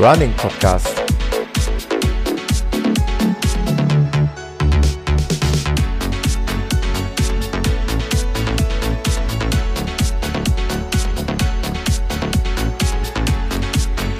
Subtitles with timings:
[0.00, 0.86] Running Podcast.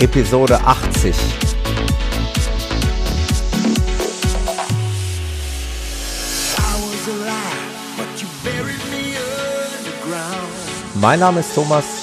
[0.00, 1.16] Episode 80.
[10.96, 11.99] Mein Name ist Thomas.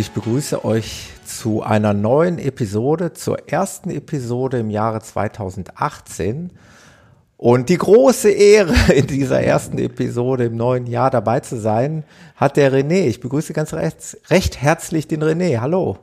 [0.00, 6.52] Ich begrüße euch zu einer neuen Episode, zur ersten Episode im Jahre 2018.
[7.36, 12.56] Und die große Ehre, in dieser ersten Episode im neuen Jahr dabei zu sein, hat
[12.56, 13.08] der René.
[13.08, 15.60] Ich begrüße ganz recht, recht herzlich den René.
[15.60, 15.98] Hallo.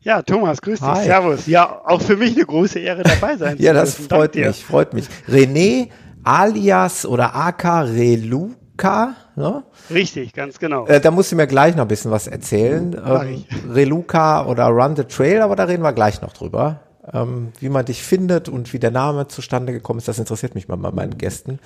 [0.00, 0.88] Ja, Thomas, grüß dich.
[0.88, 1.06] Hi.
[1.06, 1.46] Servus.
[1.46, 3.56] Ja, auch für mich eine große Ehre dabei sein.
[3.60, 5.06] ja, das freut mich, freut mich.
[5.26, 5.88] René
[6.22, 7.64] alias oder AK
[7.94, 9.62] Reluca, ne?
[9.90, 10.86] Richtig, ganz genau.
[10.86, 12.94] Äh, da musst du mir gleich noch ein bisschen was erzählen.
[12.94, 16.80] Ähm, Reluca oder Run the Trail, aber da reden wir gleich noch drüber.
[17.10, 20.68] Ähm, wie man dich findet und wie der Name zustande gekommen ist, das interessiert mich
[20.68, 21.58] mal bei meinen Gästen.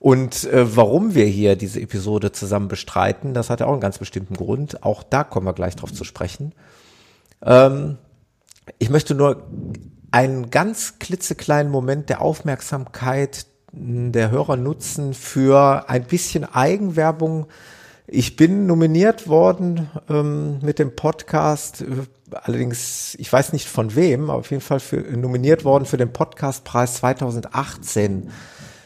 [0.00, 3.98] Und äh, warum wir hier diese Episode zusammen bestreiten, das hat ja auch einen ganz
[3.98, 4.82] bestimmten Grund.
[4.82, 6.52] Auch da kommen wir gleich drauf zu sprechen.
[7.42, 7.98] Ähm,
[8.78, 9.46] ich möchte nur
[10.10, 13.46] einen ganz klitzekleinen Moment der Aufmerksamkeit
[13.76, 17.46] der Hörer nutzen für ein bisschen Eigenwerbung.
[18.06, 21.86] Ich bin nominiert worden ähm, mit dem Podcast, äh,
[22.30, 26.12] allerdings, ich weiß nicht von wem, aber auf jeden Fall für, nominiert worden für den
[26.12, 28.30] Podcastpreis 2018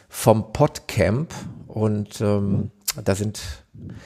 [0.09, 1.35] vom Podcamp.
[1.67, 2.71] Und ähm,
[3.05, 3.41] da sind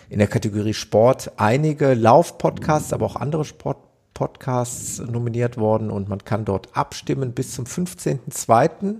[0.09, 6.45] in der Kategorie Sport einige Lauf-Podcasts, aber auch andere Sport-Podcasts nominiert worden und man kann
[6.45, 8.97] dort abstimmen bis zum 15.02.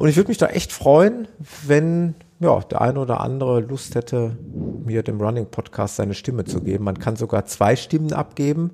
[0.00, 1.28] Und ich würde mich da echt freuen,
[1.66, 4.34] wenn ja, der eine oder andere Lust hätte,
[4.82, 6.84] mir dem Running Podcast seine Stimme zu geben.
[6.84, 8.70] Man kann sogar zwei Stimmen abgeben.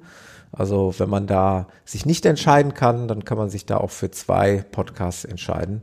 [0.52, 4.12] Also wenn man da sich nicht entscheiden kann, dann kann man sich da auch für
[4.12, 5.82] zwei Podcasts entscheiden.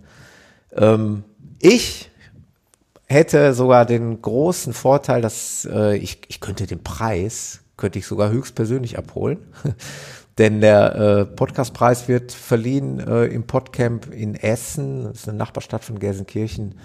[0.72, 1.26] Ähm,
[1.60, 2.10] ich
[3.08, 8.30] hätte sogar den großen Vorteil, dass äh, ich, ich könnte den Preis, könnte ich sogar
[8.30, 9.40] höchstpersönlich abholen.
[10.38, 15.84] Denn der äh, Podcastpreis wird verliehen äh, im Podcamp in Essen, das ist eine Nachbarstadt
[15.84, 16.76] von Gelsenkirchen.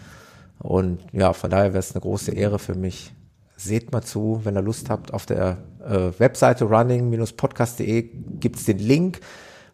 [0.59, 3.15] Und ja, von daher wäre es eine große Ehre für mich.
[3.57, 8.03] Seht mal zu, wenn ihr Lust habt, auf der äh, Webseite running-podcast.de
[8.39, 9.21] gibt es den Link.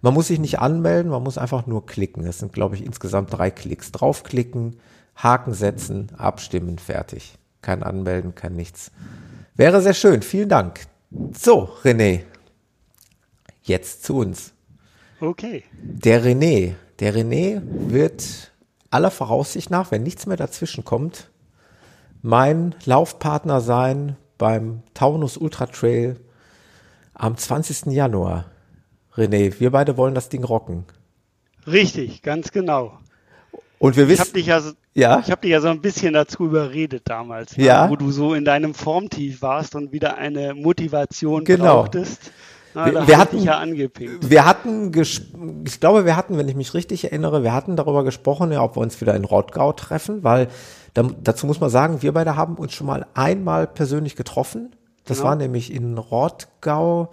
[0.02, 2.24] Man muss sich nicht anmelden, man muss einfach nur klicken.
[2.24, 3.90] Das sind, glaube ich, insgesamt drei Klicks.
[3.90, 4.76] Draufklicken,
[5.16, 7.38] Haken setzen, abstimmen, fertig.
[7.62, 8.92] Kein Anmelden, kein nichts.
[9.56, 10.22] Wäre sehr schön.
[10.22, 10.80] Vielen Dank.
[11.38, 12.20] So, René,
[13.64, 14.52] Jetzt zu uns.
[15.20, 15.64] Okay.
[15.72, 18.52] Der René, der René wird
[18.90, 21.30] aller Voraussicht nach, wenn nichts mehr dazwischen kommt,
[22.20, 26.20] mein Laufpartner sein beim Taunus Ultra Trail
[27.14, 27.86] am 20.
[27.86, 28.50] Januar.
[29.16, 30.84] René, wir beide wollen das Ding rocken.
[31.66, 32.98] Richtig, ganz genau.
[33.78, 34.22] Und wir wissen.
[34.22, 35.26] Ich habe dich, ja so, ja?
[35.26, 37.64] hab dich ja so ein bisschen dazu überredet damals, ne?
[37.64, 37.88] ja?
[37.88, 41.82] wo du so in deinem Formtief warst und wieder eine Motivation genau.
[41.82, 42.30] brauchtest.
[42.74, 44.92] Ah, wir, wir hatten, ja wir hatten,
[45.64, 48.76] ich glaube, wir hatten, wenn ich mich richtig erinnere, wir hatten darüber gesprochen, ja, ob
[48.76, 50.48] wir uns wieder in Rottgau treffen, weil
[50.92, 54.74] da, dazu muss man sagen, wir beide haben uns schon mal einmal persönlich getroffen.
[55.04, 55.30] Das genau.
[55.30, 57.12] war nämlich in Rottgau.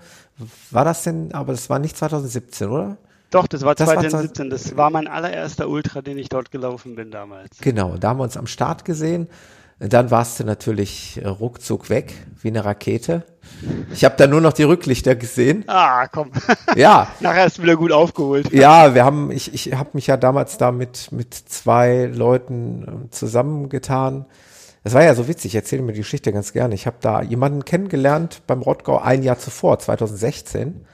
[0.71, 2.97] War das denn, aber das war nicht 2017, oder?
[3.31, 4.49] Doch, das war 2017.
[4.49, 7.59] Das war, das war mein allererster Ultra, den ich dort gelaufen bin damals.
[7.61, 9.27] Genau, da haben wir uns am Start gesehen.
[9.83, 13.23] Dann warst du natürlich äh, ruckzuck weg, wie eine Rakete.
[13.91, 15.63] Ich habe da nur noch die Rücklichter gesehen.
[15.65, 16.31] Ah, komm.
[16.75, 17.07] Ja.
[17.19, 18.51] Nachher hast du wieder gut aufgeholt.
[18.53, 23.11] Ja, wir haben, ich, ich habe mich ja damals da mit, mit zwei Leuten ähm,
[23.11, 24.25] zusammengetan.
[24.83, 26.75] Das war ja so witzig, ich erzähle mir die Geschichte ganz gerne.
[26.75, 30.85] Ich habe da jemanden kennengelernt beim Rottgau ein Jahr zuvor, 2016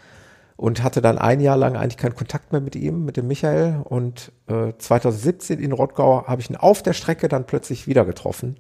[0.58, 3.82] und hatte dann ein Jahr lang eigentlich keinen Kontakt mehr mit ihm, mit dem Michael.
[3.84, 8.58] Und äh, 2017 in Rottgau habe ich ihn auf der Strecke dann plötzlich wieder getroffen.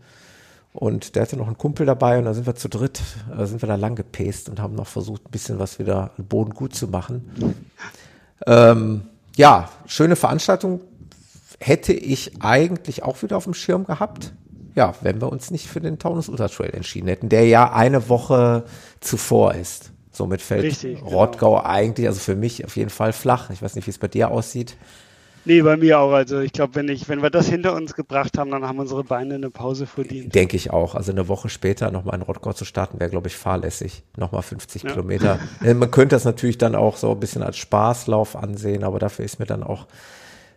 [0.73, 3.01] Und der hatte noch einen Kumpel dabei und da sind wir zu dritt,
[3.35, 6.53] äh, sind wir da lang gepest und haben noch versucht, ein bisschen was wieder Boden
[6.53, 7.55] gut zu machen.
[8.45, 9.01] Ähm,
[9.35, 10.81] ja, schöne Veranstaltung.
[11.59, 14.33] Hätte ich eigentlich auch wieder auf dem Schirm gehabt.
[14.75, 18.07] Ja, wenn wir uns nicht für den Taunus Ultra Trail entschieden hätten, der ja eine
[18.09, 18.65] Woche
[18.99, 19.91] zuvor ist.
[20.17, 21.11] Somit fällt Richtig, genau.
[21.11, 21.65] Rottgau genau.
[21.65, 23.49] eigentlich, also für mich auf jeden Fall flach.
[23.51, 24.75] Ich weiß nicht, wie es bei dir aussieht.
[25.45, 26.11] Nee, bei mir auch.
[26.11, 29.05] Also ich glaube, wenn ich, wenn wir das hinter uns gebracht haben, dann haben unsere
[29.05, 30.35] Beine eine Pause verdient.
[30.35, 30.93] Denke ich auch.
[30.93, 34.03] Also eine Woche später nochmal in Rottgau zu starten, wäre, glaube ich, fahrlässig.
[34.17, 34.89] Nochmal 50 ja.
[34.89, 35.39] Kilometer.
[35.63, 39.25] Äh, man könnte das natürlich dann auch so ein bisschen als Spaßlauf ansehen, aber dafür
[39.25, 39.87] ist mir dann auch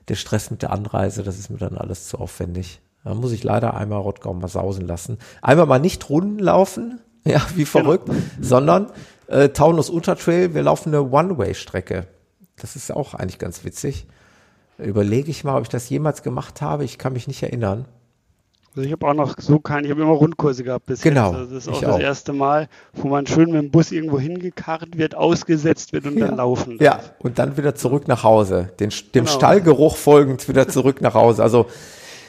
[0.09, 2.81] der Stress mit der Anreise, das ist mir dann alles zu aufwendig.
[3.05, 5.19] Da muss ich leider einmal Rottgau mal sausen lassen.
[5.41, 7.71] Einmal mal nicht Runden laufen, ja, wie genau.
[7.71, 8.21] verrückt, genau.
[8.41, 8.87] sondern
[9.31, 12.07] äh, Taunus Ultra Trail, wir laufen eine One-Way-Strecke.
[12.57, 14.07] Das ist auch eigentlich ganz witzig.
[14.79, 16.85] Überlege ich mal, ob ich das jemals gemacht habe.
[16.85, 17.87] Ich kann mich nicht erinnern.
[18.75, 21.39] Also ich habe auch noch so keine, ich habe immer Rundkurse gehabt bis genau, jetzt.
[21.39, 22.01] Also das ist auch das auch.
[22.01, 26.29] erste Mal, wo man schön mit dem Bus irgendwo hingekarrt wird, ausgesetzt wird und ja.
[26.29, 26.81] dann laufen darf.
[26.81, 28.71] Ja, und dann wieder zurück nach Hause.
[28.79, 29.27] Den, dem genau.
[29.27, 31.43] Stallgeruch folgend wieder zurück nach Hause.
[31.43, 31.67] Also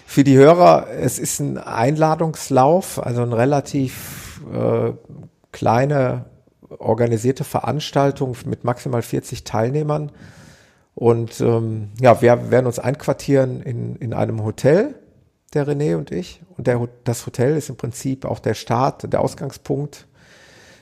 [0.07, 4.93] für die Hörer, es ist ein Einladungslauf, also eine relativ äh,
[5.51, 6.25] kleine
[6.79, 10.11] organisierte Veranstaltung mit maximal 40 Teilnehmern.
[10.95, 14.95] Und ähm, ja, wir werden uns einquartieren in, in einem Hotel
[15.53, 16.41] der René und ich.
[16.57, 20.07] Und der, das Hotel ist im Prinzip auch der Start, der Ausgangspunkt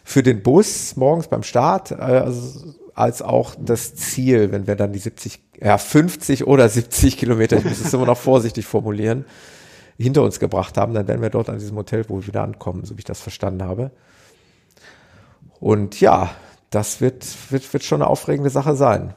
[0.03, 4.91] für den Bus morgens beim Start, äh, also, als auch das Ziel, wenn wir dann
[4.91, 9.25] die 70, ja 50 oder 70 Kilometer, ich muss es immer noch vorsichtig formulieren,
[9.97, 12.95] hinter uns gebracht haben, dann werden wir dort an diesem Hotel wohl wieder ankommen, so
[12.95, 13.91] wie ich das verstanden habe.
[15.59, 16.31] Und ja,
[16.69, 19.13] das wird, wird, wird schon eine aufregende Sache sein.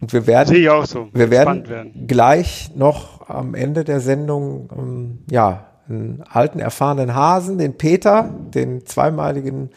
[0.00, 1.08] Und wir werden, Sehe ich auch so.
[1.12, 7.58] wir werden, werden, gleich noch am Ende der Sendung, ähm, ja, einen alten, erfahrenen Hasen,
[7.58, 9.70] den Peter, den zweimaligen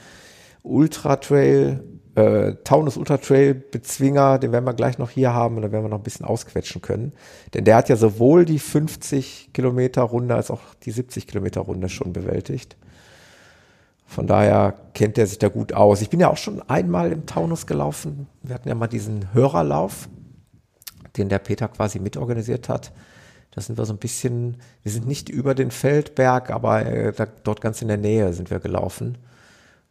[0.64, 1.84] Ultra Trail,
[2.16, 5.86] äh, Taunus Ultra Trail Bezwinger, den werden wir gleich noch hier haben und dann werden
[5.86, 7.14] wir noch ein bisschen ausquetschen können.
[7.54, 11.90] Denn der hat ja sowohl die 50 Kilometer Runde als auch die 70 Kilometer Runde
[11.90, 12.76] schon bewältigt.
[14.10, 16.02] Von daher kennt er sich da gut aus.
[16.02, 18.26] Ich bin ja auch schon einmal im Taunus gelaufen.
[18.42, 20.10] Wir hatten ja mal diesen Hörerlauf,
[21.16, 22.92] den der Peter quasi mitorganisiert hat.
[23.52, 27.28] Da sind wir so ein bisschen, wir sind nicht über den Feldberg, aber äh, da,
[27.28, 29.20] dort ganz in der Nähe sind wir gelaufen.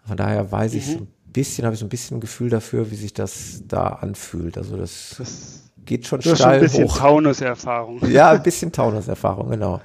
[0.04, 0.78] Von daher weiß mhm.
[0.78, 3.62] ich so ein bisschen, habe ich so ein bisschen ein Gefühl dafür, wie sich das
[3.68, 4.58] da anfühlt.
[4.58, 8.04] Also das, das geht schon steil schon ein bisschen Taunus-Erfahrung.
[8.10, 9.80] Ja, ein bisschen Taunus-Erfahrung, genau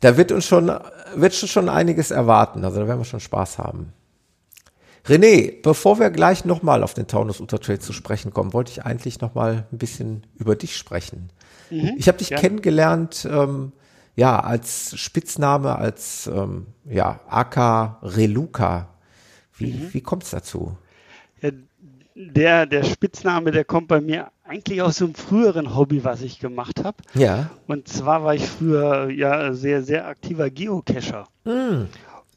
[0.00, 0.70] da wird uns schon,
[1.14, 2.64] wird schon einiges erwarten.
[2.64, 3.92] Also da werden wir schon Spaß haben.
[5.06, 8.84] René, bevor wir gleich nochmal auf den Taunus Ultra Trail zu sprechen kommen, wollte ich
[8.84, 11.30] eigentlich nochmal ein bisschen über dich sprechen.
[11.70, 12.38] Mhm, ich habe dich ja.
[12.38, 13.72] kennengelernt, ähm,
[14.16, 18.88] ja, als Spitzname, als ähm, ja, Aka Reluca.
[19.56, 19.94] Wie, mhm.
[19.94, 20.76] wie kommt es dazu?
[22.18, 26.38] Der, der Spitzname, der kommt bei mir eigentlich aus so einem früheren Hobby, was ich
[26.38, 26.96] gemacht habe.
[27.12, 27.50] Ja.
[27.66, 31.26] Und zwar war ich früher ja sehr, sehr aktiver Geocacher.
[31.44, 31.84] Mm.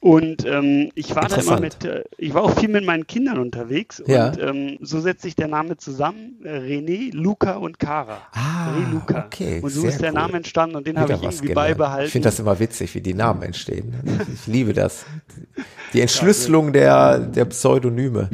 [0.02, 3.38] Und ähm, ich war dann immer mit, äh, ich war auch viel mit meinen Kindern
[3.38, 4.28] unterwegs ja.
[4.28, 8.20] und ähm, so setzt sich der Name zusammen, äh, René, Luca und Cara.
[8.32, 9.26] Ah, Reluca.
[9.26, 9.60] okay.
[9.62, 10.20] Und so ist der cool.
[10.20, 11.56] Name entstanden und den habe ich irgendwie gelernt.
[11.56, 12.06] beibehalten.
[12.06, 13.94] Ich finde das immer witzig, wie die Namen entstehen.
[14.34, 15.06] Ich liebe das.
[15.94, 18.30] Die Entschlüsselung der, der Pseudonyme.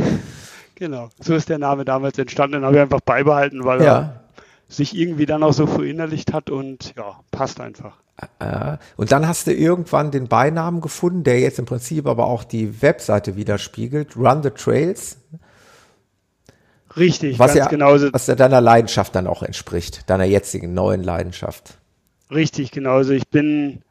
[0.75, 2.57] Genau, so ist der Name damals entstanden.
[2.57, 3.97] Den habe ich einfach beibehalten, weil ja.
[3.97, 4.23] er
[4.67, 7.97] sich irgendwie dann auch so verinnerlicht hat und ja, passt einfach.
[8.39, 12.43] Äh, und dann hast du irgendwann den Beinamen gefunden, der jetzt im Prinzip aber auch
[12.43, 15.17] die Webseite widerspiegelt, Run the Trails.
[16.95, 18.11] Richtig, was ganz ja, genauso.
[18.13, 21.77] Was ja deiner Leidenschaft dann auch entspricht, deiner jetzigen neuen Leidenschaft.
[22.31, 23.11] Richtig, genauso.
[23.11, 23.81] Ich bin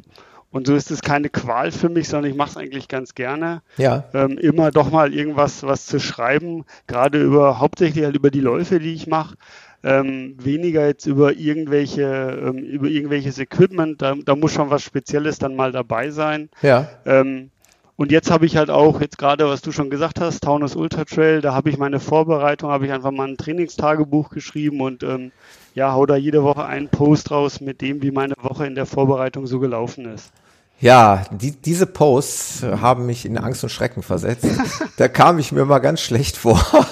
[0.52, 3.62] und so ist es keine Qual für mich, sondern ich mache es eigentlich ganz gerne.
[3.76, 4.06] Ja.
[4.14, 8.80] Ähm, immer doch mal irgendwas was zu schreiben, gerade über hauptsächlich halt über die Läufe,
[8.80, 9.36] die ich mache
[9.84, 14.02] ähm, weniger jetzt über irgendwelche, ähm, über irgendwelches Equipment.
[14.02, 16.50] Da, da, muss schon was Spezielles dann mal dabei sein.
[16.62, 16.90] Ja.
[17.06, 17.52] Ähm,
[17.98, 21.04] und jetzt habe ich halt auch, jetzt gerade, was du schon gesagt hast, Taunus Ultra
[21.04, 25.32] Trail, da habe ich meine Vorbereitung, habe ich einfach mal ein Trainingstagebuch geschrieben und ähm,
[25.74, 28.86] ja, hau da jede Woche einen Post raus mit dem, wie meine Woche in der
[28.86, 30.32] Vorbereitung so gelaufen ist.
[30.80, 34.46] Ja, die, diese Posts haben mich in Angst und Schrecken versetzt.
[34.98, 36.62] da kam ich mir mal ganz schlecht vor.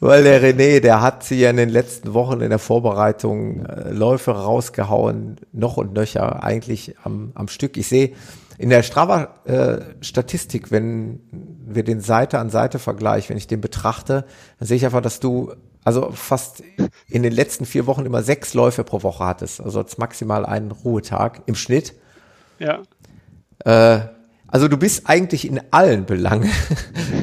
[0.00, 3.90] Weil der René, der hat sie ja in den letzten Wochen in der Vorbereitung äh,
[3.92, 7.78] Läufe rausgehauen, noch und nöcher, eigentlich am, am Stück.
[7.78, 8.12] Ich sehe
[8.58, 11.20] in der Strava-Statistik, äh, wenn
[11.66, 14.24] wir den Seite an Seite Vergleich, wenn ich den betrachte,
[14.58, 15.52] dann sehe ich einfach, dass du
[15.84, 16.62] also fast
[17.08, 19.60] in den letzten vier Wochen immer sechs Läufe pro Woche hattest.
[19.60, 21.94] Also jetzt maximal einen Ruhetag im Schnitt.
[22.58, 22.82] Ja.
[23.64, 24.00] Äh,
[24.50, 26.50] Also du bist eigentlich in allen Belangen.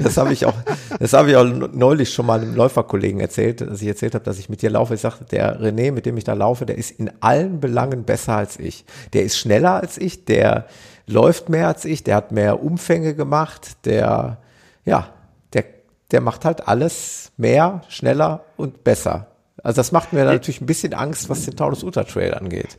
[0.03, 0.53] Das habe ich auch,
[0.99, 4.37] das habe ich auch neulich schon mal einem Läuferkollegen erzählt, dass ich erzählt habe, dass
[4.37, 4.93] ich mit dir laufe.
[4.93, 8.35] Ich sagte, der René, mit dem ich da laufe, der ist in allen Belangen besser
[8.35, 8.85] als ich.
[9.13, 10.67] Der ist schneller als ich, der
[11.07, 14.37] läuft mehr als ich, der hat mehr Umfänge gemacht, der,
[14.85, 15.09] ja,
[15.53, 15.65] der,
[16.11, 19.27] der macht halt alles mehr, schneller und besser.
[19.63, 22.77] Also das macht mir natürlich ein bisschen Angst, was den Taunus Ultra Trail angeht.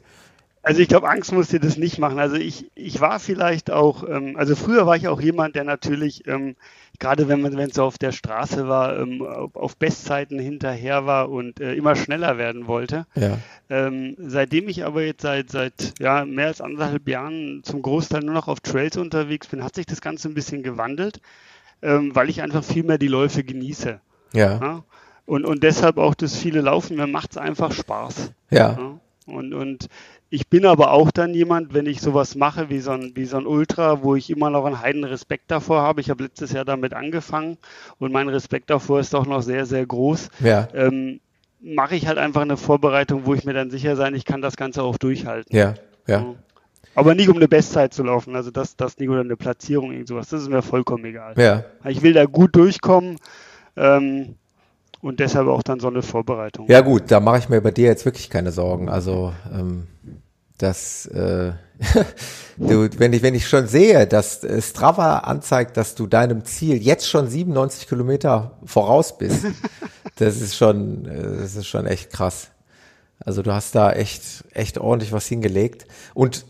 [0.66, 2.18] Also ich glaube, Angst muss dir das nicht machen.
[2.18, 6.26] Also ich, ich war vielleicht auch, ähm, also früher war ich auch jemand, der natürlich,
[6.26, 6.56] ähm,
[6.98, 11.30] gerade wenn man wenn es so auf der Straße war, ähm, auf Bestzeiten hinterher war
[11.30, 13.06] und äh, immer schneller werden wollte.
[13.14, 13.38] Ja.
[13.68, 18.34] Ähm, seitdem ich aber jetzt seit, seit ja, mehr als anderthalb Jahren zum Großteil nur
[18.34, 21.20] noch auf Trails unterwegs bin, hat sich das Ganze ein bisschen gewandelt,
[21.82, 24.00] ähm, weil ich einfach viel mehr die Läufe genieße.
[24.32, 24.60] Ja.
[24.60, 24.84] ja?
[25.24, 28.32] Und, und deshalb auch das viele Laufen, mir macht es einfach Spaß.
[28.50, 28.76] Ja.
[28.78, 29.00] ja?
[29.26, 29.88] Und, und
[30.28, 33.36] ich bin aber auch dann jemand, wenn ich sowas mache wie so ein, wie so
[33.36, 36.00] ein Ultra, wo ich immer noch einen heiden Respekt davor habe.
[36.00, 37.58] Ich habe letztes Jahr damit angefangen
[37.98, 40.30] und mein Respekt davor ist doch noch sehr, sehr groß.
[40.40, 40.68] Ja.
[40.74, 41.20] Ähm,
[41.60, 44.56] mache ich halt einfach eine Vorbereitung, wo ich mir dann sicher sein, ich kann das
[44.56, 45.56] Ganze auch durchhalten.
[45.56, 45.74] Ja,
[46.06, 46.34] ja.
[46.94, 50.08] Aber nicht um eine Bestzeit zu laufen, also das, das nicht oder eine Platzierung, irgend
[50.08, 51.34] sowas, das ist mir vollkommen egal.
[51.36, 51.64] Ja.
[51.84, 53.18] Ich will da gut durchkommen.
[53.76, 54.36] Ähm,
[55.06, 56.66] und deshalb auch dann so eine Vorbereitung.
[56.68, 58.88] Ja gut, da mache ich mir bei dir jetzt wirklich keine Sorgen.
[58.88, 59.86] Also ähm,
[60.58, 61.52] das, äh,
[62.56, 67.08] du, wenn ich wenn ich schon sehe, dass Strava anzeigt, dass du deinem Ziel jetzt
[67.08, 69.46] schon 97 Kilometer voraus bist,
[70.16, 72.48] das ist schon, äh, das ist schon echt krass.
[73.20, 76.46] Also du hast da echt echt ordentlich was hingelegt und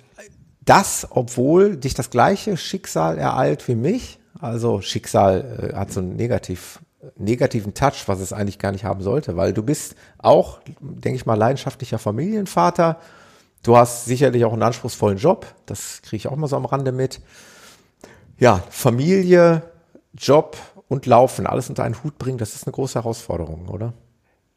[0.65, 4.19] das, obwohl dich das gleiche Schicksal ereilt wie mich.
[4.41, 6.81] Also Schicksal äh, hat so ein negativ
[7.17, 11.27] negativen Touch, was es eigentlich gar nicht haben sollte, weil du bist auch, denke ich
[11.27, 12.99] mal, leidenschaftlicher Familienvater.
[13.63, 16.93] Du hast sicherlich auch einen anspruchsvollen Job, das kriege ich auch mal so am Rande
[16.93, 17.21] mit.
[18.39, 19.63] Ja, Familie,
[20.15, 20.57] Job
[20.89, 23.93] und Laufen, alles unter einen Hut bringen, das ist eine große Herausforderung, oder?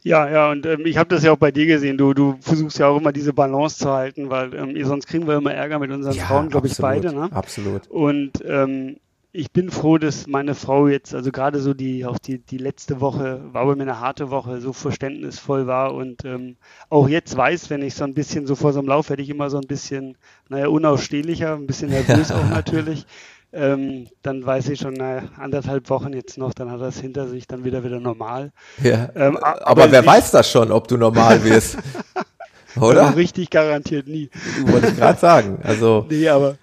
[0.03, 1.97] Ja, ja, und ähm, ich habe das ja auch bei dir gesehen.
[1.97, 5.35] Du, du versuchst ja auch immer diese Balance zu halten, weil ähm, sonst kriegen wir
[5.35, 7.13] immer Ärger mit unseren ja, Frauen, glaube ich, beide.
[7.13, 7.29] Ne?
[7.33, 7.87] Absolut.
[7.89, 8.97] Und ähm,
[9.31, 12.99] ich bin froh, dass meine Frau jetzt, also gerade so die, auch die, die letzte
[12.99, 16.57] Woche war bei mir eine harte Woche, so verständnisvoll war und ähm,
[16.89, 19.29] auch jetzt weiß, wenn ich so ein bisschen so vor so einem Lauf hätte ich
[19.29, 20.17] immer so ein bisschen,
[20.49, 23.05] naja, unausstehlicher, ein bisschen nervös auch natürlich.
[23.51, 27.47] Ähm, dann weiß ich schon, naja, anderthalb Wochen jetzt noch, dann hat das hinter sich,
[27.47, 28.51] dann wieder wieder normal.
[28.83, 29.09] Ja.
[29.15, 31.77] Ähm, aber, aber, wer weiß das schon, ob du normal wirst?
[32.79, 33.07] Oder?
[33.07, 34.29] Also richtig garantiert nie.
[34.65, 35.59] Wollte ich gerade sagen.
[35.63, 36.05] Also.
[36.09, 36.57] Nee, aber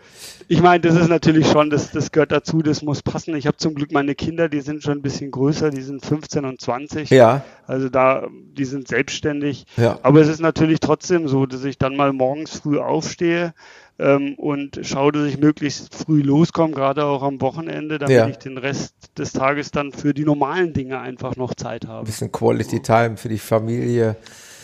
[0.48, 3.34] ich meine, das ist natürlich schon, das, das gehört dazu, das muss passen.
[3.34, 6.44] Ich habe zum Glück meine Kinder, die sind schon ein bisschen größer, die sind 15
[6.44, 7.10] und 20.
[7.10, 7.44] Ja.
[7.66, 9.66] Also da, die sind selbstständig.
[9.76, 9.98] Ja.
[10.02, 13.54] Aber es ist natürlich trotzdem so, dass ich dann mal morgens früh aufstehe
[13.98, 18.28] ähm, und schaue, dass ich möglichst früh loskomme, gerade auch am Wochenende, damit ja.
[18.28, 22.00] ich den Rest des Tages dann für die normalen Dinge einfach noch Zeit habe.
[22.00, 24.16] Ein bisschen Quality Time für die Familie.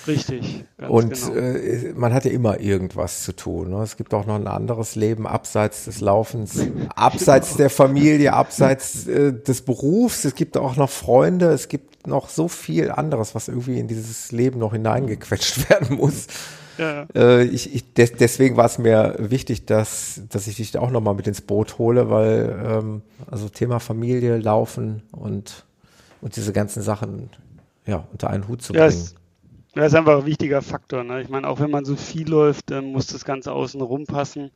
[0.07, 0.65] Richtig.
[0.89, 1.35] und genau.
[1.35, 3.71] äh, man hat ja immer irgendwas zu tun.
[3.71, 3.83] Ne?
[3.83, 6.59] Es gibt auch noch ein anderes Leben abseits des Laufens,
[6.95, 7.59] abseits genau.
[7.59, 10.25] der Familie, abseits äh, des Berufs.
[10.25, 11.47] Es gibt auch noch Freunde.
[11.51, 16.27] Es gibt noch so viel anderes, was irgendwie in dieses Leben noch hineingequetscht werden muss.
[16.79, 17.07] Ja.
[17.15, 20.91] Äh, ich, ich, des, deswegen war es mir wichtig, dass, dass ich dich da auch
[20.91, 25.65] nochmal mit ins Boot hole, weil ähm, also Thema Familie, Laufen und,
[26.21, 27.31] und diese ganzen Sachen
[27.87, 28.91] ja, unter einen Hut zu bringen.
[28.91, 29.22] Ja,
[29.75, 31.05] das ist einfach ein wichtiger Faktor.
[31.05, 31.23] Ne?
[31.23, 34.51] Ich meine, auch wenn man so viel läuft, muss das Ganze außen rum passen.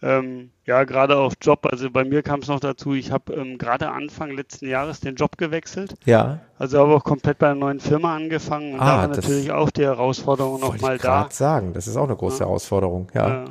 [0.00, 1.66] Ähm, ja, gerade auf Job.
[1.66, 5.16] Also bei mir kam es noch dazu, ich habe ähm, gerade Anfang letzten Jahres den
[5.16, 5.94] Job gewechselt.
[6.04, 6.40] Ja.
[6.56, 9.70] Also habe auch komplett bei einer neuen Firma angefangen und ah, da war natürlich auch
[9.70, 11.26] die Herausforderung nochmal da.
[11.28, 12.46] Ich sagen, das ist auch eine große ja.
[12.46, 13.28] Herausforderung, ja.
[13.28, 13.44] ja.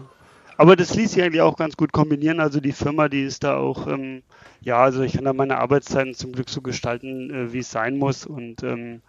[0.56, 2.40] Aber das ließ sich eigentlich auch ganz gut kombinieren.
[2.40, 4.24] Also die Firma, die ist da auch, ähm,
[4.62, 7.98] ja, also ich kann da meine Arbeitszeiten zum Glück so gestalten, äh, wie es sein
[7.98, 9.02] muss und ähm,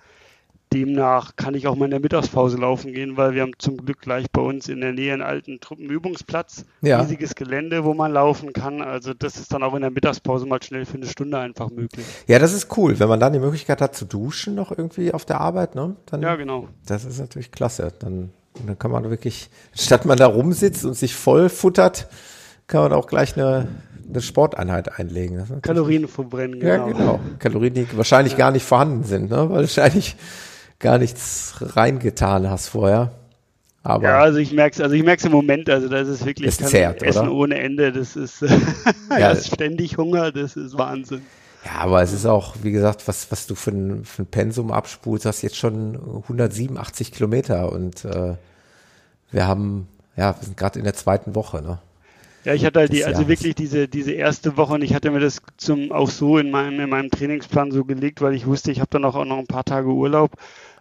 [0.73, 4.01] Demnach kann ich auch mal in der Mittagspause laufen gehen, weil wir haben zum Glück
[4.01, 7.01] gleich bei uns in der Nähe einen alten Truppenübungsplatz, ja.
[7.01, 8.83] riesiges Gelände, wo man laufen kann.
[8.83, 12.05] Also das ist dann auch in der Mittagspause mal schnell für eine Stunde einfach möglich.
[12.27, 15.25] Ja, das ist cool, wenn man dann die Möglichkeit hat zu duschen noch irgendwie auf
[15.25, 15.97] der Arbeit, ne?
[16.07, 16.69] Dann, ja, genau.
[16.87, 17.93] Das ist natürlich klasse.
[17.99, 18.31] Dann,
[18.67, 22.09] dann kann man wirklich, statt man da rumsitzt und sich voll futtert,
[22.67, 23.69] kann man auch gleich eine,
[24.09, 25.61] eine Sporteinheit einlegen.
[25.63, 26.87] Kalorien verbrennen, genau.
[26.89, 27.21] Ja, genau.
[27.39, 28.39] Kalorien, die wahrscheinlich ja.
[28.39, 29.49] gar nicht vorhanden sind, ne?
[29.51, 30.17] weil wahrscheinlich
[30.79, 33.13] gar nichts reingetan hast vorher.
[33.83, 36.71] Aber ja, also ich merke es, also ich im Moment, also das ist wirklich das
[36.71, 37.33] zerrt, Essen oder?
[37.33, 38.43] ohne Ende, das ist,
[39.11, 41.23] ja, ist ständig Hunger, das ist Wahnsinn.
[41.65, 44.73] Ja, aber es ist auch, wie gesagt, was, was du für ein, für ein Pensum
[44.73, 48.35] abspulst, hast jetzt schon 187 Kilometer und äh,
[49.31, 51.79] wir haben, ja, wir sind gerade in der zweiten Woche, ne?
[52.45, 55.21] Ja, ich hatte halt die, also wirklich diese, diese erste Woche und ich hatte mir
[55.21, 58.81] das zum, auch so in meinem, in meinem Trainingsplan so gelegt, weil ich wusste, ich
[58.81, 60.33] habe dann auch, auch noch ein paar Tage Urlaub.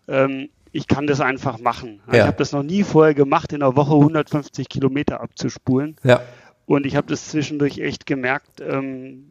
[0.08, 2.02] Ähm, ich kann das einfach machen.
[2.08, 2.14] Ja.
[2.14, 5.96] Ich habe das noch nie vorher gemacht, in der Woche 150 Kilometer abzuspulen.
[6.04, 6.22] Ja.
[6.66, 9.26] Und ich habe das zwischendurch echt gemerkt, ähm,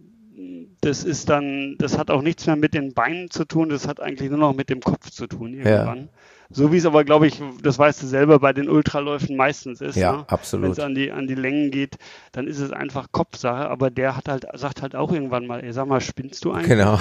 [0.80, 4.00] das ist dann, das hat auch nichts mehr mit den Beinen zu tun, das hat
[4.00, 5.98] eigentlich nur noch mit dem Kopf zu tun irgendwann.
[5.98, 6.08] Ja.
[6.50, 9.96] So wie es aber, glaube ich, das weißt du selber, bei den Ultraläufen meistens ist.
[9.96, 10.24] Ja, ne?
[10.28, 10.64] absolut.
[10.64, 11.96] Wenn es an die, an die Längen geht,
[12.32, 15.72] dann ist es einfach Kopfsache, aber der hat halt, sagt halt auch irgendwann mal, ey,
[15.72, 16.68] sag mal, spinnst du eigentlich?
[16.68, 17.00] Genau.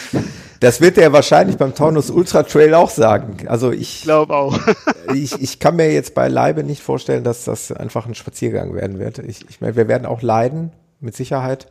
[0.60, 3.48] das wird er wahrscheinlich beim Taunus Ultra Trail auch sagen.
[3.48, 4.58] Also ich glaube auch.
[5.14, 9.18] ich, ich kann mir jetzt beileibe nicht vorstellen, dass das einfach ein Spaziergang werden wird.
[9.18, 10.72] Ich, ich meine, wir werden auch leiden,
[11.02, 11.66] mit Sicherheit.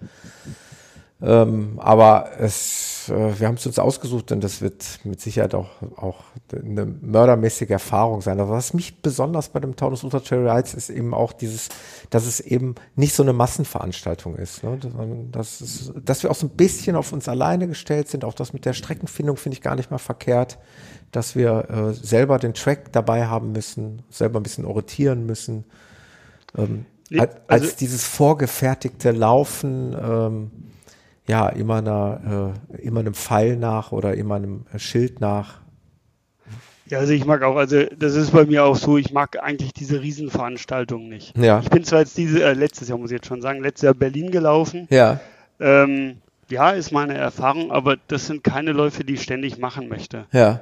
[1.23, 5.69] Ähm, aber es, äh, wir haben es uns ausgesucht und das wird mit Sicherheit auch,
[5.95, 8.39] auch eine mördermäßige Erfahrung sein.
[8.39, 11.69] Aber was mich besonders bei dem Taunus Ultra Trail reizt, ist eben auch dieses,
[12.09, 14.63] dass es eben nicht so eine Massenveranstaltung ist.
[14.63, 14.79] Ne?
[15.31, 18.25] Das ist dass wir auch so ein bisschen auf uns alleine gestellt sind.
[18.25, 20.57] Auch das mit der Streckenfindung finde ich gar nicht mal verkehrt,
[21.11, 25.65] dass wir äh, selber den Track dabei haben müssen, selber ein bisschen orientieren müssen.
[26.57, 30.51] Ähm, als, als also dieses vorgefertigte Laufen, ähm,
[31.27, 35.61] ja, immer, einer, äh, immer einem Pfeil nach oder immer einem Schild nach.
[36.87, 39.73] Ja, also ich mag auch, also das ist bei mir auch so, ich mag eigentlich
[39.73, 41.37] diese Riesenveranstaltungen nicht.
[41.37, 41.59] Ja.
[41.59, 43.93] Ich bin zwar jetzt diese, äh, letztes Jahr muss ich jetzt schon sagen, letztes Jahr
[43.93, 44.87] Berlin gelaufen.
[44.89, 45.21] Ja.
[45.59, 46.17] Ähm,
[46.49, 50.25] ja, ist meine Erfahrung, aber das sind keine Läufe, die ich ständig machen möchte.
[50.33, 50.59] Ja.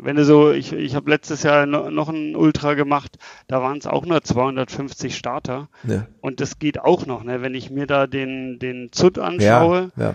[0.00, 3.16] Wenn du so, ich, ich habe letztes Jahr noch ein Ultra gemacht,
[3.46, 5.68] da waren es auch nur 250 Starter.
[5.84, 6.06] Ja.
[6.20, 7.42] Und das geht auch noch, ne?
[7.42, 9.92] wenn ich mir da den, den ZUT anschaue.
[9.96, 10.14] Ja, ja.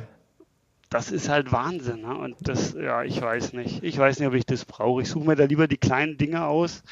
[0.90, 2.02] Das ist halt Wahnsinn.
[2.02, 2.16] Ne?
[2.16, 3.84] Und das, ja, ich weiß nicht.
[3.84, 5.02] Ich weiß nicht, ob ich das brauche.
[5.02, 6.84] Ich suche mir da lieber die kleinen Dinge aus,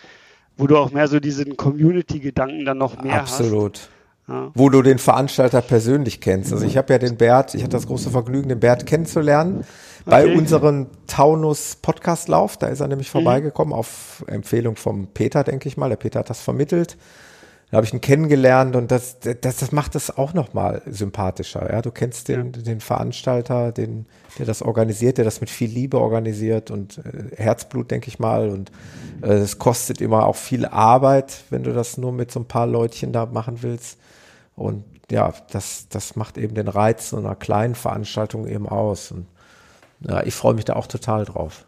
[0.57, 3.77] wo du auch mehr so diesen Community-Gedanken dann noch mehr Absolut.
[3.77, 3.89] hast.
[3.89, 3.89] Absolut.
[4.27, 4.51] Ja.
[4.53, 6.53] Wo du den Veranstalter persönlich kennst.
[6.53, 9.65] Also ich habe ja den Bert, ich hatte das große Vergnügen, den Bert kennenzulernen
[10.05, 10.37] bei okay.
[10.37, 12.57] unserem Taunus Podcastlauf.
[12.57, 13.19] Da ist er nämlich mhm.
[13.19, 15.89] vorbeigekommen auf Empfehlung vom Peter, denke ich mal.
[15.89, 16.97] Der Peter hat das vermittelt.
[17.71, 21.71] Da habe ich ihn kennengelernt und das, das, das macht es auch nochmal sympathischer.
[21.71, 22.61] Ja, du kennst den, ja.
[22.63, 27.89] den Veranstalter, den, der das organisiert, der das mit viel Liebe organisiert und äh, Herzblut,
[27.89, 28.49] denke ich mal.
[28.49, 28.73] Und
[29.21, 32.67] äh, es kostet immer auch viel Arbeit, wenn du das nur mit so ein paar
[32.67, 33.97] Leutchen da machen willst.
[34.57, 39.11] Und ja, das, das macht eben den Reiz so einer kleinen Veranstaltung eben aus.
[39.11, 39.27] Und
[40.07, 41.65] ja, ich freue mich da auch total drauf.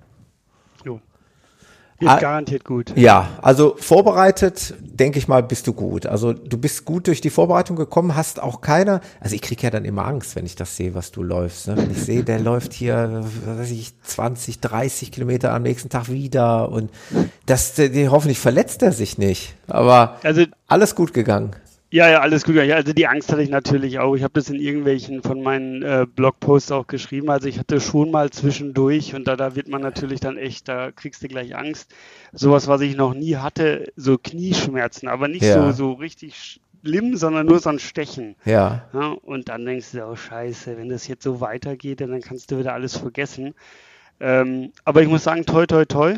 [0.83, 0.99] Jo.
[1.99, 2.91] Ist ah, garantiert gut.
[2.97, 6.05] Ja, also vorbereitet, denke ich mal, bist du gut.
[6.05, 9.69] Also du bist gut durch die Vorbereitung gekommen, hast auch keine, also ich kriege ja
[9.69, 11.67] dann immer Angst, wenn ich das sehe, was du läufst.
[11.67, 11.77] Ne?
[11.77, 16.69] Wenn ich sehe, der läuft hier, weiß ich, 20, 30 Kilometer am nächsten Tag wieder
[16.69, 16.91] und
[17.45, 19.55] das, die, hoffentlich verletzt er sich nicht.
[19.67, 21.55] Aber also, alles gut gegangen.
[21.93, 22.57] Ja, ja, alles gut.
[22.57, 24.15] Also die Angst hatte ich natürlich auch.
[24.15, 27.29] Ich habe das in irgendwelchen von meinen äh, Blogposts auch geschrieben.
[27.29, 30.91] Also ich hatte schon mal zwischendurch und da, da wird man natürlich dann echt, da
[30.91, 31.93] kriegst du gleich Angst.
[32.31, 35.71] Sowas, was ich noch nie hatte, so Knieschmerzen, aber nicht ja.
[35.71, 38.37] so, so richtig schlimm, sondern nur so ein Stechen.
[38.43, 38.89] Ja.
[38.91, 39.09] ja.
[39.09, 42.73] Und dann denkst du, oh scheiße, wenn das jetzt so weitergeht, dann kannst du wieder
[42.73, 43.53] alles vergessen.
[44.19, 46.17] Ähm, aber ich muss sagen, toi, toi, toi.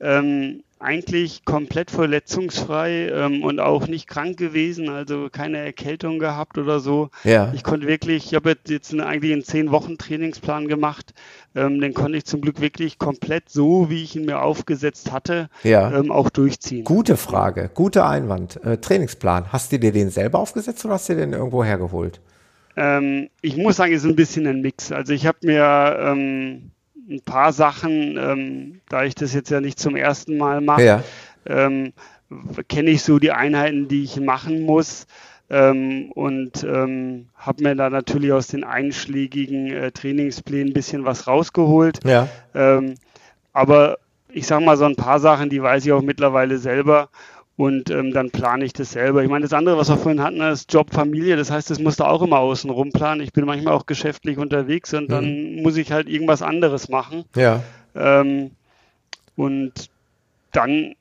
[0.00, 6.78] Ähm, eigentlich komplett verletzungsfrei ähm, und auch nicht krank gewesen, also keine Erkältung gehabt oder
[6.80, 7.10] so.
[7.24, 7.52] Ja.
[7.54, 11.14] Ich konnte wirklich, ich habe jetzt einen, eigentlich einen zehn Wochen Trainingsplan gemacht,
[11.54, 15.48] ähm, den konnte ich zum Glück wirklich komplett so, wie ich ihn mir aufgesetzt hatte,
[15.62, 15.92] ja.
[15.92, 16.84] ähm, auch durchziehen.
[16.84, 18.62] Gute Frage, guter Einwand.
[18.64, 22.20] Äh, Trainingsplan, hast du dir den selber aufgesetzt oder hast du den irgendwo hergeholt?
[22.76, 24.92] Ähm, ich muss sagen, es ist ein bisschen ein Mix.
[24.92, 26.70] Also ich habe mir ähm,
[27.08, 31.02] ein paar Sachen, ähm, da ich das jetzt ja nicht zum ersten Mal mache, ja.
[31.46, 31.92] ähm,
[32.68, 35.06] kenne ich so die Einheiten, die ich machen muss.
[35.50, 41.26] Ähm, und ähm, habe mir da natürlich aus den einschlägigen äh, Trainingsplänen ein bisschen was
[41.26, 42.00] rausgeholt.
[42.04, 42.28] Ja.
[42.54, 42.94] Ähm,
[43.52, 43.98] aber
[44.32, 47.08] ich sage mal, so ein paar Sachen, die weiß ich auch mittlerweile selber
[47.56, 49.22] und ähm, dann plane ich das selber.
[49.22, 51.36] Ich meine, das andere, was wir vorhin hatten, ist Job, Familie.
[51.36, 53.20] Das heißt, das musst du auch immer außen rum planen.
[53.20, 55.62] Ich bin manchmal auch geschäftlich unterwegs und dann mhm.
[55.62, 57.24] muss ich halt irgendwas anderes machen.
[57.36, 57.62] Ja.
[57.94, 58.50] Ähm,
[59.36, 59.90] und
[60.52, 60.94] dann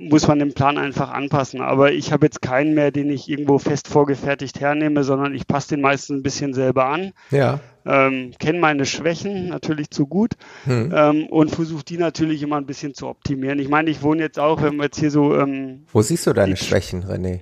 [0.00, 1.60] muss man den Plan einfach anpassen.
[1.60, 5.70] Aber ich habe jetzt keinen mehr, den ich irgendwo fest vorgefertigt hernehme, sondern ich passe
[5.70, 7.12] den meistens ein bisschen selber an.
[7.30, 7.60] Ja.
[7.84, 10.32] Ähm, kenne meine Schwächen natürlich zu gut
[10.64, 10.92] hm.
[10.94, 13.60] ähm, und versuche die natürlich immer ein bisschen zu optimieren.
[13.60, 15.36] Ich meine, ich wohne jetzt auch, wenn wir jetzt hier so.
[15.36, 17.40] Ähm, Wo siehst du deine Schwächen, René?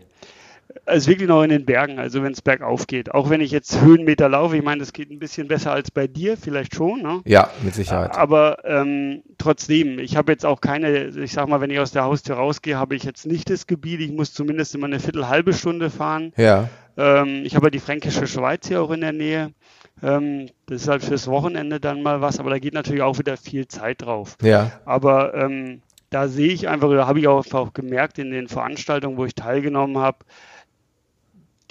[0.86, 3.12] Also wirklich noch in den Bergen, also wenn es bergauf geht.
[3.14, 6.06] Auch wenn ich jetzt Höhenmeter laufe, ich meine, das geht ein bisschen besser als bei
[6.06, 7.02] dir, vielleicht schon.
[7.02, 7.22] Ne?
[7.24, 8.16] Ja, mit Sicherheit.
[8.16, 12.04] Aber ähm, trotzdem, ich habe jetzt auch keine, ich sag mal, wenn ich aus der
[12.04, 14.00] Haustür rausgehe, habe ich jetzt nicht das Gebiet.
[14.00, 16.32] Ich muss zumindest immer eine Viertel, halbe Stunde fahren.
[16.36, 16.68] Ja.
[16.96, 19.52] Ähm, ich habe ja die Fränkische Schweiz hier auch in der Nähe.
[20.02, 23.36] Ähm, das ist halt fürs Wochenende dann mal was, aber da geht natürlich auch wieder
[23.36, 24.36] viel Zeit drauf.
[24.42, 24.72] Ja.
[24.84, 29.16] Aber ähm, da sehe ich einfach, oder habe ich auch, auch gemerkt in den Veranstaltungen,
[29.16, 30.18] wo ich teilgenommen habe,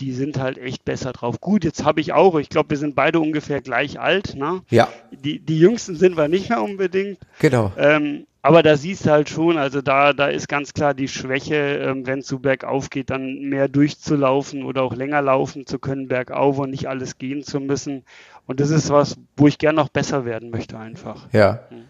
[0.04, 1.40] die sind halt echt besser drauf.
[1.40, 4.36] Gut, jetzt habe ich auch, ich glaube, wir sind beide ungefähr gleich alt.
[4.36, 4.62] Ne?
[4.70, 4.90] Ja.
[5.12, 7.20] Die, die Jüngsten sind wir nicht mehr unbedingt.
[7.40, 7.72] Genau.
[7.78, 11.56] Ähm, aber da siehst du halt schon, also da, da ist ganz klar die Schwäche,
[11.56, 16.10] ähm, wenn es so bergauf geht, dann mehr durchzulaufen oder auch länger laufen zu können
[16.10, 18.04] bergauf und nicht alles gehen zu müssen.
[18.46, 21.30] Und das ist was, wo ich gern noch besser werden möchte einfach.
[21.32, 21.62] Ja.
[21.70, 21.86] Hm.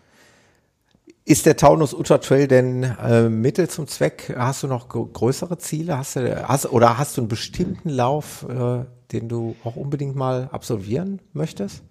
[1.25, 4.33] Ist der Taunus Ultra Trail denn äh, Mittel zum Zweck?
[4.35, 5.97] Hast du noch größere Ziele?
[5.97, 8.83] Hast du, hast, oder hast du einen bestimmten Lauf, äh,
[9.13, 11.83] den du auch unbedingt mal absolvieren möchtest?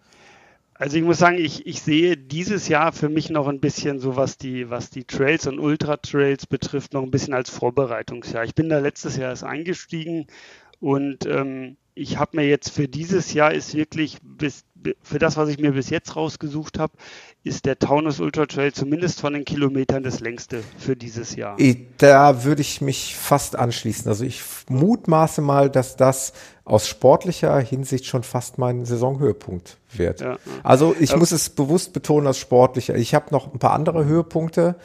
[0.75, 4.17] Also ich muss sagen, ich, ich sehe dieses Jahr für mich noch ein bisschen so,
[4.17, 8.45] was die, was die Trails und Ultra-Trails betrifft, noch ein bisschen als Vorbereitungsjahr.
[8.45, 10.27] Ich bin da letztes Jahr erst eingestiegen
[10.81, 14.65] und ähm, ich habe mir jetzt für dieses Jahr ist wirklich bis,
[15.03, 16.93] für das, was ich mir bis jetzt rausgesucht habe,
[17.45, 21.57] ist der Taunus Ultra Trail zumindest von den Kilometern das längste für dieses Jahr.
[21.99, 24.09] Da würde ich mich fast anschließen.
[24.09, 26.33] Also ich mutmaße mal, dass das
[26.65, 30.21] aus sportlicher Hinsicht schon fast mein Saisonhöhepunkt wird.
[30.21, 31.17] Ja, Also ich ja.
[31.17, 32.95] muss es bewusst betonen, als sportlicher.
[32.95, 34.77] Ich habe noch ein paar andere Höhepunkte,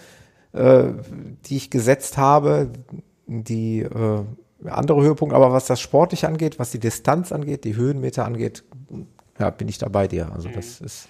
[0.54, 0.86] äh,
[1.46, 2.72] die ich gesetzt habe,
[3.28, 4.24] die äh,
[4.66, 8.64] andere Höhepunkte, aber was das sportlich angeht, was die Distanz angeht, die Höhenmeter angeht,
[9.40, 10.32] ja, bin ich da bei dir.
[10.34, 10.86] Also das mhm.
[10.86, 11.08] ist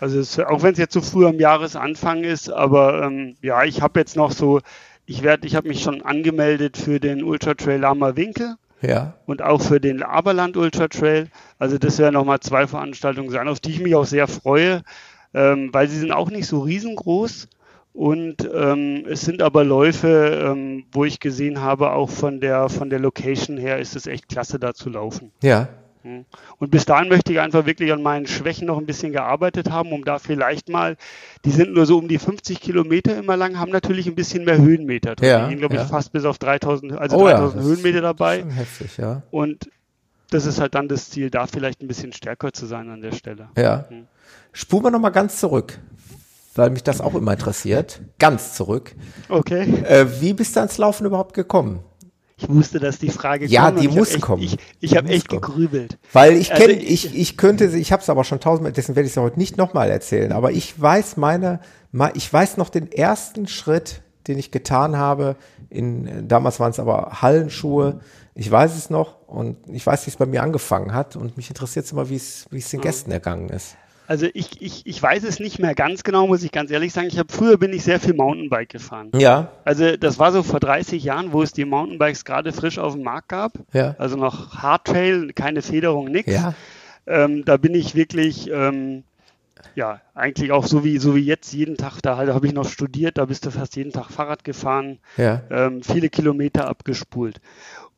[0.00, 3.80] also es, auch wenn es jetzt so früh am Jahresanfang ist, aber ähm, ja, ich
[3.80, 4.60] habe jetzt noch so,
[5.06, 8.56] ich werde, ich habe mich schon angemeldet für den Ultra Trail Lama Winkel.
[8.82, 9.14] Ja.
[9.24, 11.28] Und auch für den Aberland Ultra Trail.
[11.58, 14.82] Also das werden nochmal zwei Veranstaltungen sein, auf die ich mich auch sehr freue,
[15.32, 17.48] ähm, weil sie sind auch nicht so riesengroß.
[17.94, 22.90] Und ähm, es sind aber Läufe, ähm, wo ich gesehen habe, auch von der, von
[22.90, 25.32] der Location her ist es echt klasse, da zu laufen.
[25.42, 25.68] Ja.
[26.06, 26.24] Hm.
[26.58, 29.90] Und bis dahin möchte ich einfach wirklich an meinen Schwächen noch ein bisschen gearbeitet haben,
[29.90, 30.96] um da vielleicht mal,
[31.44, 34.56] die sind nur so um die 50 Kilometer immer lang, haben natürlich ein bisschen mehr
[34.56, 35.28] Höhenmeter drin.
[35.28, 35.82] Ja, die gehen, glaube ja.
[35.82, 38.44] ich, fast bis auf 3000, also oh, 3000 ja, Höhenmeter dabei.
[38.48, 39.22] Heftig, ja.
[39.32, 39.68] Und
[40.30, 43.12] das ist halt dann das Ziel, da vielleicht ein bisschen stärker zu sein an der
[43.12, 43.48] Stelle.
[43.56, 43.86] Ja.
[43.88, 44.06] Hm.
[44.52, 45.76] Spuren wir nochmal ganz zurück,
[46.54, 48.00] weil mich das auch immer interessiert.
[48.20, 48.94] Ganz zurück.
[49.28, 49.82] Okay.
[49.82, 51.80] Äh, wie bist du ans Laufen überhaupt gekommen?
[52.38, 53.82] Ich wusste, dass die Frage ja, kommt.
[53.82, 54.42] Ja, die muss echt, kommen.
[54.42, 55.40] Ich, ich habe echt kommen.
[55.40, 55.98] gegrübelt.
[56.12, 59.06] Weil ich kenne, also ich, ich könnte, ich habe es aber schon tausendmal, deswegen werde
[59.06, 60.32] ich es heute nicht nochmal erzählen.
[60.32, 61.60] Aber ich weiß meine,
[62.12, 65.36] ich weiß noch den ersten Schritt, den ich getan habe.
[65.70, 68.00] In damals waren es aber Hallenschuhe.
[68.34, 71.16] Ich weiß es noch und ich weiß, wie es bei mir angefangen hat.
[71.16, 73.76] Und mich interessiert es immer, wie es, wie es den Gästen ergangen ist.
[74.06, 77.08] Also ich, ich, ich weiß es nicht mehr ganz genau, muss ich ganz ehrlich sagen.
[77.08, 79.10] Ich habe früher bin ich sehr viel Mountainbike gefahren.
[79.14, 79.52] Ja.
[79.64, 83.02] Also das war so vor 30 Jahren, wo es die Mountainbikes gerade frisch auf dem
[83.02, 83.52] Markt gab.
[83.72, 83.94] Ja.
[83.98, 86.32] Also noch Hardtrail, keine Federung, nichts.
[86.32, 86.54] Ja.
[87.06, 89.04] Ähm, da bin ich wirklich, ähm,
[89.74, 92.68] ja, eigentlich auch so wie, so wie jetzt jeden Tag, da halt, habe ich noch
[92.68, 95.42] studiert, da bist du fast jeden Tag Fahrrad gefahren, ja.
[95.50, 97.40] ähm, viele Kilometer abgespult.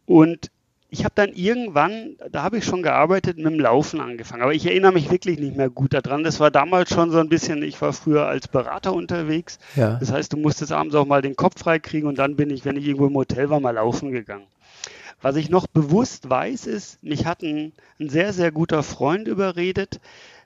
[0.07, 0.51] Und
[0.91, 4.43] ich habe dann irgendwann, da habe ich schon gearbeitet, mit dem Laufen angefangen.
[4.43, 6.25] Aber ich erinnere mich wirklich nicht mehr gut daran.
[6.25, 9.59] Das war damals schon so ein bisschen, ich war früher als Berater unterwegs.
[9.77, 9.99] Ja.
[10.01, 12.77] Das heißt, du musstest abends auch mal den Kopf freikriegen und dann bin ich, wenn
[12.77, 14.47] ich irgendwo im Hotel war, mal laufen gegangen.
[15.21, 20.01] Was ich noch bewusst weiß, ist, mich hat ein, ein sehr, sehr guter Freund überredet,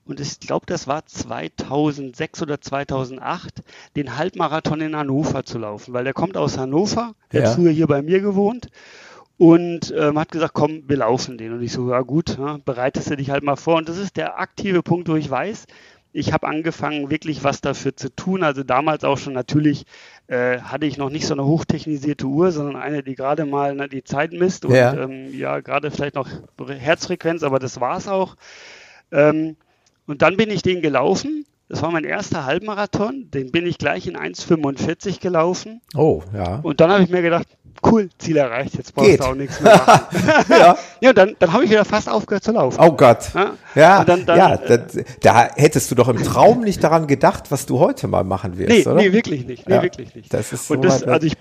[0.04, 3.62] und ich glaube, das war 2006 oder 2008,
[3.94, 7.48] den Halbmarathon in Hannover zu laufen, weil der kommt aus Hannover, der ja.
[7.48, 8.68] hat früher hier bei mir gewohnt
[9.38, 11.52] und ähm, hat gesagt, komm, wir laufen den.
[11.52, 13.76] Und ich so, ja gut, ja, bereitest du dich halt mal vor.
[13.76, 15.66] Und das ist der aktive Punkt, wo ich weiß,
[16.12, 18.42] ich habe angefangen, wirklich was dafür zu tun.
[18.42, 19.84] Also damals auch schon natürlich
[20.26, 23.88] äh, hatte ich noch nicht so eine hochtechnisierte Uhr, sondern eine, die gerade mal ne,
[23.88, 26.28] die Zeit misst und ja, ähm, ja gerade vielleicht noch
[26.66, 28.36] Herzfrequenz, aber das war es auch.
[29.10, 29.56] Ähm,
[30.06, 31.46] und dann bin ich den gelaufen.
[31.68, 33.30] Das war mein erster Halbmarathon.
[33.30, 35.80] Den bin ich gleich in 1,45 gelaufen.
[35.94, 36.56] Oh, ja.
[36.56, 37.46] Und dann habe ich mir gedacht,
[37.84, 39.20] cool, Ziel erreicht, jetzt brauchst Geht.
[39.20, 40.24] du auch nichts mehr machen.
[40.48, 40.78] ja.
[41.00, 42.78] ja, dann, dann habe ich wieder fast aufgehört zu laufen.
[42.80, 43.32] Oh Gott.
[43.34, 47.06] Ja, ja, dann, dann, ja äh, das, da hättest du doch im Traum nicht daran
[47.06, 48.94] gedacht, was du heute mal machen wirst, nee, oder?
[48.94, 49.68] Nee, wirklich nicht.
[49.68, 50.32] Nee, ja, wirklich nicht.
[50.32, 51.34] Das ist so Und das, also ich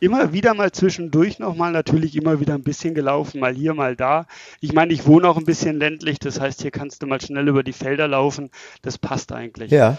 [0.00, 4.26] immer wieder mal zwischendurch nochmal, natürlich immer wieder ein bisschen gelaufen, mal hier, mal da.
[4.60, 7.46] Ich meine, ich wohne auch ein bisschen ländlich, das heißt, hier kannst du mal schnell
[7.46, 8.50] über die Felder laufen.
[8.82, 9.70] Das passt eigentlich.
[9.70, 9.98] Ja.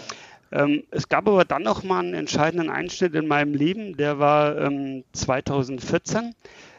[0.52, 4.58] Ähm, es gab aber dann noch mal einen entscheidenden Einschnitt in meinem Leben, der war
[4.58, 6.34] ähm, 2014.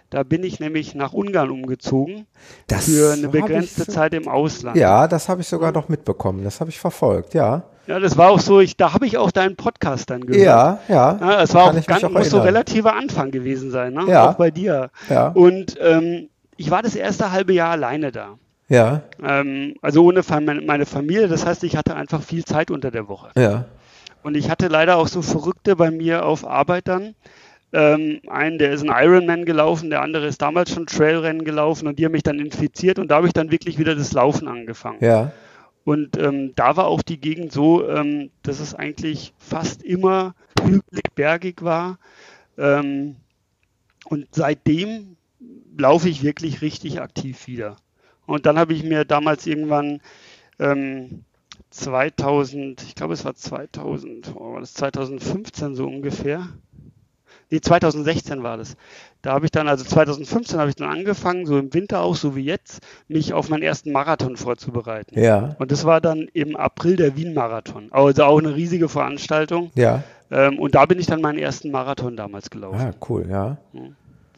[0.10, 2.28] Da bin ich nämlich nach Ungarn umgezogen
[2.68, 4.78] das für eine begrenzte Zeit im Ausland.
[4.78, 6.44] Ja, das habe ich sogar noch mitbekommen.
[6.44, 7.64] Das habe ich verfolgt, ja.
[7.88, 10.46] Ja, das war auch so, ich, da habe ich auch deinen Podcast dann gehört.
[10.46, 11.18] Ja, ja.
[11.20, 14.06] ja es war auch, ganz, auch muss so relativer Anfang gewesen sein, ne?
[14.08, 14.30] Ja.
[14.30, 14.92] Auch bei dir.
[15.10, 15.30] Ja.
[15.30, 18.38] Und ähm, ich war das erste halbe Jahr alleine da.
[18.70, 19.04] Ja.
[19.22, 20.22] Ähm, also ohne
[20.66, 21.28] meine Familie.
[21.28, 23.30] Das heißt, ich hatte einfach viel Zeit unter der Woche.
[23.38, 23.66] Ja.
[24.24, 27.16] Und ich hatte leider auch so Verrückte bei mir auf Arbeit dann.
[27.74, 31.98] Ähm, einen, der ist ein Ironman gelaufen, der andere ist damals schon Trailrennen gelaufen und
[31.98, 35.00] die haben mich dann infiziert und da habe ich dann wirklich wieder das Laufen angefangen.
[35.04, 35.32] Ja.
[35.84, 41.04] Und ähm, da war auch die Gegend so, ähm, dass es eigentlich fast immer hügelig,
[41.16, 41.98] bergig war.
[42.58, 43.18] Ähm,
[44.06, 45.18] und seitdem
[45.76, 47.78] laufe ich wirklich richtig aktiv wieder.
[48.26, 50.02] Und dann habe ich mir damals irgendwann
[50.60, 51.24] ähm,
[51.72, 56.48] 2000, ich glaube es war 2000, oh, war das 2015 so ungefähr.
[57.50, 58.76] Nee, 2016 war das.
[59.22, 62.36] Da habe ich dann, also 2015 habe ich dann angefangen, so im Winter auch, so
[62.36, 65.20] wie jetzt, mich auf meinen ersten Marathon vorzubereiten.
[65.20, 65.56] Ja.
[65.60, 67.92] Und das war dann im April der Wien-Marathon.
[67.92, 69.72] Also auch eine riesige Veranstaltung.
[69.76, 70.04] Ja.
[70.32, 72.80] Ähm, und da bin ich dann meinen ersten Marathon damals gelaufen.
[72.80, 73.58] Ah, cool, ja.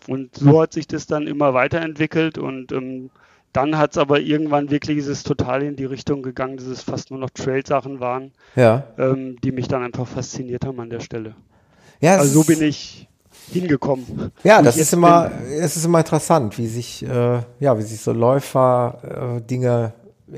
[0.08, 3.12] Und so hat sich das dann immer weiterentwickelt und ähm,
[3.56, 6.82] dann hat es aber irgendwann wirklich ist es total in die Richtung gegangen, dass es
[6.82, 8.84] fast nur noch Trail-Sachen waren, ja.
[8.98, 11.36] ähm, die mich dann einfach fasziniert haben an der Stelle.
[12.02, 13.08] Ja, also so bin ich
[13.52, 14.32] hingekommen.
[14.44, 18.12] Ja, das ist immer, es ist immer interessant, wie sich, äh, ja, wie sich so
[18.12, 19.94] Läufer äh, Dinge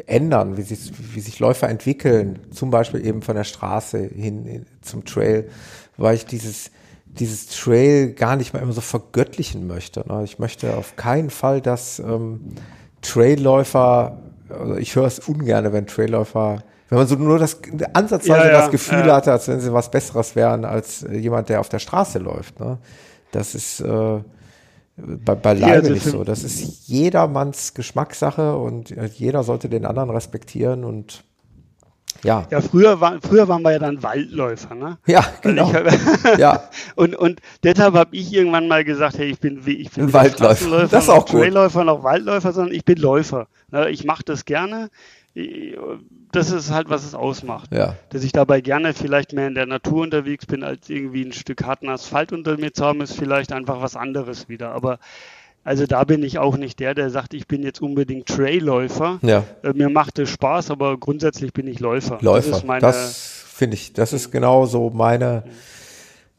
[0.06, 4.66] ändern, wie sich, wie sich Läufer entwickeln, zum Beispiel eben von der Straße hin, hin
[4.82, 5.50] zum Trail,
[5.96, 6.70] weil ich dieses,
[7.06, 10.04] dieses Trail gar nicht mehr immer so vergöttlichen möchte.
[10.08, 10.24] Ne?
[10.24, 12.42] Ich möchte auf keinen Fall, dass ähm,
[13.08, 14.18] Trailläufer,
[14.50, 17.60] also ich höre es ungern, wenn Trailläufer wenn man so nur das
[17.94, 19.16] ansatzweise ja, ja, das Gefühl ja.
[19.16, 22.60] hatte, als wenn sie was Besseres wären als jemand, der auf der Straße läuft.
[22.60, 22.78] Ne?
[23.32, 24.20] Das ist äh,
[24.96, 26.24] bei, beileibe nicht so.
[26.24, 31.26] Das ist jedermanns Geschmackssache und äh, jeder sollte den anderen respektieren und
[32.24, 32.46] ja.
[32.50, 34.98] Ja, früher, war, früher waren wir ja dann Waldläufer, ne?
[35.06, 35.72] Ja, genau.
[35.72, 36.70] Ich, ja.
[36.96, 40.88] und, und deshalb habe ich irgendwann mal gesagt, hey, ich bin, ich bin Waldläufer.
[40.88, 41.42] Das ist auch gut.
[41.42, 43.48] Trailläufer, noch Waldläufer, sondern ich bin Läufer.
[43.72, 43.90] Ne?
[43.90, 44.90] Ich mache das gerne
[46.32, 47.72] das ist halt, was es ausmacht.
[47.72, 47.96] Ja.
[48.10, 51.64] Dass ich dabei gerne vielleicht mehr in der Natur unterwegs bin, als irgendwie ein Stück
[51.64, 54.72] harten Asphalt unter mir zu haben, ist vielleicht einfach was anderes wieder.
[54.72, 55.00] Aber
[55.68, 59.20] also da bin ich auch nicht der, der sagt, ich bin jetzt unbedingt Trailläufer.
[59.22, 59.44] Ja.
[59.64, 62.20] Äh, mir macht es Spaß, aber grundsätzlich bin ich Läufer.
[62.22, 62.62] Läufer.
[62.80, 65.44] Das, das finde ich, das ist genau so meine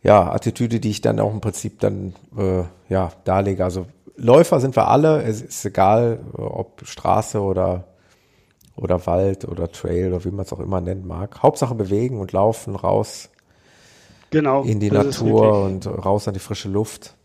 [0.02, 3.64] ja, Attitüde, die ich dann auch im Prinzip dann äh, ja, darlege.
[3.64, 3.84] Also
[4.16, 7.84] Läufer sind wir alle, es ist egal, ob Straße oder
[8.76, 11.42] oder Wald oder Trail oder wie man es auch immer nennen mag.
[11.42, 13.28] Hauptsache bewegen und laufen raus
[14.30, 17.17] genau, in die Natur und raus an die frische Luft.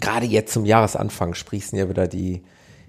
[0.00, 2.42] Gerade jetzt zum Jahresanfang sprießen ja wieder die,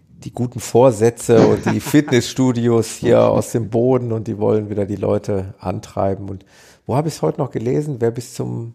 [0.09, 4.95] die guten Vorsätze und die Fitnessstudios hier aus dem Boden und die wollen wieder die
[4.95, 6.29] Leute antreiben.
[6.29, 6.45] Und
[6.85, 7.97] wo habe ich es heute noch gelesen?
[7.99, 8.73] Wer bis zum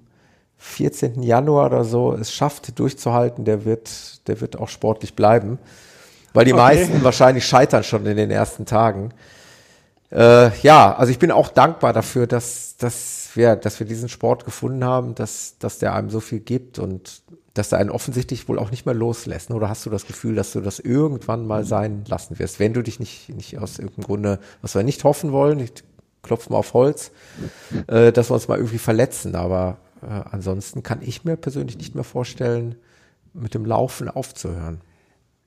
[0.58, 1.22] 14.
[1.22, 5.58] Januar oder so es schafft, durchzuhalten, der wird, der wird auch sportlich bleiben
[6.32, 6.62] weil die okay.
[6.62, 9.12] meisten wahrscheinlich scheitern schon in den ersten Tagen.
[10.10, 14.44] Äh, ja, also ich bin auch dankbar dafür, dass, dass, wir, dass wir diesen Sport
[14.44, 17.22] gefunden haben, dass, dass der einem so viel gibt und
[17.54, 19.50] dass der einen offensichtlich wohl auch nicht mehr loslässt.
[19.50, 22.82] Oder hast du das Gefühl, dass du das irgendwann mal sein lassen wirst, wenn du
[22.82, 25.72] dich nicht, nicht aus irgendeinem Grunde, was wir nicht hoffen wollen, ich
[26.22, 27.10] klopfe mal auf Holz,
[27.88, 29.34] äh, dass wir uns mal irgendwie verletzen.
[29.34, 32.76] Aber äh, ansonsten kann ich mir persönlich nicht mehr vorstellen,
[33.34, 34.80] mit dem Laufen aufzuhören.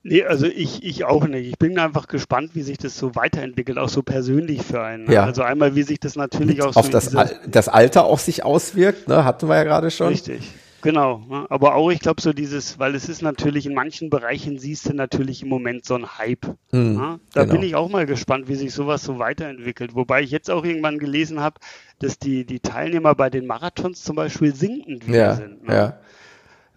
[0.08, 1.48] Nee, also ich, ich auch nicht.
[1.48, 5.10] Ich bin einfach gespannt, wie sich das so weiterentwickelt, auch so persönlich für einen.
[5.10, 5.24] Ja.
[5.24, 8.44] Also einmal, wie sich das natürlich auch so auf das, Al das Alter auch sich
[8.44, 9.24] auswirkt, ne?
[9.24, 10.08] hatten wir ja gerade schon.
[10.08, 10.42] Richtig.
[10.86, 11.46] Genau, ne?
[11.50, 14.94] aber auch ich glaube so dieses, weil es ist natürlich in manchen Bereichen siehst du
[14.94, 16.46] natürlich im Moment so ein Hype.
[16.70, 17.20] Mhm, ne?
[17.32, 17.54] Da genau.
[17.54, 19.96] bin ich auch mal gespannt, wie sich sowas so weiterentwickelt.
[19.96, 21.58] Wobei ich jetzt auch irgendwann gelesen habe,
[21.98, 25.66] dass die, die Teilnehmer bei den Marathons zum Beispiel sinkend wieder ja, sind.
[25.66, 25.74] Ne?
[25.74, 25.98] Ja.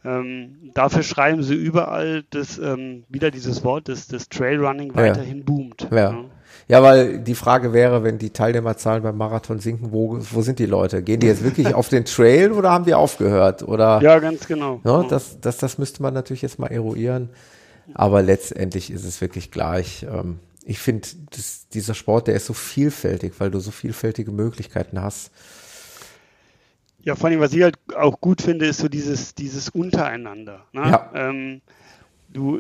[0.04, 5.44] Ähm, dafür schreiben sie überall, dass ähm, wieder dieses Wort, dass das Trailrunning weiterhin ja.
[5.46, 5.88] boomt.
[5.92, 5.98] Ja.
[5.98, 6.26] ja.
[6.78, 6.84] Ja.
[6.84, 11.04] weil die Frage wäre, wenn die Teilnehmerzahlen beim Marathon sinken, wo, wo sind die Leute?
[11.04, 13.64] Gehen die jetzt wirklich auf den Trail oder haben die aufgehört?
[13.64, 14.80] Oder, ja, ganz genau.
[14.84, 17.30] Ja, das, das, das müsste man natürlich jetzt mal eruieren.
[17.94, 20.06] Aber letztendlich ist es wirklich gleich.
[20.10, 21.08] Ähm, ich finde,
[21.74, 25.32] dieser Sport, der ist so vielfältig, weil du so vielfältige Möglichkeiten hast.
[27.02, 30.66] Ja, vor allem, was ich halt auch gut finde, ist so dieses, dieses Untereinander.
[30.74, 30.82] Ne?
[30.82, 31.10] Ja.
[31.16, 31.62] Ähm,
[32.32, 32.60] du,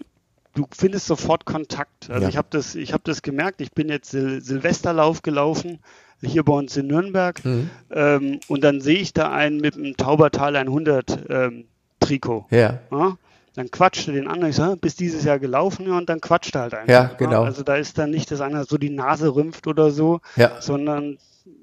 [0.60, 2.10] du findest sofort Kontakt.
[2.10, 2.30] Also Ja.
[2.30, 3.62] ich habe das, ich habe das gemerkt.
[3.62, 5.80] Ich bin jetzt Sil Silvesterlauf gelaufen
[6.22, 7.70] hier bei uns in Nürnberg Mhm.
[7.92, 11.66] ähm, und dann sehe ich da einen mit einem Taubertal 100 ähm,
[12.02, 12.46] Trikot.
[12.52, 12.80] Ja.
[12.92, 13.18] Ja?
[13.56, 16.20] Dann quatscht er den anderen, ich so, "Ah, bist dieses Jahr gelaufen ja, und dann
[16.22, 16.94] quatscht er halt einfach.
[16.94, 17.44] Ja, genau.
[17.44, 20.60] Also da ist dann nicht, dass einer so die Nase rümpft oder so, Ja.
[20.62, 21.18] sondern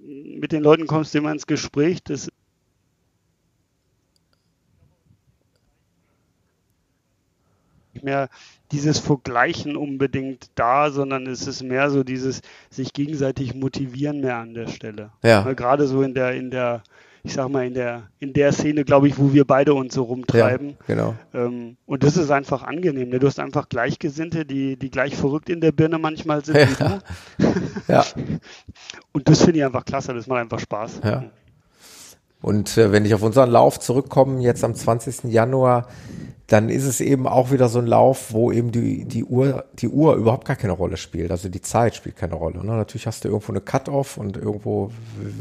[0.05, 2.03] mit den Leuten kommst du immer ins Gespräch.
[2.03, 2.29] Das
[8.03, 8.29] mehr
[8.73, 14.55] dieses Vergleichen unbedingt da, sondern es ist mehr so dieses sich gegenseitig motivieren mehr an
[14.55, 15.11] der Stelle.
[15.23, 15.53] Ja.
[15.53, 16.83] Gerade so in der, in der,
[17.23, 20.03] ich sag mal, in der, in der Szene, glaube ich, wo wir beide uns so
[20.03, 20.71] rumtreiben.
[20.71, 21.15] Ja, genau.
[21.33, 23.11] Ähm, und das ist einfach angenehm.
[23.11, 23.19] Ne?
[23.19, 26.57] Du hast einfach Gleichgesinnte, die, die gleich verrückt in der Birne manchmal sind.
[26.79, 26.99] Ja.
[27.89, 28.05] ja.
[29.13, 31.01] Und das finde ich einfach klasse, das macht einfach Spaß.
[31.05, 31.25] Ja.
[32.47, 35.25] Und äh, wenn ich auf unseren Lauf zurückkomme, jetzt am 20.
[35.25, 35.89] Januar,
[36.47, 39.89] dann ist es eben auch wieder so ein Lauf, wo eben die, die, Uhr, die
[39.89, 41.33] Uhr überhaupt gar keine Rolle spielt.
[41.33, 42.65] Also die Zeit spielt keine Rolle.
[42.65, 42.71] Ne?
[42.71, 44.93] Natürlich hast du irgendwo eine Cut-Off und irgendwo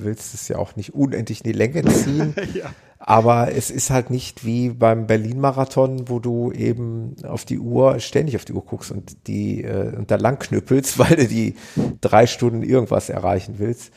[0.02, 2.34] willst du es ja auch nicht unendlich in die Länge ziehen.
[2.56, 2.72] ja.
[2.98, 8.36] Aber es ist halt nicht wie beim Berlin-Marathon, wo du eben auf die Uhr, ständig
[8.36, 11.54] auf die Uhr guckst und die äh, und da lang knüppelst, weil du die
[12.02, 13.94] drei Stunden irgendwas erreichen willst.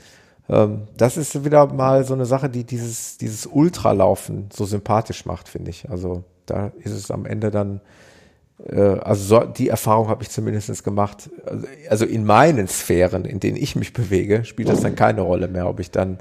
[0.48, 5.48] Ähm, das ist wieder mal so eine Sache, die dieses, dieses Ultralaufen so sympathisch macht,
[5.48, 5.88] finde ich.
[5.90, 7.80] Also da ist es am Ende dann,
[8.66, 11.30] äh, also so, die Erfahrung habe ich zumindest gemacht.
[11.88, 15.68] Also, in meinen Sphären, in denen ich mich bewege, spielt das dann keine Rolle mehr,
[15.68, 16.18] ob ich dann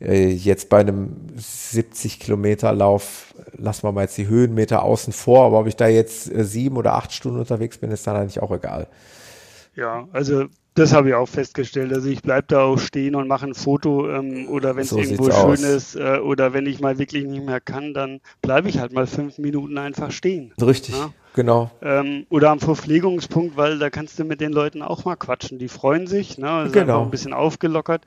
[0.00, 5.46] äh, jetzt bei einem 70 Kilometer Lauf, lassen wir mal jetzt die Höhenmeter außen vor,
[5.46, 8.42] aber ob ich da jetzt äh, sieben oder acht Stunden unterwegs bin, ist dann eigentlich
[8.42, 8.86] auch egal.
[9.74, 11.92] Ja, also das habe ich auch festgestellt.
[11.92, 14.98] Also ich bleibe da auch stehen und mache ein Foto ähm, oder wenn es so
[14.98, 15.62] irgendwo schön aus.
[15.62, 19.06] ist äh, oder wenn ich mal wirklich nicht mehr kann, dann bleibe ich halt mal
[19.06, 20.52] fünf Minuten einfach stehen.
[20.60, 21.10] Richtig, ja?
[21.34, 21.70] genau.
[21.80, 25.60] Ähm, oder am Verpflegungspunkt, weil da kannst du mit den Leuten auch mal quatschen.
[25.60, 26.64] Die freuen sich, ne?
[26.66, 27.02] Ist genau.
[27.02, 28.02] ein bisschen aufgelockert.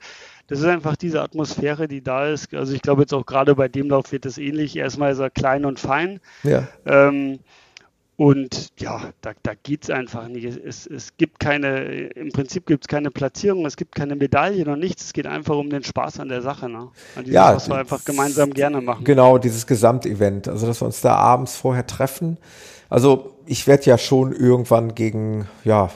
[0.48, 2.52] Das ist einfach diese Atmosphäre, die da ist.
[2.54, 4.76] Also ich glaube jetzt auch gerade bei dem Lauf wird es ähnlich.
[4.76, 6.20] Erstmal ist er klein und fein.
[6.42, 6.68] Ja.
[6.84, 7.38] Ähm,
[8.18, 10.44] und ja, da, da geht es einfach nicht.
[10.44, 14.74] Es, es gibt keine, im Prinzip gibt es keine Platzierung, es gibt keine Medaille noch
[14.74, 15.04] nichts.
[15.04, 16.68] Es geht einfach um den Spaß an der Sache.
[16.68, 16.88] Ne?
[17.14, 19.04] An ja, was wir einfach gemeinsam gerne machen.
[19.04, 20.48] Genau, dieses Gesamtevent.
[20.48, 22.38] Also, dass wir uns da abends vorher treffen.
[22.90, 25.88] Also, ich werde ja schon irgendwann gegen, ja,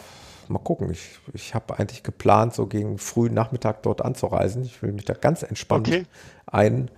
[0.46, 0.92] mal gucken.
[0.92, 4.62] Ich, ich habe eigentlich geplant, so gegen frühen Nachmittag dort anzureisen.
[4.62, 6.04] Ich will mich da ganz entspannt okay.
[6.46, 6.88] ein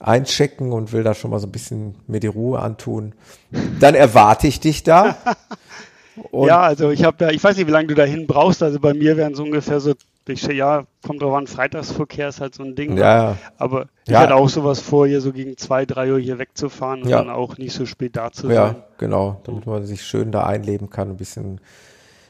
[0.00, 3.14] einchecken und will da schon mal so ein bisschen mir die Ruhe antun.
[3.80, 5.16] Dann erwarte ich dich da.
[6.32, 8.62] ja, also ich habe ja, ich weiß nicht, wie lange du dahin brauchst.
[8.62, 9.94] Also bei mir wären es ungefähr so,
[10.26, 12.94] ich, ja, kommt drauf an, Freitagsverkehr ist halt so ein Ding.
[12.94, 13.00] Ne?
[13.00, 13.36] Ja.
[13.56, 14.20] Aber ich ja.
[14.20, 17.18] hatte auch sowas vor, hier so gegen zwei, drei Uhr hier wegzufahren und ja.
[17.18, 18.54] dann auch nicht so spät da zu sein.
[18.54, 21.60] Ja, genau, damit man sich schön da einleben kann, ein bisschen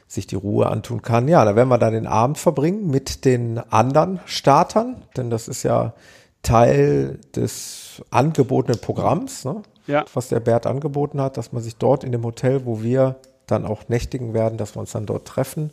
[0.07, 1.27] sich die Ruhe antun kann.
[1.27, 5.61] Ja, da werden wir dann den Abend verbringen mit den anderen Startern, denn das ist
[5.61, 5.93] ja
[6.43, 9.61] Teil des angebotenen Programms, ne?
[9.87, 10.05] ja.
[10.13, 13.15] was der Bert angeboten hat, dass man sich dort in dem Hotel, wo wir
[13.47, 15.71] dann auch nächtigen werden, dass wir uns dann dort treffen.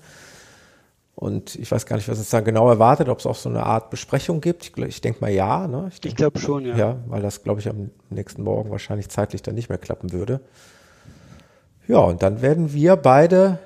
[1.15, 3.65] Und ich weiß gar nicht, was uns dann genau erwartet, ob es auch so eine
[3.65, 4.65] Art Besprechung gibt.
[4.65, 5.67] Ich, ich denke mal ja.
[5.67, 5.91] Ne?
[5.91, 6.77] Ich, ich glaube schon, ja.
[6.77, 10.41] Ja, weil das, glaube ich, am nächsten Morgen wahrscheinlich zeitlich dann nicht mehr klappen würde.
[11.89, 13.59] Ja, und dann werden wir beide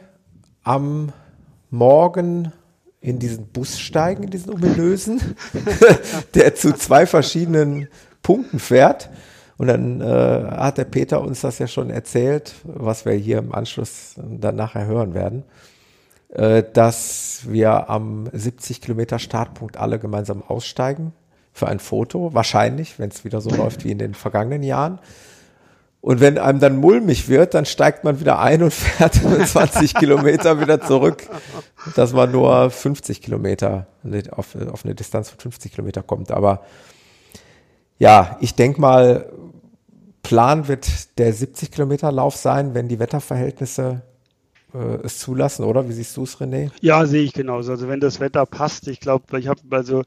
[0.62, 1.12] am
[1.70, 2.52] Morgen
[3.00, 5.20] in diesen Bus steigen, in diesen ominösen,
[6.34, 7.88] der zu zwei verschiedenen
[8.22, 9.10] Punkten fährt.
[9.56, 13.54] Und dann äh, hat der Peter uns das ja schon erzählt, was wir hier im
[13.54, 15.44] Anschluss dann nachher hören werden,
[16.30, 21.12] äh, dass wir am 70 Kilometer Startpunkt alle gemeinsam aussteigen
[21.52, 24.98] für ein Foto, wahrscheinlich, wenn es wieder so läuft wie in den vergangenen Jahren.
[26.02, 29.14] Und wenn einem dann mulmig wird, dann steigt man wieder ein und fährt
[29.46, 31.28] 20 Kilometer wieder zurück,
[31.94, 33.86] dass man nur 50 Kilometer
[34.30, 36.30] auf, auf eine Distanz von 50 Kilometer kommt.
[36.30, 36.64] Aber
[37.98, 39.30] ja, ich denke mal,
[40.22, 44.00] Plan wird der 70 Kilometer Lauf sein, wenn die Wetterverhältnisse
[44.74, 45.86] äh, es zulassen, oder?
[45.88, 46.70] Wie siehst du es, René?
[46.80, 47.72] Ja, sehe ich genauso.
[47.72, 50.04] Also wenn das Wetter passt, ich glaube, ich habe also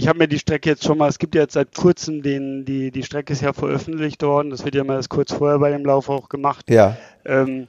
[0.00, 2.64] ich habe mir die Strecke jetzt schon mal, es gibt ja jetzt seit kurzem den,
[2.64, 5.70] die, die Strecke ist ja veröffentlicht worden, das wird ja mal erst kurz vorher bei
[5.70, 6.70] dem Lauf auch gemacht.
[6.70, 6.96] Ja.
[7.26, 7.66] Ähm,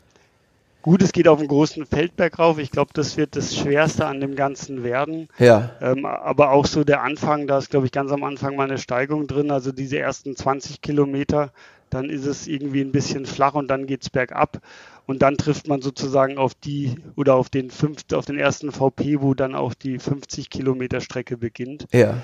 [0.81, 4.21] gut, es geht auf einen großen Feldberg rauf, ich glaube, das wird das Schwerste an
[4.21, 5.27] dem Ganzen werden.
[5.39, 5.71] Ja.
[5.81, 8.77] Ähm, aber auch so der Anfang, da ist, glaube ich, ganz am Anfang mal eine
[8.77, 11.51] Steigung drin, also diese ersten 20 Kilometer,
[11.89, 14.61] dann ist es irgendwie ein bisschen flach und dann geht es bergab.
[15.05, 19.21] Und dann trifft man sozusagen auf die oder auf den fünften, auf den ersten VP,
[19.21, 21.87] wo dann auch die 50 Kilometer Strecke beginnt.
[21.91, 22.21] Ja.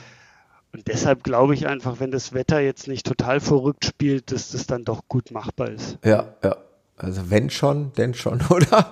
[0.73, 4.67] Und deshalb glaube ich einfach, wenn das Wetter jetzt nicht total verrückt spielt, dass das
[4.67, 5.97] dann doch gut machbar ist.
[6.03, 6.57] Ja, ja.
[6.97, 8.91] Also wenn schon, denn schon, oder?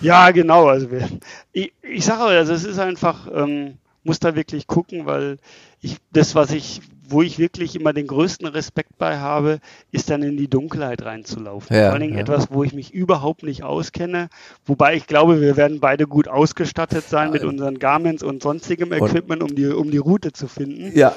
[0.00, 0.68] Ja, genau.
[0.68, 1.08] Also wir,
[1.52, 5.38] ich, ich sage also es ist einfach, ähm, muss da wirklich gucken, weil
[5.80, 6.80] ich das, was ich,
[7.10, 11.74] wo ich wirklich immer den größten Respekt bei habe, ist dann in die Dunkelheit reinzulaufen.
[11.76, 12.20] Ja, Vor allen Dingen ja.
[12.20, 14.28] etwas, wo ich mich überhaupt nicht auskenne.
[14.64, 19.42] Wobei ich glaube, wir werden beide gut ausgestattet sein mit unseren Garments und sonstigem Equipment,
[19.42, 20.96] um die, um die Route zu finden.
[20.96, 21.14] Ja.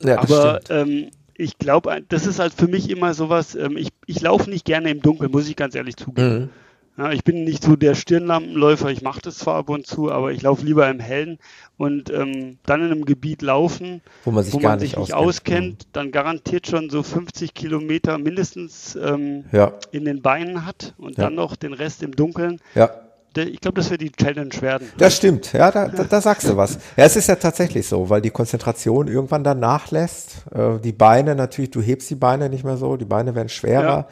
[0.00, 4.20] ja Aber ähm, ich glaube, das ist halt für mich immer sowas, ähm, ich, ich
[4.20, 6.38] laufe nicht gerne im Dunkeln, muss ich ganz ehrlich zugeben.
[6.38, 6.50] Mhm.
[6.98, 10.32] Ja, ich bin nicht so der Stirnlampenläufer, ich mache das zwar ab und zu, aber
[10.32, 11.38] ich laufe lieber im Hellen
[11.76, 14.98] und ähm, dann in einem Gebiet laufen, wo man sich, wo gar man sich nicht,
[14.98, 15.90] nicht auskennt, mhm.
[15.92, 19.74] dann garantiert schon so 50 Kilometer mindestens ähm, ja.
[19.92, 21.24] in den Beinen hat und ja.
[21.24, 22.60] dann noch den Rest im Dunkeln.
[22.74, 22.90] Ja
[23.36, 24.90] ich glaube, das wird die Challenge werden.
[24.96, 26.78] Das stimmt, ja, da, da, da, sagst du was.
[26.96, 30.44] Ja, es ist ja tatsächlich so, weil die Konzentration irgendwann dann nachlässt.
[30.52, 33.82] Äh, die Beine natürlich, du hebst die Beine nicht mehr so, die Beine werden schwerer.
[33.82, 34.08] Ja.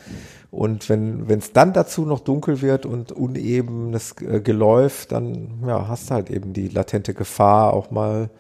[0.51, 6.11] Und wenn es dann dazu noch dunkel wird und unebenes äh, Geläuf, dann ja, hast
[6.11, 8.30] du halt eben die latente Gefahr, auch mal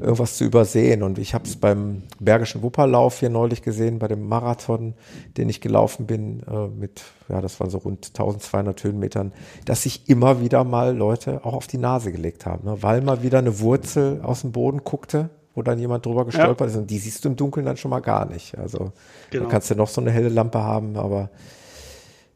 [0.00, 1.02] irgendwas zu übersehen.
[1.02, 4.94] Und ich habe es beim Bergischen Wupperlauf hier neulich gesehen, bei dem Marathon,
[5.36, 9.32] den ich gelaufen bin, äh, mit, ja, das waren so rund 1200 Höhenmetern,
[9.64, 12.82] dass sich immer wieder mal Leute auch auf die Nase gelegt haben, ne?
[12.82, 16.66] weil mal wieder eine Wurzel aus dem Boden guckte wo dann jemand drüber gestolpert ja.
[16.66, 18.56] ist und die siehst du im Dunkeln dann schon mal gar nicht.
[18.56, 18.92] Also
[19.30, 19.44] genau.
[19.44, 21.30] da kannst du noch so eine helle Lampe haben, aber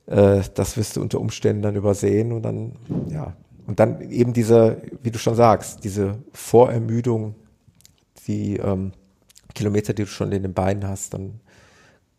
[0.07, 2.73] äh, das wirst du unter Umständen dann übersehen und dann,
[3.09, 3.35] ja,
[3.67, 7.37] und dann eben diese, wie du schon sagst, diese Vorermüdung
[8.27, 8.93] die ähm,
[9.55, 11.41] Kilometer, die du schon in den Beinen hast, dann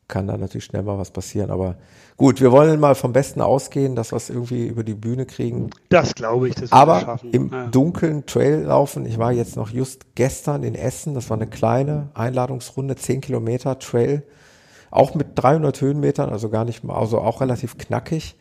[0.07, 1.49] kann da natürlich schnell mal was passieren.
[1.49, 1.77] Aber
[2.23, 5.71] gut, wir wollen mal vom Besten ausgehen, dass wir es irgendwie über die Bühne kriegen.
[5.89, 6.55] Das glaube ich.
[6.55, 7.67] Das Aber im ja.
[7.67, 12.11] dunklen Trail laufen, ich war jetzt noch just gestern in Essen, das war eine kleine
[12.13, 14.23] Einladungsrunde, 10 Kilometer Trail,
[14.89, 18.37] auch mit 300 Höhenmetern, also gar nicht mal, also auch relativ knackig.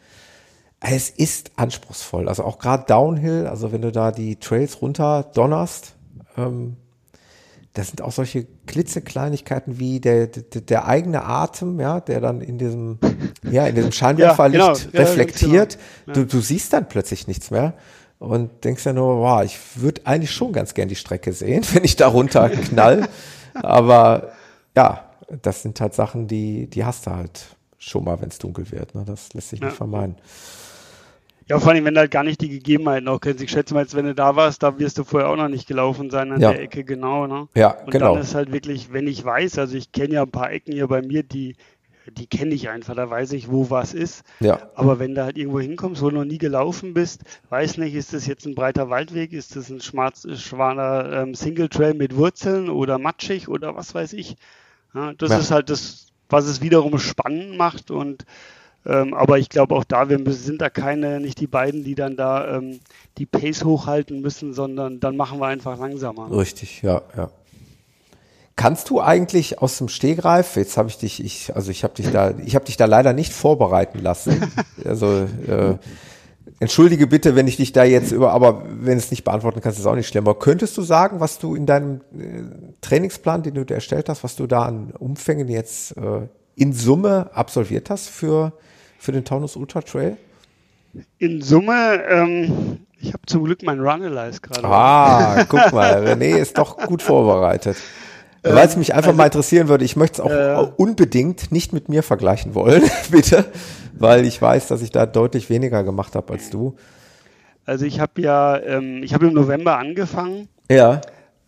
[0.79, 5.97] Es ist anspruchsvoll, also auch gerade Downhill, also wenn du da die Trails runter donnerst,
[6.37, 6.77] ähm,
[7.75, 12.59] das sind auch solche klitzekleinigkeiten wie der, der, der, eigene Atem, ja, der dann in
[12.59, 12.99] diesem,
[13.51, 15.03] ja, in diesem Scheinwerferlicht ja, genau.
[15.03, 15.75] reflektiert.
[15.75, 16.27] Ja, genau.
[16.27, 17.75] du, du siehst dann plötzlich nichts mehr
[18.19, 21.85] und denkst ja nur, wow, ich würde eigentlich schon ganz gern die Strecke sehen, wenn
[21.85, 23.09] ich da runter knall.
[23.55, 24.33] Aber
[24.77, 25.11] ja,
[25.41, 27.47] das sind halt Sachen, die, die hast du halt
[27.79, 28.95] schon mal, wenn es dunkel wird.
[28.95, 29.05] Ne?
[29.07, 30.17] Das lässt sich nicht vermeiden.
[31.49, 33.43] Ja, vor allem, wenn du halt gar nicht die Gegebenheiten auch kennst.
[33.43, 35.67] Ich schätze mal, als wenn du da warst, da wirst du vorher auch noch nicht
[35.67, 36.53] gelaufen sein an ja.
[36.53, 37.27] der Ecke, genau.
[37.27, 37.49] Ne?
[37.55, 38.11] Ja, und genau.
[38.11, 40.73] Und dann ist halt wirklich, wenn ich weiß, also ich kenne ja ein paar Ecken
[40.73, 41.57] hier bei mir, die,
[42.11, 44.25] die kenne ich einfach, da weiß ich, wo was ist.
[44.41, 44.71] Ja.
[44.75, 48.13] Aber wenn du halt irgendwo hinkommst, wo du noch nie gelaufen bist, weiß nicht, ist
[48.13, 52.69] das jetzt ein breiter Waldweg, ist das ein schwarz, schwaner ähm, Single Trail mit Wurzeln
[52.69, 54.37] oder matschig oder was weiß ich.
[54.95, 55.39] Ja, das ja.
[55.39, 58.25] ist halt das, was es wiederum spannend macht und
[58.85, 62.17] ähm, aber ich glaube auch da, wir sind da keine, nicht die beiden, die dann
[62.17, 62.81] da ähm,
[63.19, 66.31] die Pace hochhalten müssen, sondern dann machen wir einfach langsamer.
[66.37, 67.31] Richtig, ja, ja.
[68.57, 72.11] Kannst du eigentlich aus dem Stehgreif, jetzt habe ich dich, ich, also ich habe dich
[72.11, 74.43] da, ich habe dich da leider nicht vorbereiten lassen.
[74.85, 75.77] Also äh,
[76.59, 79.87] entschuldige bitte, wenn ich dich da jetzt über, aber wenn es nicht beantworten kannst, ist
[79.87, 80.27] auch nicht schlimm.
[80.27, 82.43] Aber könntest du sagen, was du in deinem äh,
[82.81, 86.27] Trainingsplan, den du dir erstellt hast, was du da an Umfängen jetzt äh,
[86.57, 88.53] in Summe absolviert hast für
[89.03, 90.17] für den Taunus Ultra Trail?
[91.19, 94.65] In Summe, ähm, ich habe zum Glück meinen Runalyze gerade.
[94.65, 97.77] Ah, guck mal, René ist doch gut vorbereitet.
[98.45, 101.51] Ähm, Weil es mich einfach also, mal interessieren würde, ich möchte es auch äh, unbedingt
[101.51, 103.47] nicht mit mir vergleichen wollen, bitte,
[103.99, 106.77] weil ich weiß, dass ich da deutlich weniger gemacht habe als du.
[107.65, 110.49] Also ich habe ja, ähm, ich habe im November angefangen.
[110.71, 111.01] Ja.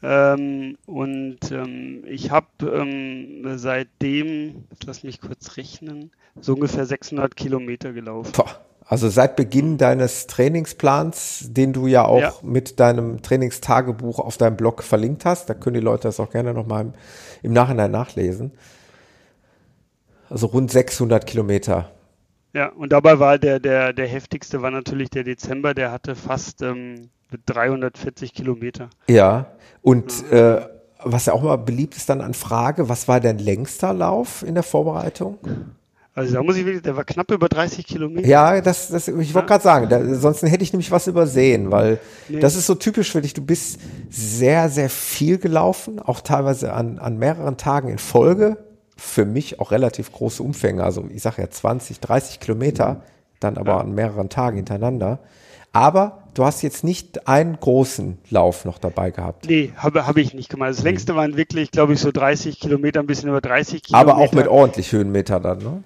[0.02, 6.10] Ähm, und ähm, ich habe ähm, seitdem, lass mich kurz rechnen,
[6.40, 8.32] so ungefähr 600 Kilometer gelaufen.
[8.86, 12.34] Also seit Beginn deines Trainingsplans, den du ja auch ja.
[12.42, 16.52] mit deinem Trainingstagebuch auf deinem Blog verlinkt hast, da können die Leute das auch gerne
[16.52, 16.92] nochmal im,
[17.42, 18.52] im Nachhinein nachlesen.
[20.28, 21.90] Also rund 600 Kilometer.
[22.52, 26.62] Ja, und dabei war der, der, der heftigste war natürlich der Dezember, der hatte fast
[26.62, 27.08] ähm,
[27.46, 28.90] 340 Kilometer.
[29.08, 29.46] Ja,
[29.82, 30.58] und ja.
[30.58, 30.68] Äh,
[31.06, 34.54] was ja auch mal beliebt ist dann an Frage, was war dein längster Lauf in
[34.54, 35.38] der Vorbereitung?
[36.16, 38.28] Also da muss ich wirklich, der war knapp über 30 Kilometer.
[38.28, 41.98] Ja, das, das ich wollte gerade sagen, da, sonst hätte ich nämlich was übersehen, weil
[42.28, 42.38] nee.
[42.38, 43.34] das ist so typisch für dich.
[43.34, 48.58] Du bist sehr, sehr viel gelaufen, auch teilweise an, an mehreren Tagen in Folge.
[48.96, 53.02] Für mich auch relativ große Umfänge, also ich sage ja 20, 30 Kilometer,
[53.40, 53.78] dann aber ja.
[53.80, 55.18] an mehreren Tagen hintereinander.
[55.72, 59.48] Aber du hast jetzt nicht einen großen Lauf noch dabei gehabt.
[59.48, 60.70] Nee, habe hab ich nicht gemacht.
[60.70, 64.12] Das längste waren wirklich, glaube ich, so 30 Kilometer, ein bisschen über 30 Kilometer.
[64.12, 65.82] Aber auch mit ordentlich Höhenmeter dann, ne?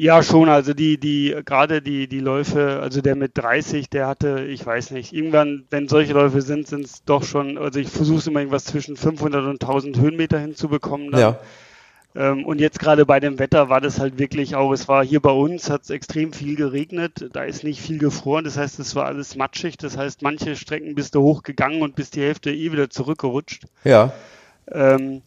[0.00, 0.48] Ja, schon.
[0.48, 4.92] Also die, die, gerade die, die Läufe, also der mit 30, der hatte, ich weiß
[4.92, 8.64] nicht, irgendwann, wenn solche Läufe sind, sind es doch schon, also ich versuche immer irgendwas
[8.64, 11.10] zwischen 500 und 1000 Höhenmeter hinzubekommen.
[11.10, 11.20] Dann.
[11.20, 11.40] Ja.
[12.14, 15.18] Ähm, und jetzt gerade bei dem Wetter war das halt wirklich auch, es war hier
[15.18, 18.94] bei uns, hat es extrem viel geregnet, da ist nicht viel gefroren, das heißt, es
[18.94, 22.70] war alles matschig, das heißt, manche Strecken bist du hochgegangen und bist die Hälfte eh
[22.70, 23.64] wieder zurückgerutscht.
[23.82, 24.12] Ja.
[24.70, 25.22] Ähm,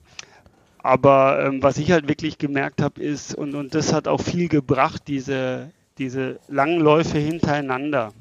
[0.84, 4.48] aber ähm, was ich halt wirklich gemerkt habe, ist, und, und das hat auch viel
[4.48, 8.12] gebracht, diese, diese langen Läufe hintereinander.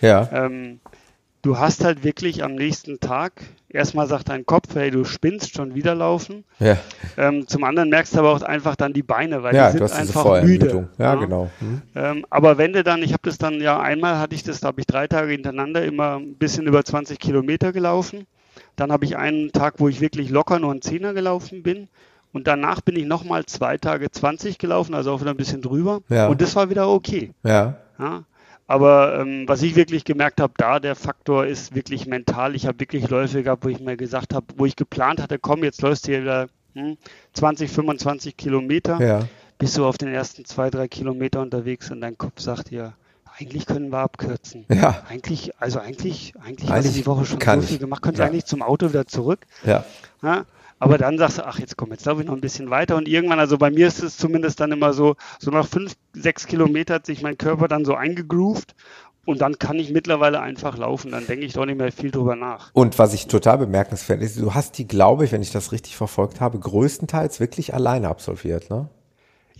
[0.00, 0.28] Ja.
[0.32, 0.80] Ähm,
[1.42, 5.74] du hast halt wirklich am nächsten Tag, erstmal sagt dein Kopf, hey, du spinnst schon
[5.74, 6.44] wieder laufen.
[6.58, 6.78] Ja.
[7.16, 9.86] Ähm, zum anderen merkst du aber auch einfach dann die Beine, weil ja, die du
[9.86, 10.70] sind einfach müde.
[10.70, 10.88] Vorermüdung.
[10.98, 11.50] Ja, genau.
[11.60, 11.82] Hm.
[11.94, 14.68] Ähm, aber wenn du dann, ich habe das dann ja einmal hatte ich das, da
[14.68, 18.26] habe ich drei Tage hintereinander immer ein bisschen über 20 Kilometer gelaufen.
[18.80, 21.88] Dann habe ich einen Tag, wo ich wirklich locker nur einen Zehner gelaufen bin.
[22.32, 26.00] Und danach bin ich nochmal zwei Tage 20 gelaufen, also auch wieder ein bisschen drüber.
[26.08, 26.28] Ja.
[26.28, 27.32] Und das war wieder okay.
[27.42, 27.76] Ja.
[27.98, 28.24] Ja.
[28.66, 32.54] Aber ähm, was ich wirklich gemerkt habe, da der Faktor ist wirklich mental.
[32.54, 35.62] Ich habe wirklich Läufe gehabt, wo ich mir gesagt habe, wo ich geplant hatte, komm,
[35.64, 36.96] jetzt läufst du hier wieder hm,
[37.34, 39.20] 20, 25 Kilometer, Ja.
[39.58, 42.94] bist du auf den ersten zwei, drei Kilometer unterwegs und dein Kopf sagt dir,
[43.40, 44.66] eigentlich können wir abkürzen.
[44.68, 45.02] Ja.
[45.08, 47.80] Eigentlich, also eigentlich, eigentlich, hast Eigentlich du die Woche schon so viel ich.
[47.80, 48.26] gemacht, könntest Ja.
[48.26, 49.46] eigentlich zum Auto wieder zurück.
[49.64, 49.84] Ja.
[50.22, 50.44] Ja?
[50.78, 52.96] Aber dann sagst du, ach, jetzt komm, jetzt laufe ich noch ein bisschen weiter.
[52.96, 56.46] Und irgendwann, also bei mir ist es zumindest dann immer so, so nach fünf, sechs
[56.46, 58.74] Kilometer hat sich mein Körper dann so eingegroovt.
[59.26, 61.10] Und dann kann ich mittlerweile einfach laufen.
[61.10, 62.70] Dann denke ich doch nicht mehr viel drüber nach.
[62.72, 65.96] Und was ich total bemerkenswert ist, du hast die, glaube ich, wenn ich das richtig
[65.96, 68.88] verfolgt habe, größtenteils wirklich alleine absolviert, ne?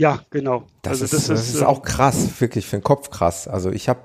[0.01, 0.63] Ja, genau.
[0.81, 3.47] Das, also ist, das ist äh, auch krass, wirklich für den Kopf krass.
[3.47, 4.01] Also ich habe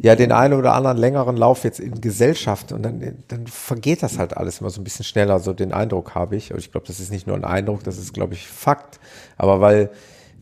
[0.00, 4.18] ja den einen oder anderen längeren Lauf jetzt in Gesellschaft und dann, dann vergeht das
[4.18, 6.52] halt alles immer so ein bisschen schneller, so den Eindruck habe ich.
[6.52, 8.98] Und ich glaube, das ist nicht nur ein Eindruck, das ist, glaube ich, Fakt.
[9.36, 9.90] Aber weil,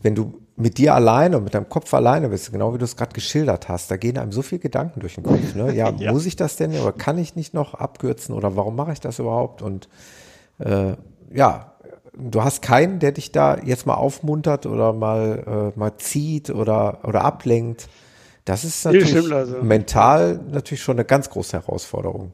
[0.01, 2.95] wenn du mit dir alleine und mit deinem Kopf alleine bist, genau wie du es
[2.95, 5.53] gerade geschildert hast, da gehen einem so viele Gedanken durch den Kopf.
[5.53, 5.75] Ne?
[5.75, 6.11] Ja, Ja.
[6.11, 9.19] muss ich das denn oder kann ich nicht noch abkürzen oder warum mache ich das
[9.19, 9.61] überhaupt?
[9.61, 9.89] Und
[10.57, 10.93] äh,
[11.31, 11.71] ja,
[12.13, 16.99] du hast keinen, der dich da jetzt mal aufmuntert oder mal, äh, mal zieht oder,
[17.03, 17.87] oder ablenkt.
[18.45, 19.61] Das ist natürlich stimmt also.
[19.61, 22.33] mental natürlich schon eine ganz große Herausforderung.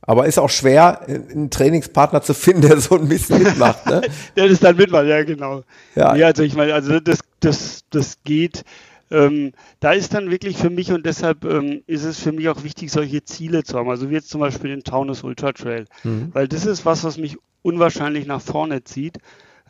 [0.00, 3.84] Aber ist auch schwer, einen Trainingspartner zu finden, der so ein Mist mitmacht.
[3.86, 4.00] Ne?
[4.36, 5.62] Der das dann mitmacht, ja, genau.
[5.96, 6.16] Ja.
[6.16, 8.64] Ja, also ich meine, also das, das, das geht.
[9.10, 12.62] Ähm, da ist dann wirklich für mich und deshalb ähm, ist es für mich auch
[12.62, 13.88] wichtig, solche Ziele zu haben.
[13.88, 15.86] Also wie jetzt zum Beispiel den Taunus Ultra Trail.
[16.04, 16.30] Mhm.
[16.32, 19.18] Weil das ist was, was mich unwahrscheinlich nach vorne zieht,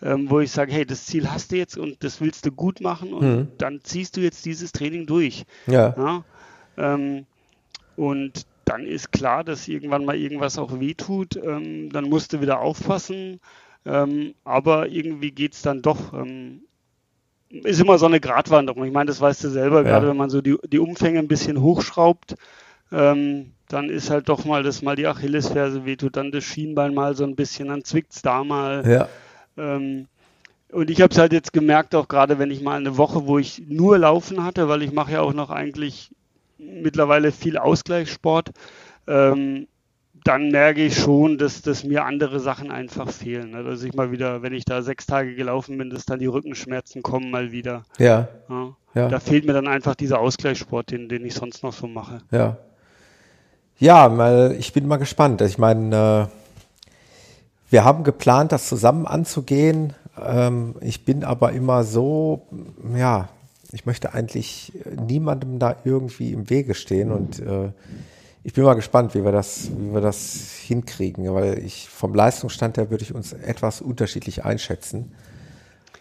[0.03, 2.81] ähm, wo ich sage, hey, das Ziel hast du jetzt und das willst du gut
[2.81, 3.49] machen und Mhm.
[3.59, 5.45] dann ziehst du jetzt dieses Training durch.
[5.67, 6.25] Ja, Ja?
[6.77, 7.27] Ähm,
[7.97, 11.37] und dann ist klar, dass irgendwann mal irgendwas auch wehtut.
[11.37, 13.41] Ähm, dann musst du wieder aufpassen.
[13.87, 16.13] Ähm, aber irgendwie geht es dann doch.
[17.51, 18.85] Ist immer so eine Gratwanderung.
[18.85, 19.83] Ich meine, das weißt du selber, Ja.
[19.85, 22.35] gerade wenn man so die, die Umfänge ein bisschen hochschraubt,
[22.93, 27.15] ähm, dann ist halt doch mal, dass mal die Achillesferse wehtut, dann das Schienbein mal
[27.15, 28.87] so ein bisschen, dann zwickt es da mal.
[28.87, 29.09] ja,
[29.57, 30.07] Ähm,
[30.71, 33.39] und ich habe es halt jetzt gemerkt, auch gerade wenn ich mal eine Woche, wo
[33.39, 36.11] ich nur Laufen hatte, weil ich mache ja auch noch eigentlich
[36.59, 38.51] mittlerweile viel Ausgleichssport,
[39.07, 39.67] ähm,
[40.29, 43.53] dann merke ich schon, dass, dass mir andere Sachen einfach fehlen.
[43.53, 43.65] ne?
[43.65, 47.03] Dass ich mal wieder, wenn ich da sechs Tage gelaufen bin, dass dann die Rückenschmerzen
[47.03, 47.85] kommen mal wieder.
[47.99, 48.75] ja, Ja.
[48.95, 49.09] Ja.
[49.09, 52.21] Da fehlt mir dann einfach dieser Ausgleichssport, den, den ich sonst noch so mache.
[52.31, 52.57] ja.
[53.81, 55.41] Ja, mal, ich bin mal gespannt.
[55.43, 56.91] Ich meine, äh,
[57.71, 59.95] wir haben geplant, das zusammen anzugehen.
[60.21, 62.43] Ähm, ich bin aber immer so,
[62.97, 63.29] ja,
[63.71, 64.73] ich möchte eigentlich
[65.07, 67.71] niemandem da irgendwie im Wege stehen und äh,
[68.49, 72.79] ich bin mal gespannt, wie wir das, wie wir das hinkriegen, weil ich vom Leistungsstand
[72.79, 75.13] her würde ich uns etwas unterschiedlich einschätzen.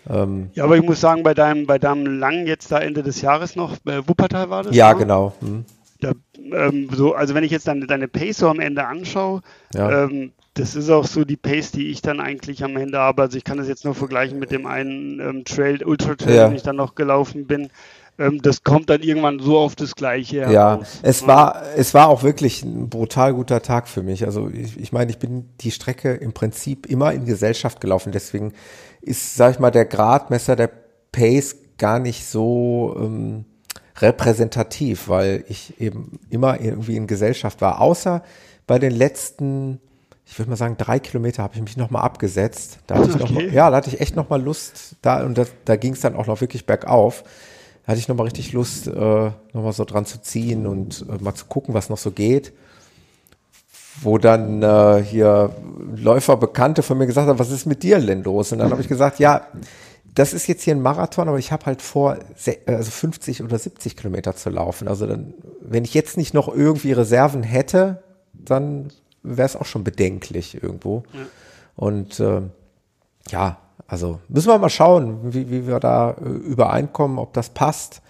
[0.10, 3.20] Ähm, Ja, aber ich muss sagen, bei deinem, bei deinem Lang jetzt da Ende des
[3.20, 4.74] Jahres noch, äh, Wuppertal war das?
[4.74, 5.00] ja, ne?
[5.00, 5.34] genau.
[5.42, 5.66] Hm.
[6.00, 6.14] Da,
[6.54, 9.42] ähm, so, also wenn ich jetzt deine, deine Pace so am Ende anschaue,
[9.74, 10.06] Ja.
[10.06, 13.24] ähm, das ist auch so die Pace, die ich dann eigentlich am Ende habe.
[13.24, 16.48] Also ich kann das jetzt nur vergleichen mit dem einen ähm, Trail, Ultra Trail, Ja.
[16.48, 17.68] den ich dann noch gelaufen bin.
[18.20, 21.00] Ähm, das kommt dann irgendwann so auf das Gleiche Ja, heraus.
[21.04, 24.26] es war, es war auch wirklich ein brutal guter Tag für mich.
[24.26, 28.12] Also ich, ich meine, ich bin die Strecke im Prinzip immer in Gesellschaft gelaufen.
[28.12, 28.54] Deswegen
[29.02, 30.72] ist, sag ich mal, der Gradmesser der
[31.12, 33.46] Pace gar nicht so ähm,
[34.00, 37.82] repräsentativ, weil ich eben immer irgendwie in Gesellschaft war.
[37.82, 38.24] Außer
[38.66, 39.80] bei den letzten,
[40.26, 42.80] ich würde mal sagen, drei Kilometer habe ich mich nochmal abgesetzt.
[42.88, 43.54] Da hatte ich noch mal, Okay.
[43.56, 46.28] ja, da hatte ich echt nochmal Lust, da, und das, da ging es dann auch
[46.28, 47.24] noch wirklich bergauf.
[47.88, 51.46] Hatte ich nochmal richtig Lust, äh, nochmal so dran zu ziehen und äh, mal zu
[51.46, 52.52] gucken, was noch so geht.
[54.02, 55.56] Wo dann äh, hier
[55.96, 58.52] Läufer, Bekannte von mir gesagt haben, was ist mit dir denn los?
[58.52, 59.48] Und dann habe ich gesagt, ja,
[60.14, 63.58] das ist jetzt hier ein Marathon, aber ich habe halt vor, se- also 50 oder
[63.58, 64.88] 70 Kilometer zu laufen.
[64.88, 68.90] Also dann, wenn ich jetzt nicht noch irgendwie Reserven hätte, dann
[69.24, 71.04] wäre es auch schon bedenklich irgendwo.
[71.76, 72.42] Und äh,
[73.32, 73.58] ja,
[73.88, 78.02] also müssen wir mal schauen, wie, wie wir da äh, übereinkommen, ob das passt.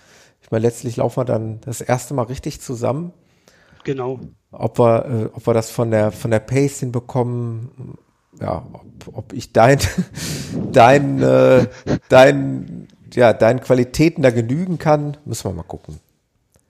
[0.41, 3.13] Ich meine, letztlich laufen wir dann das erste Mal richtig zusammen.
[3.83, 4.19] Genau.
[4.51, 7.95] Ob wir, äh, ob wir das von der, von der Pace hinbekommen,
[8.41, 9.79] ja, ob, ob ich dein,
[10.71, 11.67] dein, äh,
[12.09, 15.99] dein, ja, deinen Qualitäten da genügen kann, müssen wir mal gucken.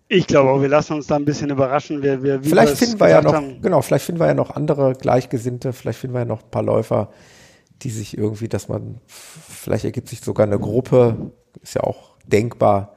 [0.09, 2.99] Ich glaube auch, wir lassen uns da ein bisschen überraschen, wer, wer wie Vielleicht finden
[2.99, 3.61] wir ja noch, haben.
[3.61, 6.63] genau, vielleicht finden wir ja noch andere Gleichgesinnte, vielleicht finden wir ja noch ein paar
[6.63, 7.09] Läufer,
[7.82, 12.95] die sich irgendwie, dass man, vielleicht ergibt sich sogar eine Gruppe, ist ja auch denkbar.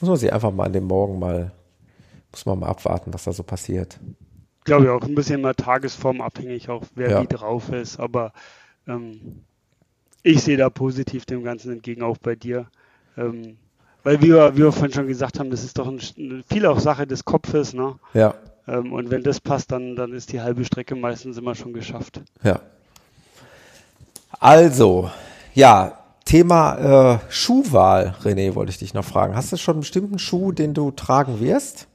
[0.00, 1.52] Muss man sich einfach mal an dem Morgen mal,
[2.30, 3.98] muss man mal abwarten, was da so passiert.
[4.64, 7.22] Glaube ich auch, ein bisschen mal tagesformabhängig, auch wer ja.
[7.22, 8.32] wie drauf ist, aber
[8.86, 9.44] ähm,
[10.22, 12.66] ich sehe da positiv dem Ganzen entgegen, auch bei dir.
[13.16, 13.56] Ähm,
[14.02, 16.00] weil wir, wie wir vorhin schon gesagt haben, das ist doch ein,
[16.48, 17.96] viel auch Sache des Kopfes, ne?
[18.14, 18.34] Ja.
[18.68, 22.22] Ähm, und wenn das passt, dann, dann ist die halbe Strecke meistens immer schon geschafft.
[22.42, 22.60] Ja.
[24.30, 25.10] Also,
[25.54, 29.36] ja, Thema äh, Schuhwahl, René, wollte ich dich noch fragen.
[29.36, 31.86] Hast du schon einen bestimmten Schuh, den du tragen wirst?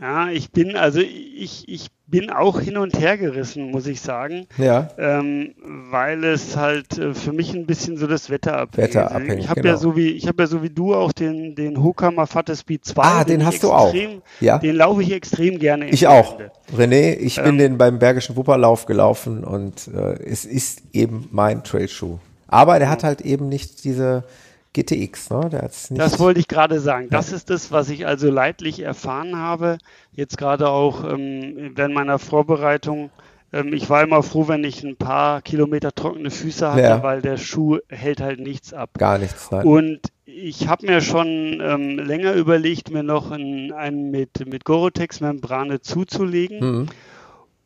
[0.00, 4.46] Ja, ich bin, also ich, ich bin auch hin und her gerissen, muss ich sagen.
[4.56, 4.88] Ja.
[4.96, 5.54] Ähm,
[5.90, 8.94] weil es halt äh, für mich ein bisschen so das Wetter abhängt.
[8.94, 9.74] Wetterabhängig, ich habe genau.
[9.74, 12.84] ja so wie ich habe ja so wie du auch den den Hoka Mafate Speed
[12.84, 13.02] 2.
[13.02, 13.94] Ah, den, den hast extrem, du auch.
[14.40, 14.58] Ja.
[14.58, 15.88] Den laufe ich extrem gerne.
[15.90, 16.38] Ich auch.
[16.38, 16.52] Ende.
[16.76, 21.64] René, ich ähm, bin den beim Bergischen Wupperlauf gelaufen und äh, es ist eben mein
[21.64, 22.18] Trailschuh.
[22.46, 24.24] Aber der hat halt eben nicht diese
[24.72, 25.30] GTX.
[25.30, 25.70] Ne?
[25.90, 27.08] das wollte ich gerade sagen.
[27.10, 29.78] Das ist das, was ich also leidlich erfahren habe.
[30.12, 33.10] Jetzt gerade auch ähm, während meiner Vorbereitung.
[33.52, 37.02] Ähm, ich war immer froh, wenn ich ein paar Kilometer trockene Füße hatte, ja.
[37.02, 38.90] weil der Schuh hält halt nichts ab.
[38.98, 39.50] Gar nichts.
[39.50, 39.66] Nein.
[39.66, 45.80] Und ich habe mir schon ähm, länger überlegt, mir noch einen, einen mit, mit Gore-Tex-Membrane
[45.80, 46.60] zuzulegen.
[46.60, 46.86] Mhm.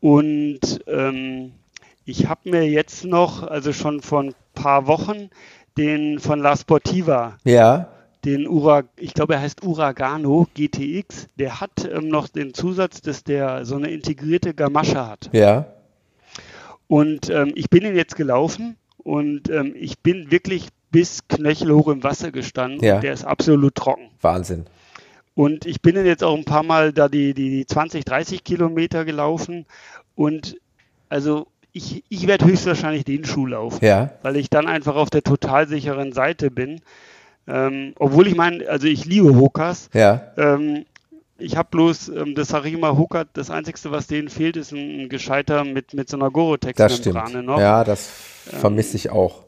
[0.00, 1.53] Und ähm,
[2.05, 5.30] ich habe mir jetzt noch, also schon vor ein paar Wochen,
[5.76, 7.38] den von La Sportiva.
[7.44, 7.88] Ja.
[8.24, 11.28] Den Ura, ich glaube, er heißt Uragano GTX.
[11.36, 15.28] Der hat ähm, noch den Zusatz, dass der so eine integrierte Gamasche hat.
[15.32, 15.66] Ja.
[16.86, 22.04] Und ähm, ich bin ihn jetzt gelaufen und ähm, ich bin wirklich bis knöchelhoch im
[22.04, 22.84] Wasser gestanden.
[22.84, 23.00] Ja.
[23.00, 24.10] Der ist absolut trocken.
[24.20, 24.66] Wahnsinn.
[25.34, 29.66] Und ich bin jetzt auch ein paar Mal da die, die 20, 30 Kilometer gelaufen
[30.14, 30.58] und
[31.08, 34.10] also ich, ich werde höchstwahrscheinlich den Schuh laufen, ja.
[34.22, 36.80] weil ich dann einfach auf der total sicheren Seite bin.
[37.48, 39.88] Ähm, obwohl ich meine, also ich liebe Hokas.
[39.92, 40.32] Ja.
[40.36, 40.84] Ähm,
[41.38, 44.72] ich habe bloß, ähm, das sage ich immer, Hoka, das Einzige, was denen fehlt, ist
[44.72, 47.58] ein, ein Gescheiter mit, mit so einer Gorotex-Membrane noch.
[47.58, 48.08] Ja, das
[48.44, 49.42] vermisse ich auch.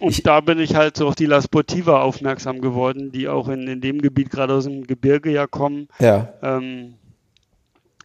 [0.00, 3.48] Und ich, da bin ich halt so auf die La Sportiva aufmerksam geworden, die auch
[3.48, 5.88] in, in dem Gebiet gerade aus dem Gebirge ja kommen.
[5.98, 6.34] Ja.
[6.42, 6.94] Ähm,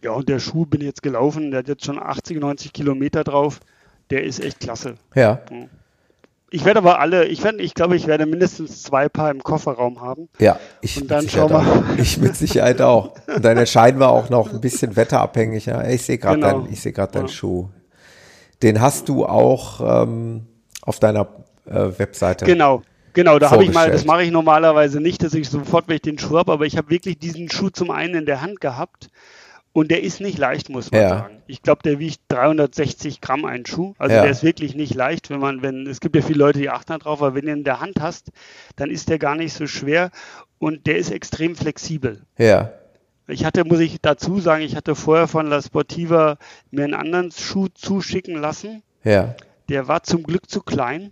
[0.04, 3.60] ja, und der Schuh bin jetzt gelaufen, der hat jetzt schon 80, 90 Kilometer drauf.
[4.10, 4.96] Der ist echt klasse.
[5.14, 5.40] Ja.
[6.50, 10.02] Ich werde aber alle, ich werde, ich glaube, ich werde mindestens zwei Paar im Kofferraum
[10.02, 10.28] haben.
[10.38, 11.98] Ja, ich und dann schauen wir.
[11.98, 13.14] Ich mit Sicherheit auch.
[13.34, 15.66] Und dann entscheiden wir auch noch ein bisschen wetterabhängig.
[15.66, 15.88] Ja.
[15.88, 16.60] Ich sehe gerade genau.
[16.60, 17.32] deinen, ich sehe gerade deinen ja.
[17.32, 17.70] Schuh.
[18.62, 20.46] Den hast du auch ähm,
[20.82, 21.28] auf deiner
[21.64, 22.44] äh, Webseite.
[22.44, 22.82] Genau.
[23.14, 26.02] Genau, da habe ich mal, das mache ich normalerweise nicht, dass ich sofort, wenn ich
[26.02, 29.08] den Schuh habe, aber ich habe wirklich diesen Schuh zum einen in der Hand gehabt
[29.74, 31.08] und der ist nicht leicht, muss man ja.
[31.08, 31.42] sagen.
[31.48, 33.94] Ich glaube, der wiegt 360 Gramm ein Schuh.
[33.98, 34.22] Also ja.
[34.22, 36.96] der ist wirklich nicht leicht, wenn man, wenn, es gibt ja viele Leute, die achten
[36.96, 38.30] darauf, aber wenn du ihn in der Hand hast,
[38.76, 40.12] dann ist der gar nicht so schwer
[40.58, 42.22] und der ist extrem flexibel.
[42.38, 42.70] Ja.
[43.26, 46.36] Ich hatte, muss ich dazu sagen, ich hatte vorher von La Sportiva
[46.70, 48.84] mir einen anderen Schuh zuschicken lassen.
[49.02, 49.34] Ja.
[49.68, 51.10] Der war zum Glück zu klein,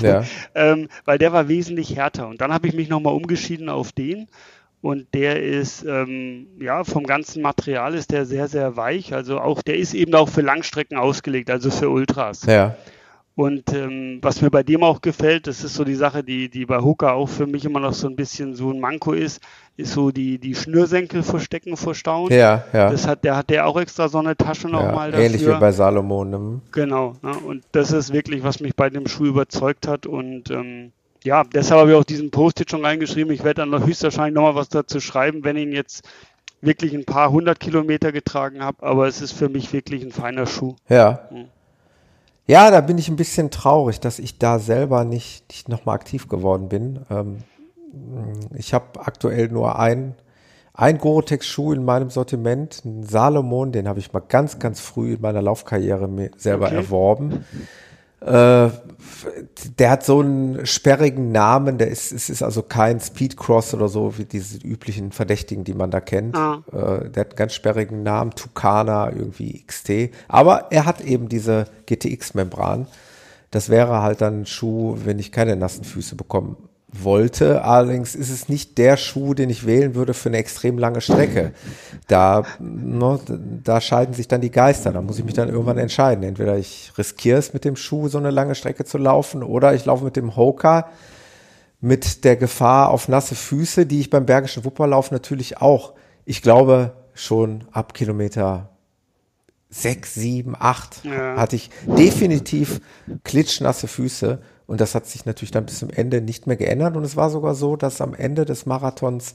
[0.00, 0.24] ja.
[0.56, 2.26] ähm, weil der war wesentlich härter.
[2.26, 4.26] Und dann habe ich mich nochmal umgeschieden auf den
[4.82, 9.12] und der ist ähm, ja vom ganzen Material ist der sehr sehr weich.
[9.12, 12.46] Also auch der ist eben auch für Langstrecken ausgelegt also für Ultras.
[12.46, 12.76] Ja.
[13.36, 16.66] Und ähm, was mir bei dem auch gefällt das ist so die Sache die die
[16.66, 19.42] bei Hooker auch für mich immer noch so ein bisschen so ein Manko ist
[19.76, 22.32] ist so die die Schnürsenkel verstecken vor Stauen.
[22.32, 22.90] Ja ja.
[22.90, 25.24] Das hat der hat der auch extra so eine Tasche noch ja, dafür.
[25.24, 26.60] ähnlich wie bei Salomon ne?
[26.72, 27.32] genau ne?
[27.46, 30.06] und das ist wirklich was mich bei dem Schuh überzeugt hat.
[30.06, 30.92] Und ähm,
[31.24, 33.32] ja, deshalb habe ich auch diesen Post-it schon reingeschrieben.
[33.32, 36.08] Ich werde dann höchstwahrscheinlich nochmal was dazu schreiben, wenn ich ihn jetzt
[36.60, 38.82] wirklich ein paar hundert Kilometer getragen habe.
[38.82, 40.76] Aber es ist für mich wirklich ein feiner Schuh.
[40.88, 41.28] Ja.
[41.30, 41.46] Mhm.
[42.46, 46.28] Ja, da bin ich ein bisschen traurig, dass ich da selber nicht, nicht nochmal aktiv
[46.28, 47.00] geworden bin.
[47.08, 47.38] Ähm,
[48.56, 50.14] ich habe aktuell nur ein,
[50.74, 55.20] ein Gore-Tex-Schuh in meinem Sortiment, einen Salomon, den habe ich mal ganz, ganz früh in
[55.20, 56.76] meiner Laufkarriere mir selber okay.
[56.76, 57.44] erworben.
[58.20, 58.70] Äh,
[59.78, 64.18] der hat so einen sperrigen Namen, der ist, es ist also kein Speedcross oder so,
[64.18, 66.36] wie diese üblichen Verdächtigen, die man da kennt.
[66.36, 66.62] Ah.
[66.72, 70.10] Äh, der hat einen ganz sperrigen Namen, Tucana, irgendwie XT.
[70.28, 72.86] Aber er hat eben diese GTX-Membran.
[73.50, 76.56] Das wäre halt dann ein Schuh, wenn ich keine nassen Füße bekommen
[76.92, 77.64] wollte.
[77.64, 81.52] Allerdings ist es nicht der Schuh, den ich wählen würde für eine extrem lange Strecke.
[82.08, 83.20] Da, ne,
[83.62, 84.92] da scheiden sich dann die Geister.
[84.92, 86.24] Da muss ich mich dann irgendwann entscheiden.
[86.24, 89.84] Entweder ich riskiere es mit dem Schuh, so eine lange Strecke zu laufen, oder ich
[89.84, 90.88] laufe mit dem Hoka
[91.80, 96.92] mit der Gefahr auf nasse Füße, die ich beim Bergischen Wupperlauf natürlich auch, ich glaube,
[97.14, 98.68] schon ab Kilometer
[99.70, 101.36] sechs, sieben, acht ja.
[101.36, 102.80] hatte ich definitiv
[103.24, 104.40] klitschnasse Füße.
[104.70, 106.96] Und das hat sich natürlich dann bis zum Ende nicht mehr geändert.
[106.96, 109.34] Und es war sogar so, dass am Ende des Marathons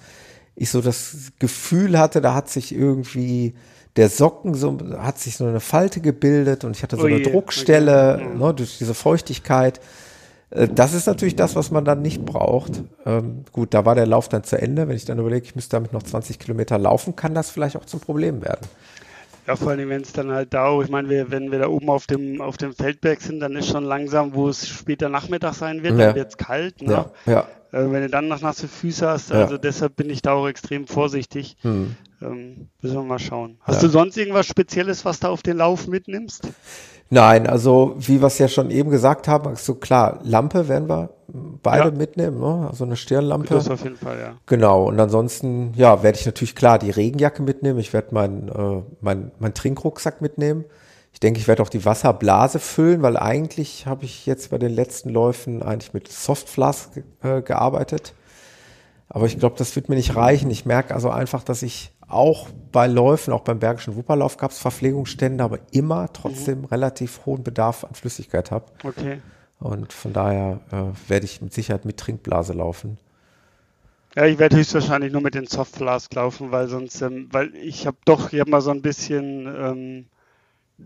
[0.56, 3.54] ich so das Gefühl hatte, da hat sich irgendwie
[3.98, 7.22] der Socken so, hat sich so eine Falte gebildet und ich hatte so oh eine
[7.22, 8.38] Druckstelle okay.
[8.38, 9.82] ne, durch diese Feuchtigkeit.
[10.52, 12.84] Äh, das ist natürlich das, was man dann nicht braucht.
[13.06, 14.88] Ähm, gut, da war der Lauf dann zu Ende.
[14.88, 17.84] Wenn ich dann überlege, ich müsste damit noch 20 Kilometer laufen, kann das vielleicht auch
[17.84, 18.66] zum Problem werden.
[19.48, 21.90] Ja, vor allem, wenn es dann halt da, ich meine, wir, wenn wir da oben
[21.90, 25.84] auf dem, auf dem Feldberg sind, dann ist schon langsam, wo es später Nachmittag sein
[25.84, 26.08] wird, ja.
[26.08, 26.82] dann wird es kalt.
[26.82, 26.92] Ne?
[26.92, 27.40] Ja, ja.
[27.72, 30.88] Äh, wenn du dann noch nasse Füße hast, also deshalb bin ich da auch extrem
[30.88, 31.58] vorsichtig.
[31.62, 31.96] Hm.
[32.22, 33.58] Ähm, müssen wir mal schauen.
[33.62, 36.48] Hast du sonst irgendwas Spezielles, was du auf den Lauf mitnimmst?
[37.10, 41.12] Nein, also wie wir es ja schon eben gesagt haben, so klar, Lampe werden wir
[41.28, 41.92] beide ja.
[41.92, 42.68] mitnehmen, ne?
[42.70, 43.54] also eine Stirnlampe.
[43.54, 44.34] Das auf jeden Fall, ja.
[44.48, 48.82] Genau, und ansonsten, ja, werde ich natürlich klar die Regenjacke mitnehmen, ich werde meinen äh,
[49.02, 50.66] mein, mein Trinkrucksack mitnehmen.
[51.14, 54.74] Ich denke, ich werde auch die Wasserblase füllen, weil eigentlich habe ich jetzt bei den
[54.74, 56.90] letzten Läufen eigentlich mit Softflask
[57.24, 58.14] äh, gearbeitet.
[59.08, 60.52] Aber ich glaube, das wird mir nicht reichen.
[60.52, 64.60] Ich merke also einfach, dass ich auch bei Läufen, auch beim Bergischen Wupperlauf gab es
[64.60, 66.66] Verpflegungsstände, aber immer trotzdem mhm.
[66.66, 68.66] relativ hohen Bedarf an Flüssigkeit habe.
[68.84, 69.22] Okay.
[69.60, 72.98] Und von daher äh, werde ich mit Sicherheit mit Trinkblase laufen.
[74.16, 77.98] Ja, ich werde höchstwahrscheinlich nur mit den Softflask laufen, weil sonst, ähm, weil ich habe
[78.06, 80.06] doch, ich habe mal so ein bisschen ähm,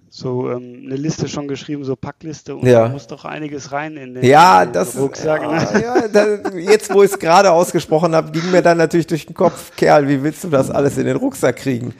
[0.10, 2.84] so ähm, eine Liste schon geschrieben, so Packliste und ja.
[2.84, 5.42] da muss doch einiges rein in den, ja, in den das, Rucksack.
[5.42, 5.82] Ne?
[5.82, 9.34] Ja, da, jetzt, wo ich es gerade ausgesprochen habe, ging mir dann natürlich durch den
[9.36, 11.94] Kopf, Kerl, wie willst du das alles in den Rucksack kriegen?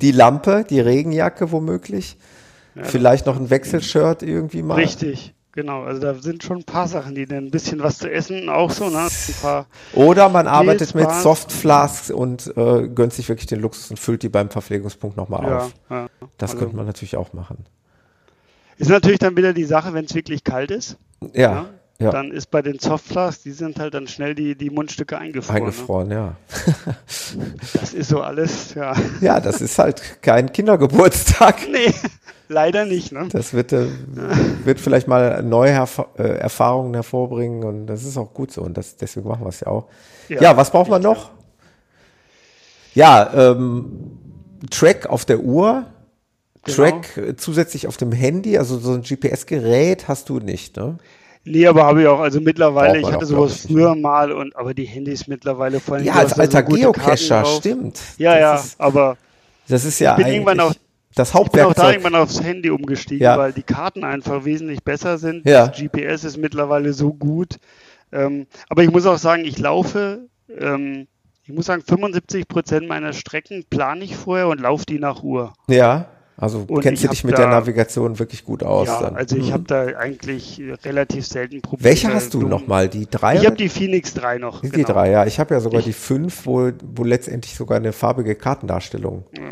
[0.00, 2.16] Die Lampe, die Regenjacke womöglich,
[2.74, 2.84] ja.
[2.84, 4.74] vielleicht noch ein Wechselshirt irgendwie mal.
[4.74, 5.34] Richtig.
[5.58, 8.48] Genau, also da sind schon ein paar Sachen, die dann ein bisschen was zu essen
[8.48, 9.08] auch so, ne?
[9.92, 14.28] Oder man arbeitet mit Softflasks und äh, gönnt sich wirklich den Luxus und füllt die
[14.28, 15.74] beim Verpflegungspunkt nochmal ja, auf.
[15.90, 16.06] Ja,
[16.36, 16.60] das also.
[16.60, 17.66] könnte man natürlich auch machen.
[18.76, 20.96] Ist natürlich dann wieder die Sache, wenn es wirklich kalt ist.
[21.34, 21.62] Ja.
[21.62, 21.68] Ne?
[21.98, 22.12] Ja.
[22.12, 25.58] Dann ist bei den Softflasks, die sind halt dann schnell die, die Mundstücke eingefroren.
[25.58, 25.66] Ne?
[25.66, 26.14] Eingefroren, ne?
[26.14, 26.36] ja.
[27.72, 28.94] das ist so alles, ja.
[29.20, 31.56] Ja, das ist halt kein Kindergeburtstag.
[31.68, 31.92] Nee,
[32.48, 33.28] leider nicht, ne?
[33.30, 33.86] Das wird, äh,
[34.64, 38.76] wird vielleicht mal neue Herf äh, Erfahrungen hervorbringen und das ist auch gut so und
[38.76, 39.86] das, deswegen machen wir es ja auch.
[40.28, 41.30] Ja, ja was braucht man noch?
[42.94, 44.18] Ja, ähm,
[44.70, 45.86] Track auf der Uhr.
[46.64, 46.76] Genau.
[46.76, 50.98] Track äh, zusätzlich auf dem Handy, also so ein GPS-Gerät hast du nicht, ne?
[51.44, 54.00] Nee, aber habe ich auch, also mittlerweile, ich hatte sowas früher ne?
[54.02, 56.04] mal und aber die Handys mittlerweile vor allem.
[56.04, 58.00] Ja, als alter so Geocacher, stimmt.
[58.18, 59.16] Ja, das ja, ist, aber
[59.68, 60.74] das ist ja ich bin irgendwann auch,
[61.18, 61.70] das Hauptwerkzeug.
[61.70, 63.38] Ich bin auch da irgendwann aufs Handy umgestiegen, ja.
[63.38, 65.46] weil die Karten einfach wesentlich besser sind.
[65.46, 65.68] Ja.
[65.68, 67.58] Das GPS ist mittlerweile so gut.
[68.12, 71.06] Ähm, aber ich muss auch sagen, ich laufe, ähm,
[71.44, 75.52] ich muss sagen, 75 Prozent meiner Strecken plane ich vorher und laufe die nach Uhr.
[75.68, 76.08] Ja.
[76.40, 78.86] Also und kennst du dich mit da, der Navigation wirklich gut aus?
[78.86, 79.16] Ja, dann.
[79.16, 79.52] also ich mhm.
[79.54, 81.84] habe da eigentlich relativ selten Probleme.
[81.84, 82.88] Welche hast du nochmal?
[82.88, 83.34] Die drei?
[83.38, 84.60] Ich habe die Phoenix 3 noch.
[84.60, 84.86] Die genau.
[84.86, 85.26] drei, ja.
[85.26, 89.42] Ich habe ja sogar ich, die fünf, wo, wo letztendlich sogar eine farbige Kartendarstellung ja.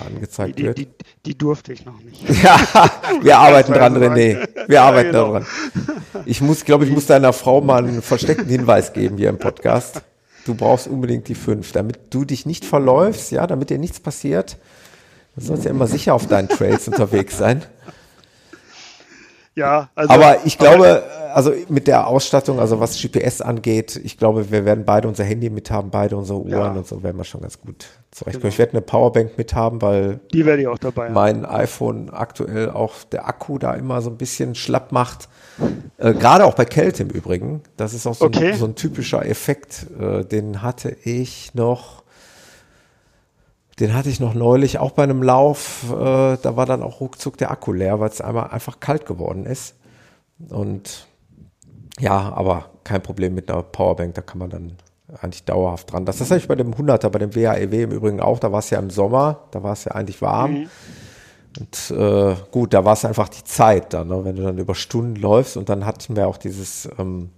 [0.00, 0.78] Angezeigt die, wird.
[0.78, 2.22] Die, die, die, durfte ich noch nicht.
[2.42, 2.58] ja,
[3.20, 4.48] wir arbeiten dran, René.
[4.66, 5.26] Wir ja, arbeiten genau.
[5.32, 5.46] daran.
[6.24, 10.02] Ich muss, glaube ich, muss deiner Frau mal einen versteckten Hinweis geben hier im Podcast.
[10.44, 14.56] Du brauchst unbedingt die fünf, damit du dich nicht verläufst, ja, damit dir nichts passiert.
[15.36, 17.62] Du sollst ja immer sicher auf deinen Trails unterwegs sein.
[19.54, 20.12] Ja, also.
[20.12, 21.02] Aber ich glaube,
[21.34, 25.50] also mit der Ausstattung, also was GPS angeht, ich glaube, wir werden beide unser Handy
[25.50, 26.70] mit haben, beide unsere Uhren ja.
[26.72, 28.42] und so werden wir schon ganz gut zurechtkommen.
[28.42, 28.52] Genau.
[28.52, 30.20] Ich werde eine Powerbank mit haben, weil.
[30.32, 31.54] Die werde ich auch dabei Mein haben.
[31.54, 35.28] iPhone aktuell auch der Akku da immer so ein bisschen schlapp macht.
[35.98, 37.62] Äh, Gerade auch bei Kälte im Übrigen.
[37.76, 38.52] Das ist auch so, okay.
[38.52, 39.86] ein, so ein, typischer Effekt.
[40.00, 42.01] Äh, den hatte ich noch
[43.82, 45.86] den hatte ich noch neulich auch bei einem Lauf.
[45.90, 49.44] Äh, da war dann auch ruckzuck der Akku leer, weil es einmal einfach kalt geworden
[49.44, 49.74] ist.
[50.50, 51.08] Und
[51.98, 54.76] ja, aber kein Problem mit einer Powerbank, da kann man dann
[55.20, 56.04] eigentlich dauerhaft dran.
[56.04, 58.38] Das, das habe ich bei dem 100er, bei dem WAEW im Übrigen auch.
[58.38, 60.52] Da war es ja im Sommer, da war es ja eigentlich warm.
[60.52, 60.70] Mhm.
[61.58, 64.24] Und äh, gut, da war es einfach die Zeit dann, ne?
[64.24, 65.56] wenn du dann über Stunden läufst.
[65.56, 67.30] Und dann hatten wir auch dieses, ähm,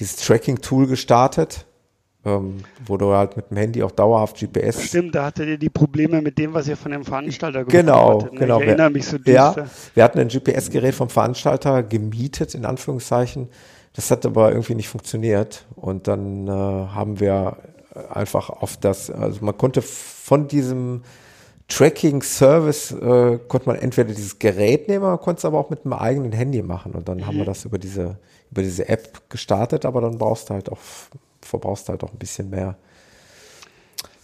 [0.00, 1.65] dieses Tracking-Tool gestartet
[2.26, 4.82] ähm, wo du halt mit dem Handy auch dauerhaft GPS.
[4.82, 8.32] Stimmt, da hattet ihr die Probleme mit dem, was ihr von dem Veranstalter genau, hattet.
[8.32, 8.40] Ne?
[8.40, 9.32] Genau, Ich erinnere mich so düster.
[9.32, 13.48] Ja, wir hatten ein GPS-Gerät vom Veranstalter gemietet, in Anführungszeichen,
[13.94, 15.66] Das hat aber irgendwie nicht funktioniert.
[15.76, 17.58] Und dann äh, haben wir
[18.10, 21.02] einfach auf das, also man konnte von diesem
[21.68, 25.94] Tracking-Service, äh, konnte man entweder dieses Gerät nehmen, man konnte es aber auch mit einem
[25.94, 26.92] eigenen Handy machen.
[26.92, 27.26] Und dann mhm.
[27.26, 27.46] haben wir mhm.
[27.46, 28.18] das über diese,
[28.50, 30.78] über diese App gestartet, aber dann brauchst du halt auch,
[31.46, 32.76] verbrauchst du halt auch ein bisschen mehr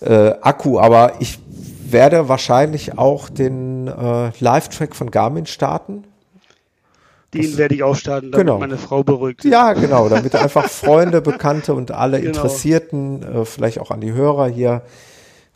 [0.01, 0.79] äh, Akku.
[0.79, 1.39] Aber ich
[1.85, 6.05] werde wahrscheinlich auch den äh, Live-Track von Garmin starten
[7.35, 8.59] den das, werde ich auch starten, damit genau.
[8.59, 9.45] meine Frau beruhigt.
[9.45, 12.29] Ja, genau, damit einfach Freunde, Bekannte und alle genau.
[12.29, 14.83] Interessierten, äh, vielleicht auch an die Hörer hier,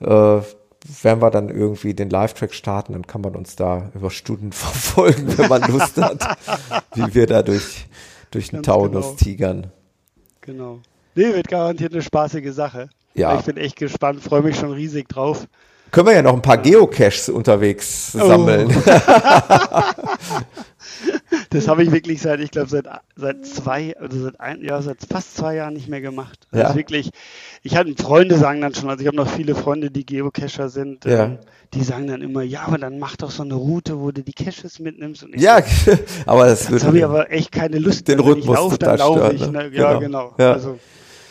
[0.01, 4.53] äh, werden wir dann irgendwie den Live-Track starten, dann kann man uns da über Stunden
[4.53, 6.39] verfolgen, wenn man Lust hat,
[6.95, 7.87] wie wir da durch,
[8.31, 9.17] durch den Taunus genau.
[9.17, 9.67] tigern.
[10.41, 10.79] Genau.
[11.17, 12.91] Nee, wird garantiert eine spaßige Sache.
[13.15, 13.39] Ja.
[13.39, 15.49] Ich bin echt gespannt, freue mich schon riesig drauf.
[15.91, 18.27] Können wir ja noch ein paar Geocaches unterwegs oh.
[18.27, 18.69] sammeln.
[21.51, 24.99] das habe ich wirklich seit, ich glaube, seit, seit zwei, also seit ein, ja, seit
[25.09, 26.47] fast zwei Jahren nicht mehr gemacht.
[26.51, 26.75] Das ja.
[26.77, 27.09] wirklich,
[27.63, 31.07] ich hatte Freunde sagen dann schon, also ich habe noch viele Freunde, die Geocacher sind,
[31.07, 31.25] ja.
[31.25, 31.39] ähm,
[31.73, 34.35] die sagen dann immer, ja, aber dann mach doch so eine Route, wo du die
[34.35, 35.23] Caches mitnimmst.
[35.23, 35.93] Und ja, so,
[36.27, 36.69] aber das.
[36.69, 38.07] Jetzt habe ich aber echt keine Lust.
[38.09, 38.45] Den Rhythmus.
[38.45, 39.51] Ich laufe, dann laufe ich.
[39.51, 39.71] Ne?
[39.73, 40.01] Ja, genau.
[40.01, 40.35] genau.
[40.39, 40.53] Ja.
[40.53, 40.79] Also,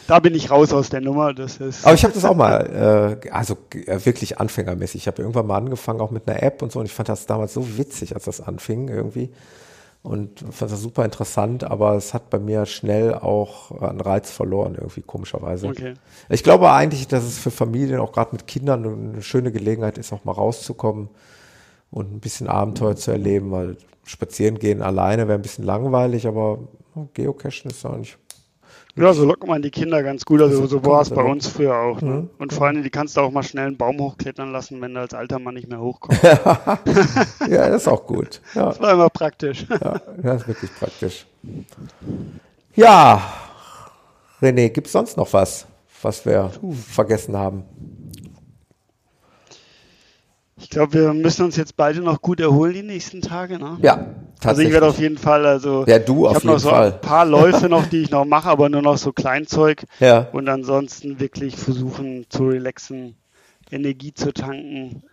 [0.07, 1.33] da bin ich raus aus der Nummer.
[1.33, 5.01] Das ist Aber ich habe das auch mal, äh, also äh, wirklich anfängermäßig.
[5.01, 6.79] Ich habe irgendwann mal angefangen, auch mit einer App und so.
[6.79, 9.31] Und ich fand das damals so witzig, als das anfing irgendwie.
[10.03, 14.75] Und fand das super interessant, aber es hat bei mir schnell auch einen Reiz verloren,
[14.75, 15.67] irgendwie komischerweise.
[15.67, 15.95] Okay.
[16.29, 20.13] Ich glaube eigentlich, dass es für Familien, auch gerade mit Kindern, eine schöne Gelegenheit ist,
[20.13, 21.09] auch mal rauszukommen
[21.89, 26.59] und ein bisschen Abenteuer zu erleben, weil spazieren gehen alleine wäre ein bisschen langweilig, aber
[27.15, 28.15] Geocachen ist eigentlich
[28.95, 30.41] ja, so lockt man die Kinder ganz gut.
[30.41, 32.01] Also so war es bei uns früher auch.
[32.01, 32.11] Ne?
[32.11, 32.29] Mhm.
[32.37, 35.01] Und vor allem, die kannst du auch mal schnell einen Baum hochklettern lassen, wenn du
[35.01, 36.23] als alter Mann nicht mehr hochkommst.
[36.23, 36.37] ja,
[37.69, 38.41] das ist auch gut.
[38.53, 38.67] Ja.
[38.67, 39.65] Das war immer praktisch.
[39.69, 41.25] ja, das ist wirklich praktisch.
[42.75, 43.21] Ja,
[44.41, 45.67] René, gibt es sonst noch was,
[46.01, 46.71] was wir Puh.
[46.73, 47.63] vergessen haben?
[50.57, 53.59] Ich glaube, wir müssen uns jetzt beide noch gut erholen die nächsten Tage.
[53.59, 53.77] Ne?
[53.81, 54.07] Ja,
[54.43, 56.93] also ich werde auf jeden Fall, also ja, du ich habe noch so Fall.
[56.93, 59.83] ein paar Läufe noch, die ich noch mache, aber nur noch so Kleinzeug.
[59.99, 60.29] Ja.
[60.31, 63.15] Und ansonsten wirklich versuchen zu relaxen,
[63.69, 65.03] Energie zu tanken.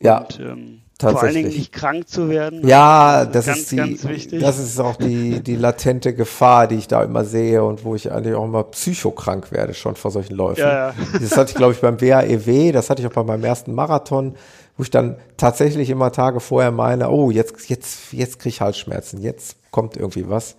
[0.00, 0.20] Ja.
[0.20, 2.66] Und, ähm, vor allen Dingen nicht krank zu werden.
[2.66, 6.88] Ja, das, das ist, ganz, die, das ist auch die, die latente Gefahr, die ich
[6.88, 10.62] da immer sehe und wo ich eigentlich auch immer psychokrank werde schon vor solchen Läufen.
[10.62, 10.94] Ja, ja.
[11.20, 14.34] Das hatte ich, glaube ich, beim WAEW, das hatte ich auch bei meinem ersten Marathon
[14.78, 19.20] wo ich dann tatsächlich immer Tage vorher meine, oh, jetzt, jetzt, jetzt kriege ich Halsschmerzen,
[19.20, 20.56] jetzt kommt irgendwie was.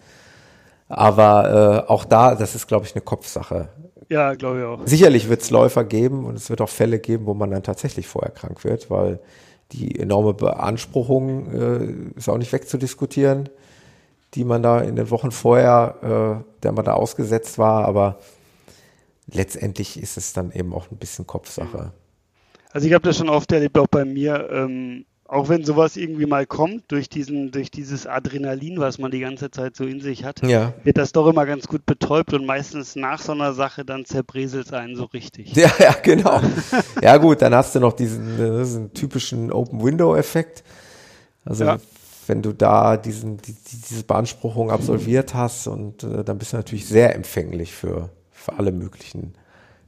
[0.90, 3.70] Aber äh, auch da, das ist, glaube ich, eine Kopfsache.
[4.10, 4.80] Ja, glaube ich auch.
[4.86, 8.08] Sicherlich wird es Läufer geben und es wird auch Fälle geben, wo man dann tatsächlich
[8.08, 9.20] vorher krank wird, weil
[9.72, 13.50] die enorme Beanspruchung äh, ist auch nicht wegzudiskutieren,
[14.34, 17.86] die man da in den Wochen vorher, äh, der man da ausgesetzt war.
[17.86, 18.20] Aber
[19.28, 21.94] letztendlich ist es dann eben auch ein bisschen Kopfsache.
[22.72, 26.26] Also ich habe das schon oft erlebt, auch bei mir, ähm, auch wenn sowas irgendwie
[26.26, 30.24] mal kommt, durch diesen, durch dieses Adrenalin, was man die ganze Zeit so in sich
[30.24, 30.74] hat, ja.
[30.84, 34.68] wird das doch immer ganz gut betäubt und meistens nach so einer Sache dann zerbröselt
[34.68, 35.56] es einen so richtig.
[35.56, 36.42] Ja, ja, genau.
[37.02, 40.64] ja gut, dann hast du noch diesen, diesen typischen Open-Window-Effekt.
[41.46, 41.78] Also ja.
[42.26, 43.56] wenn du da diesen, die,
[43.90, 48.72] diese Beanspruchung absolviert hast und äh, dann bist du natürlich sehr empfänglich für, für alle
[48.72, 49.36] möglichen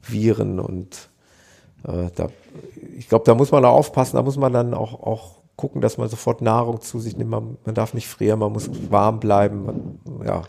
[0.04, 1.11] Viren und
[1.88, 2.30] äh, da,
[2.98, 6.00] ich glaube, da muss man auch aufpassen, da muss man dann auch, auch gucken, dass
[6.00, 7.30] man sofort Nahrung zu sich nimmt.
[7.30, 9.66] Man, man darf nicht frieren, man muss warm bleiben.
[9.66, 10.42] Man, ja,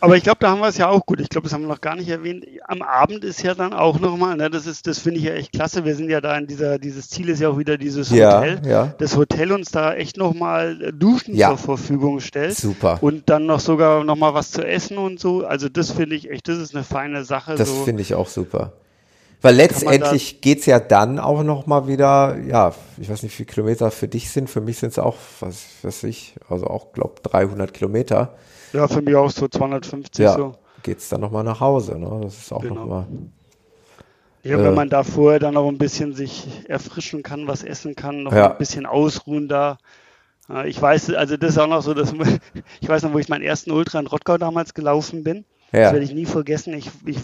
[0.00, 1.20] Aber ich glaube, da haben wir es ja auch gut.
[1.20, 2.44] Ich glaube, das haben wir noch gar nicht erwähnt.
[2.66, 5.52] Am Abend ist ja dann auch nochmal, ne, das ist, das finde ich ja echt
[5.52, 5.84] klasse.
[5.84, 8.60] Wir sind ja da in dieser, dieses Ziel ist ja auch wieder dieses Hotel.
[8.64, 8.94] Ja, ja.
[8.98, 11.50] Das Hotel uns da echt nochmal Duschen ja.
[11.50, 12.56] zur Verfügung stellt.
[12.56, 12.98] Super.
[13.00, 15.46] Und dann noch sogar nochmal was zu essen und so.
[15.46, 17.54] Also das finde ich echt, das ist eine feine Sache.
[17.54, 17.84] Das so.
[17.84, 18.72] finde ich auch super.
[19.42, 23.46] Weil letztendlich geht's ja dann auch noch mal wieder, ja, ich weiß nicht, wie viele
[23.54, 24.50] Kilometer für dich sind.
[24.50, 28.34] Für mich sind es auch, was weiß ich, also auch, glaube 300 Kilometer.
[28.72, 30.54] Ja, für mich auch so 250 ja, so.
[30.82, 31.98] geht's dann noch mal nach Hause.
[31.98, 32.20] Ne?
[32.22, 32.74] Das ist auch genau.
[32.74, 33.06] noch mal.
[34.42, 37.96] Ja, äh, wenn man da vorher dann noch ein bisschen sich erfrischen kann, was essen
[37.96, 38.52] kann, noch ja.
[38.52, 39.78] ein bisschen ausruhen da.
[40.66, 42.12] Ich weiß, also das ist auch noch so, dass
[42.80, 45.44] ich weiß noch, wo ich meinen ersten Ultra in Rottgau damals gelaufen bin.
[45.72, 45.82] Ja.
[45.82, 46.74] Das werde ich nie vergessen.
[46.74, 47.18] Ich, ich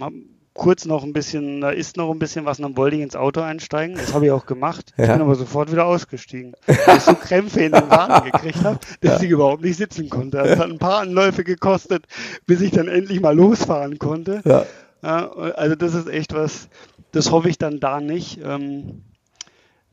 [0.00, 0.14] habe
[0.54, 3.16] kurz noch ein bisschen, da ist noch ein bisschen was, und dann wollte ich ins
[3.16, 3.96] Auto einsteigen.
[3.96, 4.92] Das habe ich auch gemacht.
[4.96, 5.04] Ja.
[5.04, 8.78] Ich bin aber sofort wieder ausgestiegen, weil ich so Krämpfe in den Waden gekriegt habe,
[9.00, 9.24] dass ja.
[9.24, 10.38] ich überhaupt nicht sitzen konnte.
[10.38, 12.06] Es hat ein paar Anläufe gekostet,
[12.46, 14.42] bis ich dann endlich mal losfahren konnte.
[14.44, 14.64] Ja.
[15.02, 16.68] also das ist echt was,
[17.12, 18.40] das hoffe ich dann da nicht.
[18.44, 19.02] Ähm,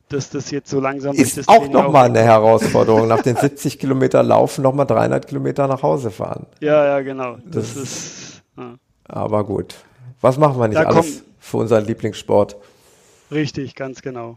[0.08, 3.06] dass das jetzt so langsam ist auch nochmal eine Herausforderung.
[3.06, 6.46] Nach den 70 Kilometer Laufen nochmal 300 Kilometer nach Hause fahren.
[6.58, 7.36] Ja, ja, genau.
[7.46, 8.42] Das, das ist.
[9.04, 9.76] Aber gut.
[10.20, 12.56] Was machen wir nicht da alles für unseren Lieblingssport?
[13.30, 14.36] Richtig, ganz genau.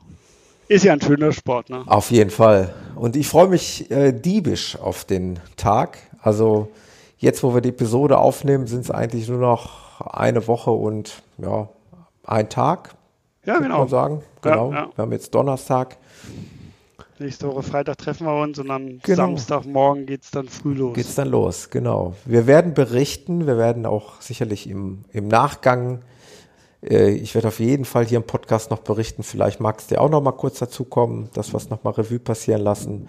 [0.67, 1.83] Ist ja ein schöner Sport, ne?
[1.85, 2.73] Auf jeden Fall.
[2.95, 5.97] Und ich freue mich äh, diebisch auf den Tag.
[6.21, 6.69] Also
[7.17, 11.67] jetzt, wo wir die Episode aufnehmen, sind es eigentlich nur noch eine Woche und ja,
[12.25, 12.95] ein Tag.
[13.45, 13.69] Ja, genau.
[13.69, 14.21] Kann man sagen.
[14.41, 14.71] Genau.
[14.71, 14.89] Ja, ja.
[14.95, 15.97] Wir haben jetzt Donnerstag.
[17.23, 19.15] Nächste Woche Freitag treffen wir uns und am genau.
[19.15, 20.93] Samstagmorgen geht es dann früh los.
[20.93, 22.15] Geht es dann los, genau.
[22.25, 26.01] Wir werden berichten, wir werden auch sicherlich im, im Nachgang,
[26.85, 30.09] äh, ich werde auf jeden Fall hier im Podcast noch berichten, vielleicht magst du auch
[30.09, 33.07] noch mal kurz dazukommen, dass wir es noch mal Revue passieren lassen.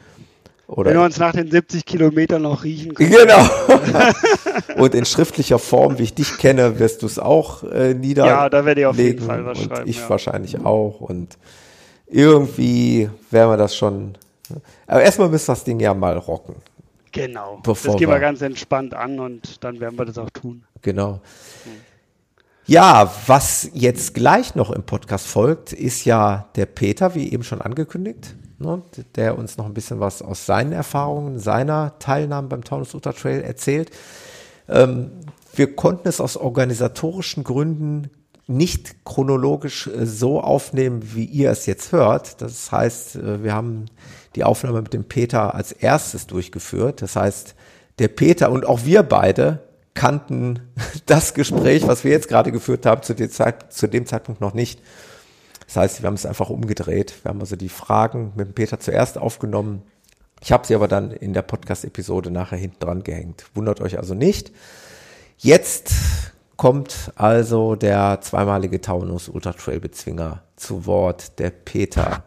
[0.69, 3.11] Oder Wenn wir uns nach den 70 Kilometern noch riechen können.
[3.11, 3.45] Genau.
[4.77, 8.39] und in schriftlicher Form, wie ich dich kenne, wirst du es auch äh, niederlegen.
[8.39, 9.91] Ja, da werde ich auf jeden Fall was schreiben.
[9.91, 10.09] Ich ja.
[10.09, 11.01] wahrscheinlich auch.
[11.01, 11.37] Und
[12.15, 14.17] irgendwie werden wir das schon.
[14.87, 16.57] Aber erstmal müssen wir das Ding ja mal rocken.
[17.13, 17.61] Genau.
[17.63, 20.65] das gehen wir ganz entspannt an und dann werden wir das auch tun.
[20.83, 21.21] Genau.
[21.65, 21.73] Hm.
[22.67, 27.61] Ja, was jetzt gleich noch im Podcast folgt, ist ja der Peter, wie eben schon
[27.61, 28.83] angekündigt ne,
[29.15, 33.43] der uns noch ein bisschen was aus seinen Erfahrungen, seiner Teilnahme beim Taunus Ultra Trail
[33.43, 33.91] erzählt.
[34.69, 35.11] Ähm,
[35.55, 38.11] wir konnten es aus organisatorischen Gründen
[38.47, 42.41] nicht chronologisch äh, so aufnehmen, wie ihr es jetzt hört.
[42.43, 43.87] Das heißt, äh, wir haben
[44.35, 47.03] die Aufnahme mit dem Peter als erstes durchgeführt.
[47.03, 47.55] Das heißt,
[47.99, 49.61] der Peter und auch wir beide
[49.95, 50.61] kannten
[51.07, 54.81] das Gespräch, was wir jetzt gerade geführt haben, zu, Zeit, zu dem Zeitpunkt noch nicht.
[55.67, 57.15] Das heißt, wir haben es einfach umgedreht.
[57.23, 59.83] Wir haben also die Fragen mit dem Peter zuerst aufgenommen.
[60.43, 63.47] Ich habe sie aber dann in der Podcast-Episode nachher hinten dran gehängt.
[63.55, 64.53] Wundert euch also nicht.
[65.39, 65.95] Jetzt
[66.57, 72.25] kommt also der zweimalige Taunus Ultra Trail Bezwinger zu Wort, der Peter.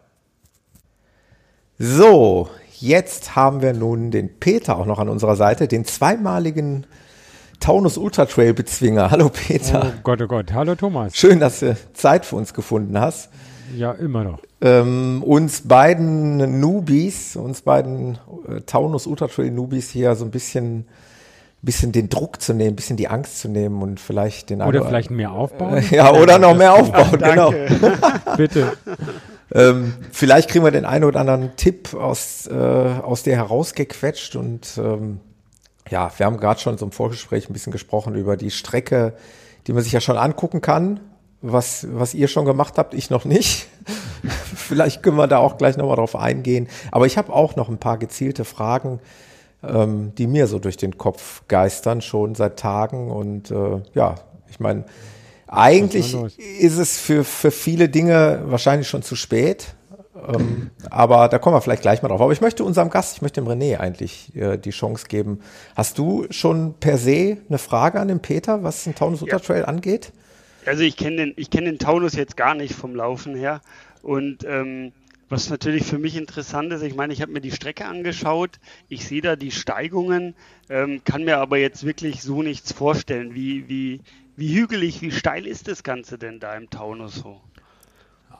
[1.79, 2.49] So,
[2.79, 6.87] jetzt haben wir nun den Peter auch noch an unserer Seite, den zweimaligen
[7.59, 9.11] Taunus Ultra Trail Bezwinger.
[9.11, 9.93] Hallo Peter.
[9.95, 10.53] Oh Gott, oh Gott.
[10.53, 11.15] Hallo Thomas.
[11.15, 13.29] Schön, dass du Zeit für uns gefunden hast.
[13.75, 14.39] Ja, immer noch.
[14.61, 18.17] Ähm, uns beiden Newbies, uns beiden
[18.47, 20.87] äh, Taunus Ultra Trail Newbies hier so ein bisschen
[21.61, 24.85] bisschen den Druck zu nehmen, ein bisschen die Angst zu nehmen und vielleicht den Oder
[24.85, 25.83] vielleicht mehr aufbauen.
[25.91, 27.53] ja, oder noch mehr aufbauen, genau.
[28.37, 28.73] Bitte.
[29.53, 34.77] Ähm, vielleicht kriegen wir den einen oder anderen Tipp aus, äh, aus dir herausgequetscht und
[34.77, 35.19] ähm,
[35.89, 39.13] ja, wir haben gerade schon so im Vorgespräch ein bisschen gesprochen über die Strecke,
[39.65, 40.99] die man sich ja schon angucken kann.
[41.41, 43.67] Was, was ihr schon gemacht habt, ich noch nicht.
[44.55, 46.67] Vielleicht können wir da auch gleich nochmal drauf eingehen.
[46.91, 48.99] Aber ich habe auch noch ein paar gezielte Fragen,
[49.63, 53.11] ähm, die mir so durch den Kopf geistern, schon seit Tagen.
[53.11, 54.15] Und äh, ja,
[54.49, 54.85] ich meine,
[55.47, 56.13] eigentlich
[56.59, 59.75] ist es für, für viele Dinge wahrscheinlich schon zu spät.
[60.27, 62.21] Ähm, aber da kommen wir vielleicht gleich mal drauf.
[62.21, 65.39] Aber ich möchte unserem Gast, ich möchte dem René eigentlich äh, die Chance geben.
[65.75, 69.39] Hast du schon per se eine Frage an den Peter, was den Taunus ja.
[69.39, 70.11] Trail angeht?
[70.65, 73.61] Also ich kenne den, ich kenne den Taunus jetzt gar nicht vom Laufen her.
[74.01, 74.91] Und ähm,
[75.29, 79.05] was natürlich für mich interessant ist, ich meine, ich habe mir die Strecke angeschaut, ich
[79.05, 80.35] sehe da die Steigungen,
[80.69, 83.35] ähm, kann mir aber jetzt wirklich so nichts vorstellen.
[83.35, 84.01] Wie, wie,
[84.35, 87.41] wie hügelig, wie steil ist das Ganze denn da im Taunus so?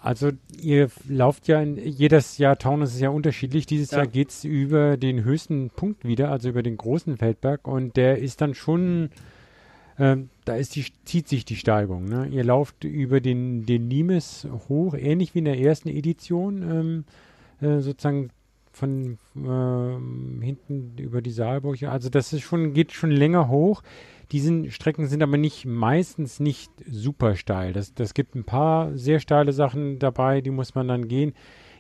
[0.01, 0.31] Also
[0.61, 3.65] ihr lauft ja, in, jedes Jahr Taunus ist ja unterschiedlich.
[3.65, 3.99] Dieses ja.
[3.99, 8.19] Jahr geht es über den höchsten Punkt wieder, also über den großen Feldberg und der
[8.19, 9.09] ist dann schon,
[9.97, 10.17] äh,
[10.47, 12.05] da ist die, zieht sich die Steigung.
[12.05, 12.27] Ne?
[12.27, 16.61] Ihr lauft über den, den Limes hoch, ähnlich wie in der ersten Edition,
[17.61, 18.29] ähm, äh, sozusagen
[18.71, 21.81] von äh, hinten über die Saalburg.
[21.83, 23.81] Also das ist schon, geht schon länger hoch.
[24.31, 27.73] Diese Strecken sind aber nicht meistens nicht super steil.
[27.73, 31.33] Das, das gibt ein paar sehr steile Sachen dabei, die muss man dann gehen.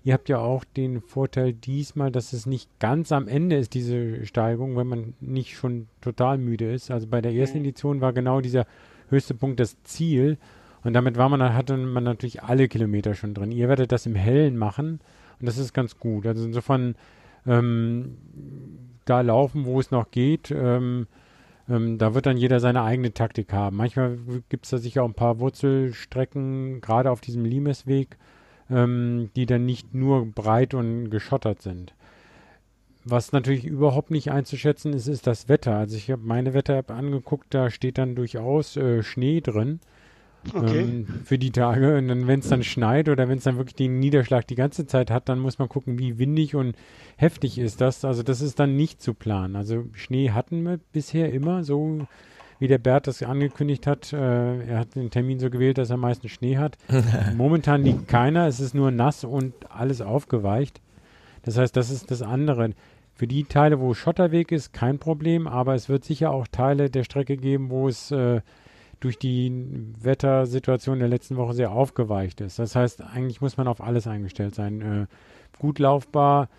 [0.07, 4.25] Ihr habt ja auch den Vorteil diesmal, dass es nicht ganz am Ende ist, diese
[4.25, 6.91] Steigung, wenn man nicht schon total müde ist.
[6.91, 7.65] Also bei der ersten mhm.
[7.65, 8.67] Edition war genau dieser
[9.09, 10.37] höchste Punkt das Ziel.
[10.85, 13.51] Und damit war man, hatte man natürlich alle Kilometer schon drin.
[13.51, 15.01] Ihr werdet das im Hellen machen
[15.41, 16.25] und das ist ganz gut.
[16.25, 16.95] Also insofern
[17.45, 18.15] ähm,
[19.03, 20.51] da laufen, wo es noch geht.
[20.51, 21.07] Ähm,
[21.67, 23.75] ähm, da wird dann jeder seine eigene Taktik haben.
[23.75, 28.15] Manchmal gibt es da sicher auch ein paar Wurzelstrecken, gerade auf diesem Limesweg,
[28.69, 31.93] ähm, die dann nicht nur breit und geschottert sind.
[33.05, 35.75] Was natürlich überhaupt nicht einzuschätzen ist, ist das Wetter.
[35.75, 39.79] Also ich habe meine Wetter-App angeguckt, da steht dann durchaus äh, Schnee drin
[40.53, 40.79] okay.
[40.81, 41.97] ähm, für die Tage.
[41.97, 44.87] Und dann, wenn es dann schneit oder wenn es dann wirklich den Niederschlag die ganze
[44.87, 46.75] Zeit hat, dann muss man gucken, wie windig und
[47.15, 48.03] heftig ist das.
[48.05, 49.55] Also das ist dann nicht zu planen.
[49.55, 52.07] Also Schnee hatten wir bisher immer so
[52.59, 54.13] wie der Bert das angekündigt hat.
[54.13, 56.77] Äh, er hat den Termin so gewählt, dass er meistens Schnee hat.
[57.35, 60.81] Momentan liegt keiner, es ist nur nass und alles aufgeweicht.
[61.43, 62.71] Das heißt, das ist das andere.
[63.13, 67.03] Für die Teile, wo Schotterweg ist, kein Problem, aber es wird sicher auch Teile der
[67.03, 68.41] Strecke geben, wo es äh,
[68.99, 69.51] durch die
[69.99, 72.59] Wettersituation der letzten Woche sehr aufgeweicht ist.
[72.59, 74.81] Das heißt, eigentlich muss man auf alles eingestellt sein.
[74.81, 75.05] Äh,
[75.59, 76.49] gut laufbar,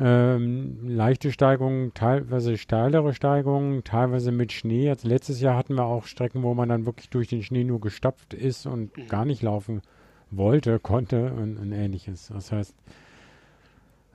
[0.00, 4.88] ähm, leichte Steigungen, teilweise steilere Steigungen, teilweise mit Schnee.
[4.88, 7.80] Also letztes Jahr hatten wir auch Strecken, wo man dann wirklich durch den Schnee nur
[7.80, 9.08] gestapft ist und mhm.
[9.08, 9.82] gar nicht laufen
[10.30, 12.30] wollte, konnte und, und ähnliches.
[12.32, 12.74] Das heißt,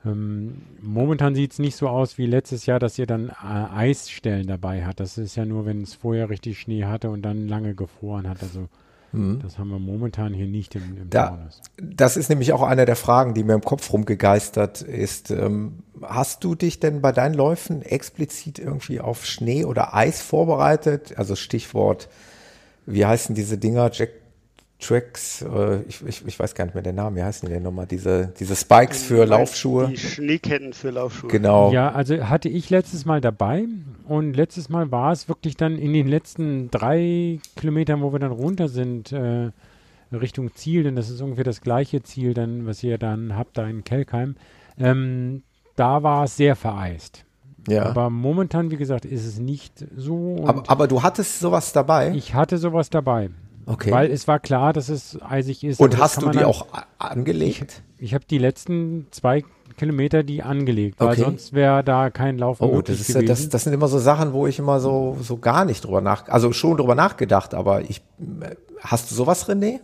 [0.04, 4.48] ähm, momentan sieht es nicht so aus wie letztes Jahr, dass ihr dann äh, Eisstellen
[4.48, 4.98] dabei habt.
[4.98, 8.42] Das ist ja nur, wenn es vorher richtig Schnee hatte und dann lange gefroren hat.
[8.42, 8.68] Also
[9.16, 9.40] mhm.
[9.42, 11.62] das haben wir momentan hier nicht im, im da, Taunus.
[11.76, 15.30] Das ist nämlich auch eine der Fragen, die mir im Kopf rumgegeistert ist.
[15.30, 21.14] Ähm, hast du dich denn bei deinen Läufen explizit irgendwie auf Schnee oder Eis vorbereitet?
[21.16, 22.08] Also Stichwort,
[22.86, 23.90] wie heißen diese Dinger?
[23.92, 24.10] Jack
[24.78, 27.62] Tracks, äh, ich, ich, ich, weiß gar nicht mehr den Namen, wie heißen die denn
[27.62, 27.86] nochmal?
[27.86, 29.88] Diese, diese Spikes für Laufschuhe.
[29.88, 31.30] Die Schneeketten für Laufschuhe.
[31.30, 31.72] Genau.
[31.72, 33.64] Ja, also hatte ich letztes Mal dabei
[34.06, 38.32] und letztes Mal war es wirklich dann in den letzten drei Kilometern, wo wir dann
[38.32, 39.50] runter sind, äh,
[40.12, 43.66] Richtung Ziel, denn das ist ungefähr das gleiche Ziel, dann, was ihr dann habt da
[43.66, 44.36] in Kelkheim.
[44.78, 45.42] Ähm,
[45.74, 47.24] da war es sehr vereist.
[47.68, 47.86] Ja.
[47.86, 50.44] Aber momentan, wie gesagt, ist es nicht so.
[50.46, 52.12] Aber, aber, du hattest sowas dabei?
[52.14, 53.30] Ich hatte sowas dabei.
[53.66, 53.90] Okay.
[53.90, 55.80] Weil es war klar, dass es eisig ist.
[55.80, 56.66] Und hast du die dann, auch
[56.98, 57.82] angelegt?
[57.98, 59.42] Ich, ich habe die letzten zwei
[59.76, 61.20] Kilometer die angelegt, weil okay.
[61.22, 63.26] sonst wäre da kein Lauf oh, möglich das ist, gewesen.
[63.26, 66.28] Das, das sind immer so Sachen, wo ich immer so, so gar nicht drüber nach,
[66.28, 68.02] also schon drüber nachgedacht, aber ich,
[68.80, 69.80] hast du sowas, René?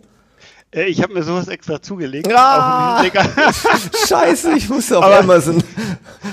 [0.74, 2.32] Äh, ich habe mir sowas extra zugelegt.
[2.34, 3.04] Ah,
[4.08, 5.62] Scheiße, ich musste auf aber, Amazon.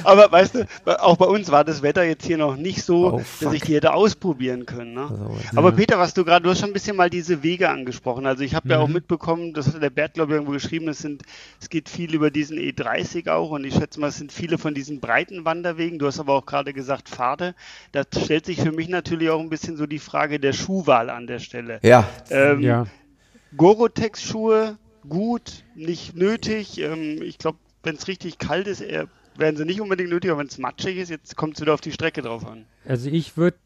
[0.04, 3.22] Aber weißt du, auch bei uns war das Wetter jetzt hier noch nicht so, oh,
[3.42, 4.94] dass ich die hätte ausprobieren können.
[4.94, 5.02] Ne?
[5.02, 8.26] Also, aber Peter, was du gerade, du hast schon ein bisschen mal diese Wege angesprochen.
[8.26, 8.72] Also ich habe mhm.
[8.72, 8.94] ja auch mhm.
[8.94, 11.24] mitbekommen, das hat der Bert, glaube ich, irgendwo geschrieben, es, sind,
[11.60, 14.74] es geht viel über diesen E30 auch und ich schätze mal, es sind viele von
[14.74, 16.00] diesen breiten Wanderwegen.
[16.00, 17.56] Du hast aber auch gerade gesagt Pfade.
[17.92, 21.28] Da stellt sich für mich natürlich auch ein bisschen so die Frage der Schuhwahl an
[21.28, 21.80] der Stelle.
[21.84, 22.08] Ja.
[22.30, 22.86] Ähm, ja.
[23.58, 24.78] Gore-Tex-Schuhe
[25.08, 26.80] gut, nicht nötig.
[26.80, 30.42] Ähm, ich glaube, wenn es richtig kalt ist, eher, werden sie nicht unbedingt nötig, aber
[30.42, 32.66] wenn es matschig ist, jetzt kommt es wieder auf die Strecke drauf an.
[32.86, 33.58] Also ich würde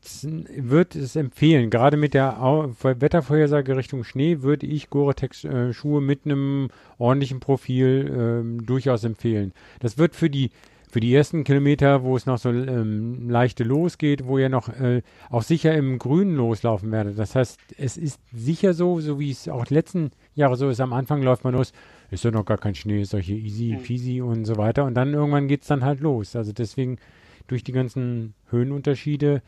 [0.55, 6.25] würd es empfehlen, gerade mit der Au Wettervorhersage Richtung Schnee würde ich Gore-Tex-Schuhe äh, mit
[6.25, 9.53] einem ordentlichen Profil äh, durchaus empfehlen.
[9.79, 10.51] Das wird für die
[10.93, 15.01] für die ersten Kilometer, wo es noch so ähm, leichte losgeht, wo ihr noch äh,
[15.31, 17.17] auch sicher im Grünen loslaufen werdet.
[17.17, 20.79] Das heißt, es ist sicher so, so wie es auch die letzten Jahre so ist,
[20.79, 21.73] am Anfang läuft man los,
[22.11, 24.85] ist ja noch gar kein Schnee, ist doch hier easy peasy und so weiter.
[24.85, 26.35] Und dann irgendwann geht es dann halt los.
[26.35, 26.99] Also deswegen
[27.47, 29.41] durch die ganzen Höhenunterschiede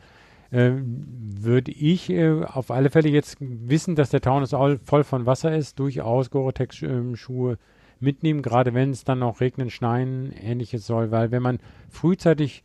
[0.50, 4.50] äh, würde ich äh, auf alle Fälle jetzt wissen, dass der Taunus
[4.82, 7.58] voll von Wasser ist, durchaus Gore-Tex-Schuhe ähm,
[8.00, 11.58] mitnehmen, gerade wenn es dann auch regnen, schneien, ähnliches soll, weil wenn man
[11.90, 12.62] frühzeitig,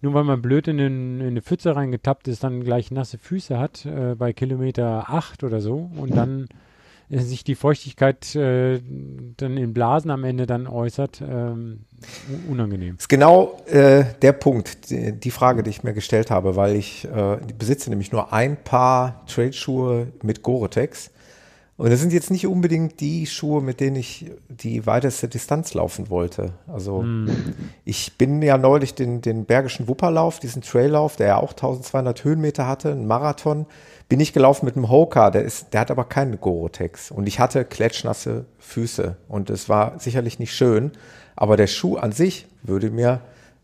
[0.00, 3.58] nur weil man blöd in, den, in eine Pfütze reingetappt ist, dann gleich nasse Füße
[3.58, 6.48] hat, äh, bei Kilometer 8 oder so und dann
[7.10, 8.80] äh, sich die Feuchtigkeit äh,
[9.36, 11.80] dann in Blasen am Ende dann äußert, ähm,
[12.48, 12.96] unangenehm.
[12.96, 16.76] Das ist genau äh, der Punkt, die, die, Frage, die ich mir gestellt habe, weil
[16.76, 21.10] ich äh, besitze nämlich nur ein Paar Trade-Schuhe mit Gore-Tex
[21.78, 26.10] und das sind jetzt nicht unbedingt die Schuhe, mit denen ich die weiteste Distanz laufen
[26.10, 26.52] wollte.
[26.66, 27.30] Also mm.
[27.84, 32.66] ich bin ja neulich den, den Bergischen Wupperlauf, diesen Traillauf, der ja auch 1200 Höhenmeter
[32.66, 33.64] hatte, ein Marathon,
[34.08, 37.12] bin ich gelaufen mit einem Hoka, der ist, der hat aber keinen Gorotex.
[37.12, 40.90] Und ich hatte klatschnasse Füße und es war sicherlich nicht schön,
[41.36, 43.20] aber der Schuh an sich würde mir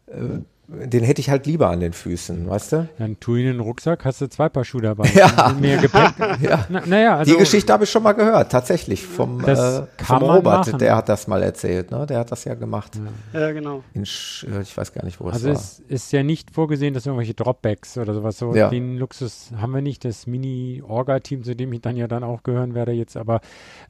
[0.06, 2.88] äh, den hätte ich halt lieber an den Füßen, weißt du?
[2.98, 5.04] Dann tu ihn in den Rucksack, hast du zwei Paar Schuhe dabei.
[5.14, 5.54] Ja.
[5.60, 6.14] Mehr Gepäck.
[6.40, 6.66] ja.
[6.68, 10.66] Na, naja, also, Die Geschichte habe ich schon mal gehört, tatsächlich, vom, äh, vom Robert,
[10.66, 10.78] machen.
[10.78, 12.04] der hat das mal erzählt, ne?
[12.06, 12.98] Der hat das ja gemacht.
[13.32, 13.84] Ja, ja genau.
[13.92, 15.50] In, äh, ich weiß gar nicht, wo also es war.
[15.50, 18.70] Also es ist ja nicht vorgesehen, dass irgendwelche Dropbacks oder sowas, so ja.
[18.70, 22.74] den Luxus haben wir nicht, das Mini-Orga-Team, zu dem ich dann ja dann auch gehören
[22.74, 23.40] werde jetzt, aber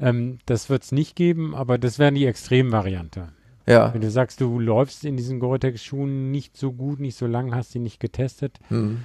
[0.01, 3.29] ähm, das wird es nicht geben, aber das wäre die Extremvariante.
[3.67, 3.95] Ja.
[3.95, 7.75] Wenn du sagst, du läufst in diesen Gore-Tex-Schuhen nicht so gut, nicht so lang, hast
[7.75, 8.99] die nicht getestet, hm.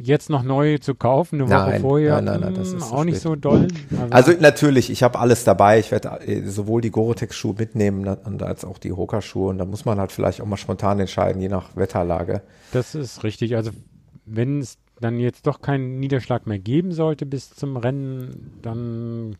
[0.00, 3.04] jetzt noch neue zu kaufen, eine Woche nein, vorher, nein, nein, das hm, auch so
[3.04, 3.68] nicht so doll.
[4.10, 5.78] Also, also, natürlich, ich habe alles dabei.
[5.78, 9.48] Ich werde äh, sowohl die Gore-Tex-Schuhe mitnehmen ne, als auch die Hoka-Schuhe.
[9.48, 12.42] Und da muss man halt vielleicht auch mal spontan entscheiden, je nach Wetterlage.
[12.72, 13.56] Das ist richtig.
[13.56, 13.70] Also
[14.26, 19.36] wenn es dann jetzt doch keinen Niederschlag mehr geben sollte bis zum Rennen, dann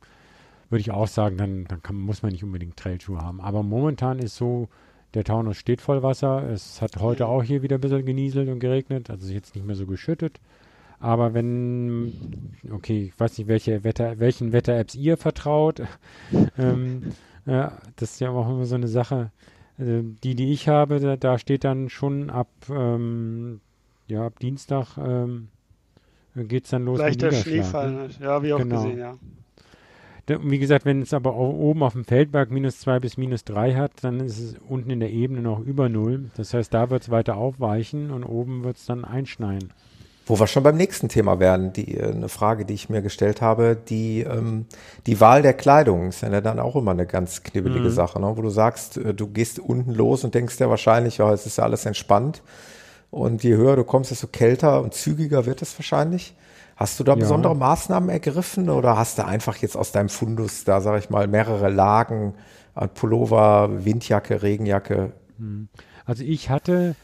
[0.75, 3.41] würde ich auch sagen, dann, dann kann, muss man nicht unbedingt Trailschuhe haben.
[3.41, 4.69] Aber momentan ist so,
[5.15, 6.51] der Taunus steht voll Wasser.
[6.51, 9.77] Es hat heute auch hier wieder ein bisschen genieselt und geregnet, also jetzt nicht mehr
[9.77, 10.41] so geschüttet.
[10.99, 12.13] Aber wenn,
[12.73, 15.81] okay, ich weiß nicht, welche Wetter, welchen Wetter-Apps ihr vertraut.
[16.59, 17.13] ähm,
[17.47, 19.31] ja, das ist ja auch immer so eine Sache.
[19.79, 23.61] Also die, die ich habe, da, da steht dann schon ab, ähm,
[24.09, 25.51] ja, ab Dienstag ähm,
[26.35, 28.09] geht es dann los Leichter Schneefall, ne?
[28.19, 28.83] ja, habe ich auch genau.
[28.83, 29.15] gesehen, ja.
[30.27, 33.93] Wie gesagt, wenn es aber oben auf dem Feldberg minus zwei bis minus drei hat,
[34.03, 36.31] dann ist es unten in der Ebene noch über null.
[36.37, 39.71] Das heißt, da wird es weiter aufweichen und oben wird es dann einschneien.
[40.27, 43.43] Wo wir schon beim nächsten Thema werden, die äh, eine Frage, die ich mir gestellt
[43.43, 44.65] habe, die ähm,
[45.07, 47.91] die Wahl der Kleidung ist ja dann auch immer eine ganz knibbelige mhm.
[47.91, 48.33] Sache, ne?
[48.35, 51.59] wo du sagst, äh, du gehst unten los und denkst ja wahrscheinlich, ja, es ist
[51.59, 52.43] ja alles entspannt
[53.11, 56.35] und je höher du kommst, desto kälter und zügiger wird es wahrscheinlich.
[56.77, 57.19] Hast du da ja.
[57.19, 61.27] besondere Maßnahmen ergriffen oder hast du einfach jetzt aus deinem Fundus da, sage ich mal,
[61.29, 62.35] mehrere Lagen
[62.75, 65.13] an Pullover, Windjacke, Regenjacke?
[65.39, 65.69] Hm.
[66.05, 66.97] Also ich hatte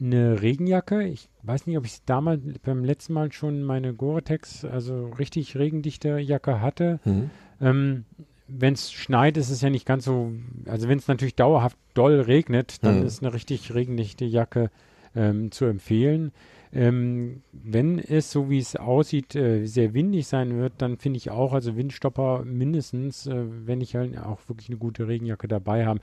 [0.00, 1.04] eine Regenjacke.
[1.04, 6.18] Ich weiß nicht, ob ich damals beim letzten Mal schon meine Gore-Tex, also richtig regendichte
[6.18, 7.00] Jacke hatte.
[7.04, 7.30] Mhm.
[7.60, 8.04] Ähm,
[8.48, 10.32] wenn es schneit, ist es ja nicht ganz so,
[10.66, 13.06] also wenn es natürlich dauerhaft doll regnet, dann mhm.
[13.06, 14.70] ist eine richtig regendichte Jacke
[15.14, 16.32] ähm, zu empfehlen.
[16.76, 21.30] Ähm, wenn es, so wie es aussieht, äh, sehr windig sein wird, dann finde ich
[21.30, 26.00] auch, also Windstopper mindestens, äh, wenn ich halt auch wirklich eine gute Regenjacke dabei habe.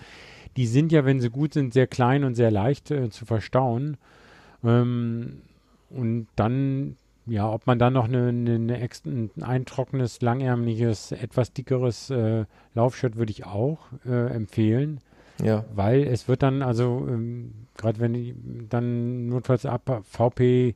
[0.57, 3.97] Die sind ja, wenn sie gut sind, sehr klein und sehr leicht äh, zu verstauen.
[4.63, 5.43] Ähm,
[5.91, 6.95] und dann,
[7.27, 12.45] ja, ob man dann noch eine, eine, eine extra, ein trockenes, langärmliches, etwas dickeres äh,
[12.73, 13.77] Laufshirt würde ich auch
[14.07, 15.01] äh, empfehlen.
[15.41, 15.65] Ja.
[15.73, 20.75] Weil es wird dann, also ähm, gerade wenn dann notfalls ab VP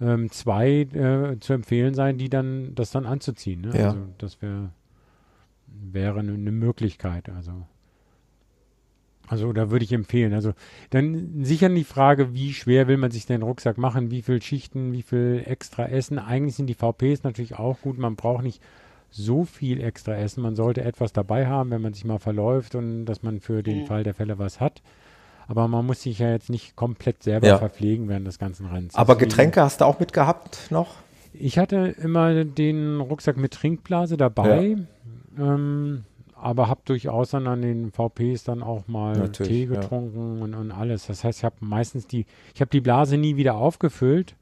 [0.00, 3.60] 2 ähm, äh, zu empfehlen sein, die dann das dann anzuziehen.
[3.60, 3.78] Ne?
[3.78, 3.88] Ja.
[3.88, 4.70] Also das wär,
[5.66, 7.28] wäre eine ne Möglichkeit.
[7.28, 7.52] Also
[9.30, 10.34] also da würde ich empfehlen.
[10.34, 10.54] Also
[10.90, 14.92] dann sicher die Frage, wie schwer will man sich den Rucksack machen, wie viel Schichten,
[14.92, 16.18] wie viel extra Essen.
[16.18, 17.96] Eigentlich sind die VPs natürlich auch gut.
[17.96, 18.60] Man braucht nicht
[19.10, 20.42] so viel extra Essen.
[20.42, 23.80] Man sollte etwas dabei haben, wenn man sich mal verläuft und dass man für den
[23.80, 23.86] mhm.
[23.86, 24.82] Fall der Fälle was hat.
[25.48, 27.58] Aber man muss sich ja jetzt nicht komplett selber ja.
[27.58, 28.94] verpflegen während des ganzen Rennens.
[28.94, 30.94] Aber Getränke hast du auch mitgehabt noch?
[31.32, 34.76] Ich hatte immer den Rucksack mit Trinkblase dabei.
[35.36, 35.54] Ja.
[35.54, 36.04] Ähm,
[36.40, 40.44] aber habe durchaus dann an den VPs dann auch mal Natürlich, Tee getrunken ja.
[40.44, 41.06] und, und, alles.
[41.06, 44.36] Das heißt, ich habe meistens die, ich habe die Blase nie wieder aufgefüllt,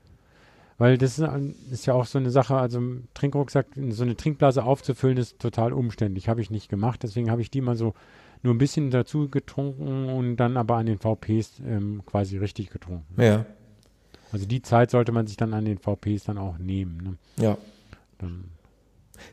[0.79, 1.29] weil das ist,
[1.71, 2.81] ist, ja auch so eine Sache, also
[3.15, 6.29] Trinkrucksack, so eine Trinkblase aufzufüllen, ist total umständlich.
[6.29, 7.95] Habe ich nicht gemacht, deswegen habe ich die mal so
[8.43, 13.21] nur ein bisschen dazu getrunken und dann aber an den VPs ähm, quasi richtig getrunken.
[13.21, 13.45] Ja.
[14.31, 16.99] Also die Zeit sollte man sich dann an den VPs dann auch nehmen.
[16.99, 17.43] Ne?
[17.43, 17.59] Ja.
[18.19, 18.45] Dann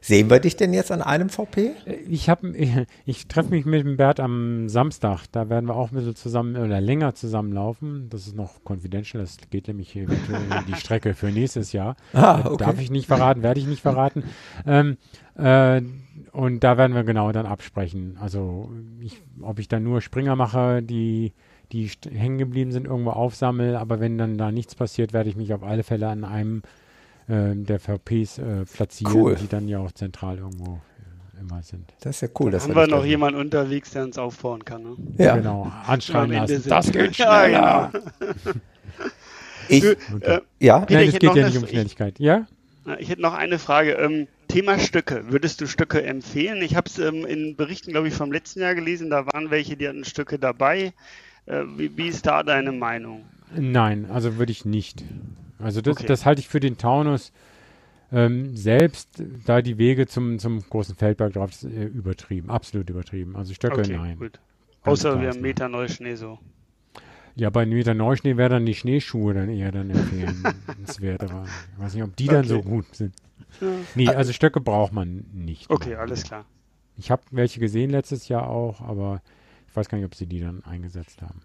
[0.02, 1.72] Sehen wir dich denn jetzt an einem VP?
[1.86, 2.72] Äh, ich ich,
[3.06, 5.26] ich treffe mich mit dem Bert am Samstag.
[5.32, 8.10] Da werden wir auch ein bisschen zusammen oder länger zusammenlaufen.
[8.10, 9.22] Das ist noch confidential.
[9.22, 11.95] Das geht nämlich die Strecke für nächstes Jahr.
[12.26, 12.64] Ah, okay.
[12.64, 14.24] Darf ich nicht verraten, werde ich nicht verraten.
[14.66, 14.98] Ähm,
[15.36, 15.82] äh,
[16.32, 18.18] und da werden wir genau dann absprechen.
[18.20, 18.72] Also,
[19.02, 21.34] ich, ob ich dann nur Springer mache, die
[21.72, 23.76] die hängen geblieben sind, irgendwo aufsammel.
[23.76, 26.85] Aber wenn dann da nichts passiert, werde ich mich auf alle Fälle an einem äh,
[27.27, 29.35] der VPs äh, platzieren, cool.
[29.35, 30.80] die dann ja auch zentral irgendwo
[31.35, 31.91] äh, immer sind.
[32.02, 32.52] Das ist ja cool.
[32.52, 34.84] Da haben wir noch jemanden unterwegs, der uns aufbauen kann.
[34.84, 34.95] Ne?
[35.18, 35.38] Ja.
[35.38, 36.64] Genau, anschreien lassen.
[36.68, 37.52] Das geht schneller.
[37.52, 37.91] Ja,
[39.68, 40.80] ich, äh, ja?
[40.80, 42.19] Peter, Nein, es geht ja nicht um Schnelligkeit.
[42.19, 42.45] Ja?
[42.99, 43.93] Ich hätte noch eine Frage.
[43.93, 45.26] Ähm, Thema Stücke.
[45.30, 46.61] Würdest du Stücke empfehlen?
[46.61, 49.10] Ich habe es ähm, in Berichten, glaube ich, vom letzten Jahr gelesen.
[49.10, 50.93] Da waren welche, die hatten Stücke dabei.
[51.47, 53.26] Äh, wie, wie, ist da deine Meinung?
[53.56, 55.03] Nein, also würde ich nicht.
[55.60, 56.06] Also das, okay.
[56.07, 57.32] das halte ich für den Taunus
[58.11, 63.36] ähm, selbst, da die Wege zum, zum großen Feldberg drauf ist, äh, übertrieben, absolut übertrieben.
[63.36, 64.19] Also Stöcke, okay, nein.
[64.19, 64.40] Gut.
[64.84, 66.40] Außer wir haben Meter Neuschnee so.
[67.36, 71.94] Ja, bei Meter Neuschnee wäre dann die Schneeschuhe dann eher dann empfehlenswert, aber ich weiß
[71.95, 72.36] nicht, ob die okay.
[72.36, 73.14] dann so gut sind.
[73.95, 75.69] Nee, also Stöcke braucht man nicht.
[75.69, 76.45] Okay, alles klar.
[76.98, 79.22] Ich habe welche gesehen letztes Jahr auch, aber
[79.68, 81.41] ich weiß gar nicht, ob sie die dann eingesetzt haben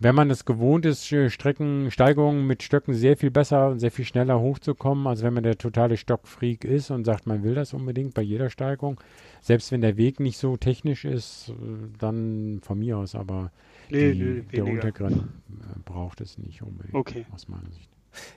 [0.00, 4.38] wenn man es gewohnt ist, Streckensteigerungen mit Stöcken sehr viel besser und sehr viel schneller
[4.38, 8.22] hochzukommen, als wenn man der totale Stockfreak ist und sagt, man will das unbedingt bei
[8.22, 9.00] jeder Steigung.
[9.40, 11.52] Selbst wenn der Weg nicht so technisch ist,
[11.98, 13.50] dann von mir aus, aber
[13.90, 17.26] nee, die, nee, der Untergrund äh, braucht es nicht unbedingt okay.
[17.34, 17.90] aus meiner Sicht.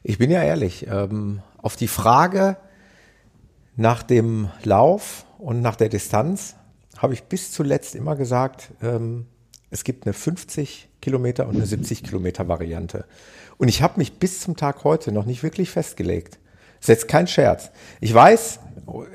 [0.03, 2.57] Ich bin ja ehrlich, ähm, auf die Frage
[3.75, 6.55] nach dem Lauf und nach der Distanz
[6.97, 9.27] habe ich bis zuletzt immer gesagt, ähm,
[9.69, 13.05] es gibt eine 50 Kilometer und eine 70 Kilometer Variante.
[13.57, 16.39] Und ich habe mich bis zum Tag heute noch nicht wirklich festgelegt.
[16.79, 17.71] Das ist jetzt kein Scherz.
[17.99, 18.59] Ich weiß,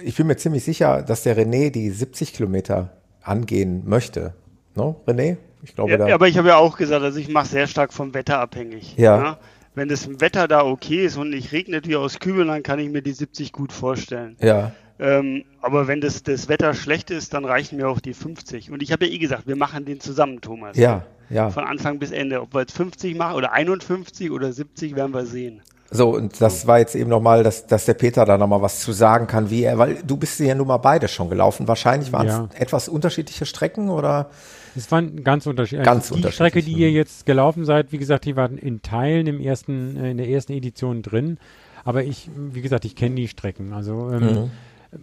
[0.04, 2.92] ich bin mir ziemlich sicher, dass der René die 70 Kilometer
[3.22, 4.34] angehen möchte.
[4.74, 5.36] No, René?
[5.62, 7.92] Ich glaube, ja, da aber ich habe ja auch gesagt, also ich mache sehr stark
[7.92, 8.94] vom Wetter abhängig.
[8.96, 9.22] Ja.
[9.22, 9.38] ja?
[9.76, 12.88] wenn das Wetter da okay ist und nicht regnet wie aus Kübeln, dann kann ich
[12.88, 14.36] mir die 70 gut vorstellen.
[14.40, 14.72] Ja.
[14.98, 18.70] Ähm, aber wenn das, das Wetter schlecht ist, dann reichen mir auch die 50.
[18.70, 20.78] Und ich habe ja eh gesagt, wir machen den zusammen, Thomas.
[20.78, 21.50] Ja, ja.
[21.50, 22.40] Von Anfang bis Ende.
[22.40, 25.60] Ob wir jetzt 50 machen oder 51 oder 70, werden wir sehen.
[25.90, 28.92] So, und das war jetzt eben nochmal, dass, dass der Peter da nochmal was zu
[28.92, 31.68] sagen kann, wie er, weil du bist ja nun mal beide schon gelaufen.
[31.68, 32.48] Wahrscheinlich waren Ja.
[32.52, 34.28] es etwas unterschiedliche Strecken oder?
[34.74, 35.86] Es waren ganz unterschiedlich.
[35.86, 36.96] Ganz die unterschiedlich, Strecke, die ihr mhm.
[36.96, 40.52] jetzt gelaufen seid, wie gesagt, die waren in Teilen im ersten, äh, in der ersten
[40.52, 41.38] Edition drin.
[41.84, 43.72] Aber ich, wie gesagt, ich kenne die Strecken.
[43.72, 44.50] Also ähm,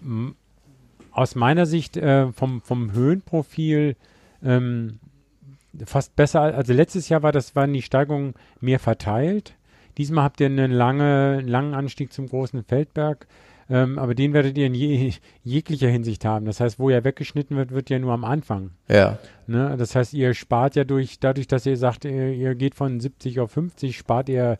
[0.02, 0.36] Mhm.
[1.12, 3.96] aus meiner Sicht äh, vom, vom Höhenprofil
[4.44, 5.00] ähm,
[5.86, 6.42] fast besser.
[6.42, 9.56] Also letztes Jahr war das, waren die Steigungen mehr verteilt.
[9.98, 13.28] Diesmal habt ihr einen lange, langen Anstieg zum großen Feldberg.
[13.70, 15.14] Ähm, aber den werdet ihr in je,
[15.44, 16.46] jeglicher Hinsicht haben.
[16.46, 18.72] Das heißt, wo er weggeschnitten wird, wird ja nur am Anfang.
[18.90, 19.18] Ja.
[19.48, 19.76] Ne?
[19.78, 23.40] Das heißt, ihr spart ja durch, dadurch, dass ihr sagt, ihr, ihr geht von 70
[23.40, 24.60] auf 50, spart ihr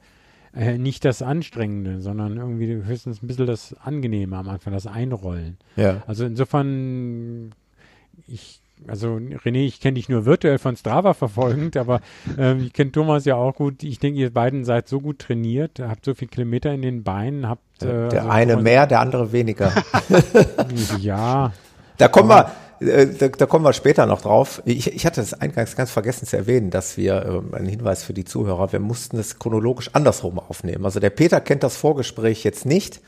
[0.56, 5.58] äh, nicht das Anstrengende, sondern irgendwie höchstens ein bisschen das Angenehme am Anfang, das Einrollen.
[5.76, 6.04] Ja.
[6.08, 7.54] Also insofern,
[8.28, 12.02] ich, also René, ich kenne dich nur virtuell von Strava verfolgend, aber
[12.38, 13.84] ähm, ich kenne Thomas ja auch gut.
[13.84, 17.48] Ich denke, ihr beiden seid so gut trainiert, habt so viel Kilometer in den Beinen,
[17.48, 19.72] habt äh, Der also eine mehr, der andere weniger.
[21.00, 21.52] Ja,
[21.98, 24.62] Da kommen wir, äh, da, da kommen wir später noch drauf.
[24.66, 28.14] Ich, ich hatte das eingangs ganz vergessen zu erwähnen, dass wir, ähm, ein Hinweis für
[28.14, 30.86] die Zuhörer, wir mussten es chronologisch andersrum aufnehmen.
[30.86, 33.02] Also der Peter kennt das Vorgespräch jetzt nicht.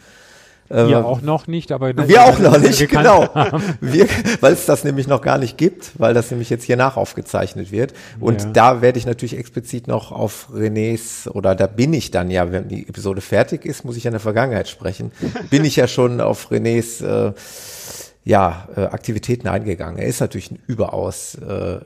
[0.70, 3.30] Ihr auch noch nicht, aber Wir auch noch wir nicht, genau.
[3.82, 4.08] Wir,
[4.42, 7.94] weil es das nämlich noch gar nicht gibt, weil das nämlich jetzt hier nachaufgezeichnet wird.
[8.20, 8.50] Und Ja.
[8.52, 12.68] da werde ich natürlich explizit noch auf Renés, oder da bin ich dann ja, wenn
[12.68, 15.12] die Episode fertig ist, muss ich ja in der Vergangenheit sprechen,
[15.52, 17.34] bin ich ja schon auf Renés äh,
[18.24, 20.00] ja, äh, Aktivitäten eingegangen.
[20.00, 21.78] Er ist natürlich ein überaus äh,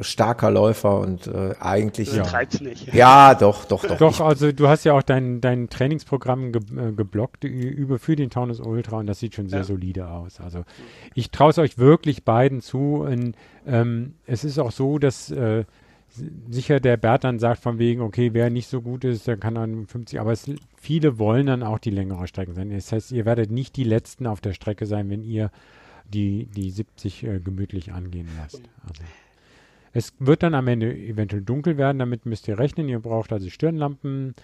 [0.00, 2.14] starker Läufer und äh, eigentlich.
[2.14, 2.22] Ja.
[2.22, 2.92] treibt's nicht.
[2.94, 3.98] ja, doch, doch, doch.
[3.98, 8.30] Doch, also du hast ja auch dein, dein Trainingsprogramm ge äh, geblockt über für den
[8.30, 9.64] Taunus Ultra und das sieht schon sehr Ja.
[9.64, 10.40] solide aus.
[10.40, 10.64] Also
[11.14, 13.04] ich traue es euch wirklich beiden zu.
[13.06, 13.36] Und,
[13.66, 15.64] ähm, es ist auch so, dass äh,
[16.48, 19.56] sicher der Bert dann sagt von wegen, okay, wer nicht so gut ist, der kann
[19.56, 22.70] dann 50, aber es, viele wollen dann auch die längere Strecken sein.
[22.70, 25.50] Das heißt, ihr werdet nicht die Letzten auf der Strecke sein, wenn ihr
[26.06, 28.62] die, die 70 äh, gemütlich angehen lasst.
[28.86, 29.02] Also.
[29.94, 32.88] Es wird dann am Ende eventuell dunkel werden, damit müsst ihr rechnen.
[32.88, 34.34] Ihr braucht also Stirnlampen.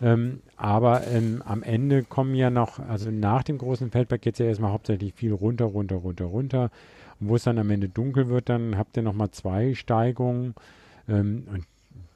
[0.00, 4.38] Ähm, aber ähm, am Ende kommen ja noch, also nach dem großen Feldberg geht es
[4.38, 6.70] ja erstmal hauptsächlich viel runter, runter, runter, runter.
[7.18, 10.54] Und wo es dann am Ende dunkel wird, dann habt ihr nochmal zwei Steigungen.
[11.08, 11.64] Ähm, und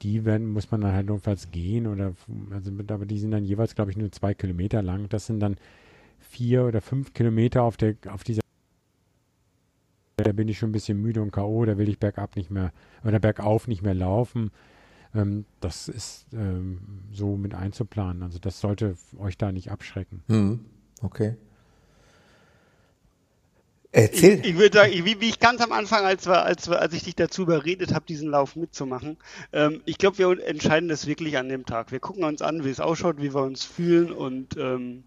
[0.03, 2.13] die werden, muss man dann halt notfalls gehen oder,
[2.51, 5.09] also, aber die sind dann jeweils, glaube ich, nur zwei Kilometer lang.
[5.09, 5.57] Das sind dann
[6.19, 8.42] vier oder fünf Kilometer auf der, auf dieser
[10.17, 12.71] da bin ich schon ein bisschen müde und K.O., da will ich bergab nicht mehr
[13.03, 14.51] oder bergauf nicht mehr laufen.
[15.15, 16.79] Ähm, das ist ähm,
[17.11, 18.23] so mit einzuplanen.
[18.23, 20.23] Also das sollte euch da nicht abschrecken.
[20.27, 20.65] Hm,
[21.01, 21.35] okay.
[23.91, 24.39] Erzähl.
[24.39, 26.79] Ich, ich würde sagen, ich- wie, wie ich ganz am Anfang, als, wir, als, wir,
[26.81, 29.17] als ich dich dazu überredet habe, diesen Lauf mitzumachen,
[29.51, 31.91] ähm, ich glaube, wir entscheiden das wirklich an dem Tag.
[31.91, 35.03] Wir gucken uns an, wie es ausschaut, wie wir uns fühlen und ähm,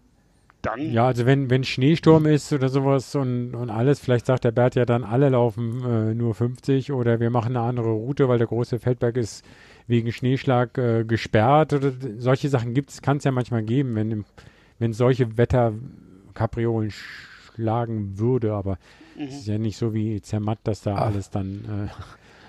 [0.61, 0.91] dann.
[0.91, 4.75] Ja, also wenn, wenn Schneesturm ist oder sowas und, und alles, vielleicht sagt der Bert
[4.75, 8.47] ja dann, alle laufen äh, nur 50 oder wir machen eine andere Route, weil der
[8.47, 9.45] große Feldberg ist
[9.87, 14.25] wegen Schneeschlag äh, gesperrt oder solche Sachen gibt's, kann es ja manchmal geben, wenn, im-
[14.79, 18.77] wenn solche Wetterkapriolen schlagen würde, aber
[19.17, 21.01] es ist ja nicht so wie Zermatt, dass da Ach.
[21.07, 21.89] alles dann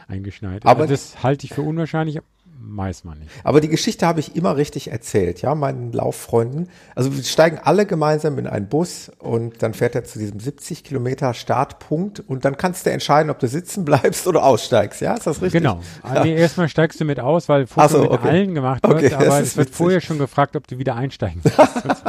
[0.08, 0.66] äh, eingeschneit ist.
[0.70, 2.20] Aber- also das halte ich für unwahrscheinlich,
[2.60, 3.30] weiß man nicht.
[3.44, 6.68] Aber die Geschichte habe ich immer richtig erzählt, ja, meinen Lauffreunden.
[6.94, 10.84] Also wir steigen alle gemeinsam in einen Bus und dann fährt er zu diesem 70
[10.84, 15.26] Kilometer Startpunkt und dann kannst du entscheiden, ob du sitzen bleibst oder aussteigst, ja, ist
[15.26, 15.62] das richtig?
[15.62, 15.80] Genau.
[16.02, 18.28] Ah, Nee, erstmal steigst du mit aus, weil Foto so, mit okay.
[18.28, 19.76] allen gemacht Okay, wird, das aber es wird witzig.
[19.76, 22.04] vorher schon gefragt, ob du wieder einsteigen willst.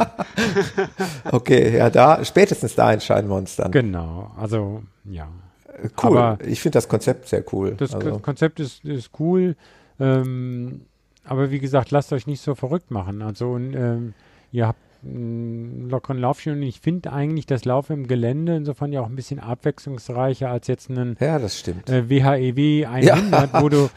[1.30, 3.70] Okay, ja, da, spätestens da entscheiden wir uns dann.
[3.70, 5.28] genau, also ja.
[6.02, 6.18] Cool.
[6.18, 7.74] Aber ich finde das Konzept sehr cool.
[7.76, 9.56] das also, Konzept ist, ist cool,
[10.00, 10.86] ähm,
[11.24, 13.22] aber wie gesagt, lasst euch nicht so verrückt machen.
[13.22, 14.14] Also ähm,
[14.52, 19.06] ihr habt lockeren Laufschuh und ich finde eigentlich das Laufen im Gelände insofern ja auch
[19.08, 21.88] ein bisschen abwechslungsreicher als jetzt einen ja, das stimmt.
[21.88, 23.88] äh, WHEW 100, wo, du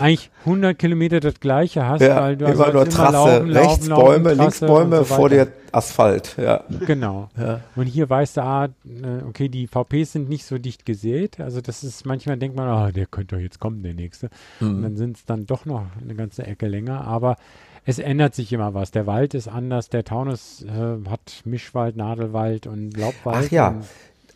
[0.00, 3.86] eigentlich 100 Kilometer das gleiche hast, ja, weil du immer sollst nur Trasse, laufen, rechts
[3.86, 6.64] laufen, Bäume, laufen, links Trasse Bäume, und so vor dir Asphalt, ja.
[6.86, 7.30] Genau.
[7.38, 7.60] ja.
[7.76, 11.40] Und hier weißt du, ah, äh, okay, die VPs sind nicht so dicht gesät.
[11.40, 14.28] Also das ist, manchmal denkt man, ah, der könnte doch jetzt kommen, der nächste.
[14.60, 14.82] Und Mhm.
[14.82, 17.06] dann sind es dann doch noch eine ganze Ecke länger.
[17.06, 17.36] Aber
[17.84, 18.90] es ändert sich immer was.
[18.90, 19.88] Der Wald ist anders.
[19.88, 23.46] Der Taunus äh, hat Mischwald, Nadelwald und Laubwald.
[23.48, 23.80] Ach ja,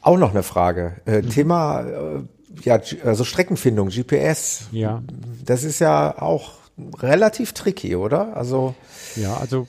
[0.02, 0.96] auch noch eine Frage.
[1.06, 1.28] Äh, Mhm.
[1.30, 2.22] Thema, äh,
[2.62, 4.68] ja, also Streckenfindung, GPS.
[4.72, 5.02] ja.
[5.44, 6.52] Das ist ja auch
[6.98, 8.36] relativ tricky, oder?
[8.36, 8.74] Also
[9.16, 9.66] ja, also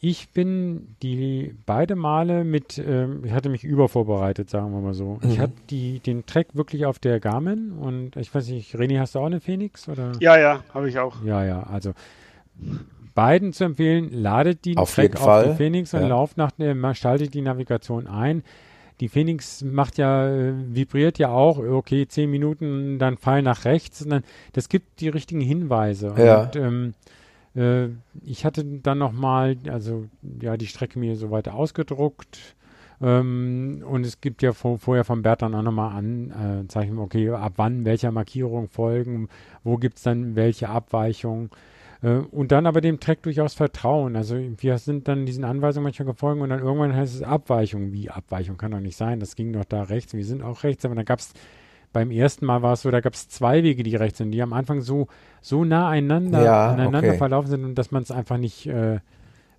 [0.00, 5.18] ich bin die beide Male mit, ähm, ich hatte mich übervorbereitet, sagen wir mal so.
[5.22, 5.30] Mhm.
[5.30, 9.14] Ich hatte die, den Track wirklich auf der Garmin und ich weiß nicht, René, hast
[9.14, 9.88] du auch eine Phoenix?
[9.88, 10.12] Oder?
[10.18, 11.22] Ja, ja, habe ich auch.
[11.24, 11.92] Ja, ja, also
[13.14, 16.08] beiden zu empfehlen, ladet die auf Track auf die Phoenix und ja.
[16.08, 18.42] lauft nach der, schaltet die Navigation ein.
[19.00, 24.04] Die Phoenix macht ja, äh, vibriert ja auch, okay, zehn Minuten, dann Pfeil nach rechts.
[24.06, 24.22] Dann,
[24.52, 26.14] das gibt die richtigen Hinweise.
[26.16, 26.42] Ja.
[26.44, 26.94] Und, ähm,
[27.56, 27.88] äh,
[28.24, 30.06] ich hatte dann nochmal, also
[30.40, 32.54] ja, die Strecke mir so weiter ausgedruckt.
[33.00, 37.30] Ähm, und es gibt ja vor, vorher von Bert dann auch nochmal Anzeichen, äh, okay,
[37.30, 39.28] ab wann welcher Markierung folgen,
[39.64, 41.50] wo gibt es dann welche Abweichungen.
[42.02, 44.16] Äh, und dann aber dem Track durchaus vertrauen.
[44.16, 47.92] Also wir sind dann diesen Anweisungen manchmal gefolgt und dann irgendwann heißt es Abweichung.
[47.92, 50.14] Wie Abweichung kann doch nicht sein, das ging doch da rechts.
[50.14, 51.32] Wir sind auch rechts, aber dann gab es
[51.92, 54.40] beim ersten Mal war es so, da gab es zwei Wege, die rechts sind, die
[54.40, 55.08] am Anfang so,
[55.42, 57.18] so nah einander, ja, aneinander okay.
[57.18, 59.00] verlaufen sind und dass man es einfach nicht äh,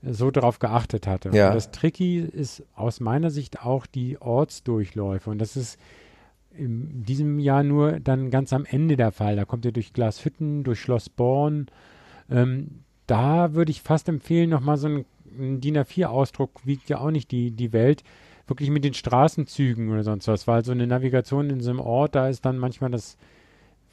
[0.01, 1.29] so darauf geachtet hatte.
[1.31, 1.49] Ja.
[1.49, 5.29] Und das Tricky ist aus meiner Sicht auch die Ortsdurchläufe.
[5.29, 5.79] Und das ist
[6.51, 9.35] in diesem Jahr nur dann ganz am Ende der Fall.
[9.35, 11.67] Da kommt ihr durch Glashütten, durch Schloss Born.
[12.29, 15.05] Ähm, da würde ich fast empfehlen, nochmal so ein,
[15.37, 18.03] ein DIN A4-Ausdruck wiegt ja auch nicht die, die Welt
[18.47, 22.15] wirklich mit den Straßenzügen oder sonst was, weil so eine Navigation in so einem Ort,
[22.15, 23.17] da ist dann manchmal das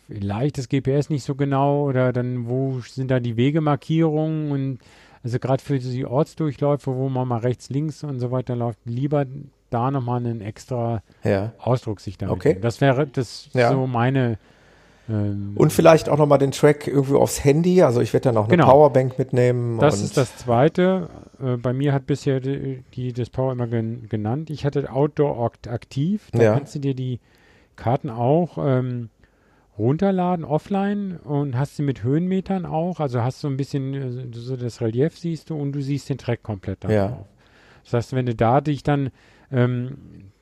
[0.08, 4.78] vielleicht das GPS nicht so genau oder dann wo sind da die Wegemarkierungen und
[5.22, 9.26] also gerade für die Ortsdurchläufe, wo man mal rechts, links und so weiter läuft, lieber
[9.68, 11.52] da nochmal einen extra ja.
[11.58, 12.34] Ausdruck sich damit.
[12.34, 12.58] Okay.
[12.60, 13.70] Das wäre das ja.
[13.70, 14.38] so meine
[15.10, 17.82] ähm, und vielleicht auch nochmal den Track irgendwie aufs Handy.
[17.82, 18.70] Also ich werde dann auch eine genau.
[18.70, 19.78] Powerbank mitnehmen.
[19.78, 21.08] Das ist das Zweite.
[21.42, 24.50] Äh, bei mir hat bisher die, die das Power immer gen genannt.
[24.50, 26.28] Ich hatte Outdoor aktiv.
[26.32, 26.54] Da ja.
[26.54, 27.18] kannst du dir die
[27.76, 29.08] Karten auch ähm,
[29.78, 33.00] runterladen offline und hast sie mit Höhenmetern auch.
[33.00, 36.18] Also hast du ein bisschen äh, so das Relief siehst du und du siehst den
[36.18, 37.24] Track komplett dann ja.
[37.84, 39.10] Das heißt, wenn du da dich dann
[39.50, 39.96] ähm,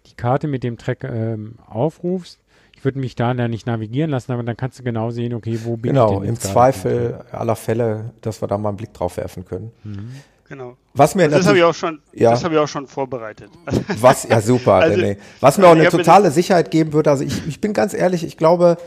[0.06, 2.40] die Karte mit dem Track ähm, aufrufst,
[2.78, 5.76] ich würde mich da nicht navigieren lassen, aber dann kannst du genau sehen, okay, wo
[5.76, 9.16] bin genau, ich denn im Zweifel aller Fälle, dass wir da mal einen Blick drauf
[9.16, 9.72] werfen können.
[9.82, 10.12] Mhm.
[10.48, 10.76] Genau.
[10.94, 12.30] Was mir also das habe ich auch schon, ja.
[12.30, 13.50] das habe ich auch schon vorbereitet.
[14.00, 15.16] Was, ja super, also, René.
[15.40, 18.36] Was mir auch eine totale Sicherheit geben würde, also ich, ich bin ganz ehrlich, ich
[18.36, 18.78] glaube,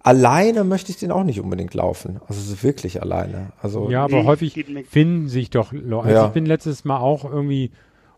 [0.00, 2.20] alleine möchte ich den auch nicht unbedingt laufen.
[2.28, 3.52] Also so wirklich alleine.
[3.60, 6.08] Also ja, aber häufig finden sich doch Leute.
[6.08, 6.26] Also ja.
[6.28, 7.72] ich bin letztes Mal auch irgendwie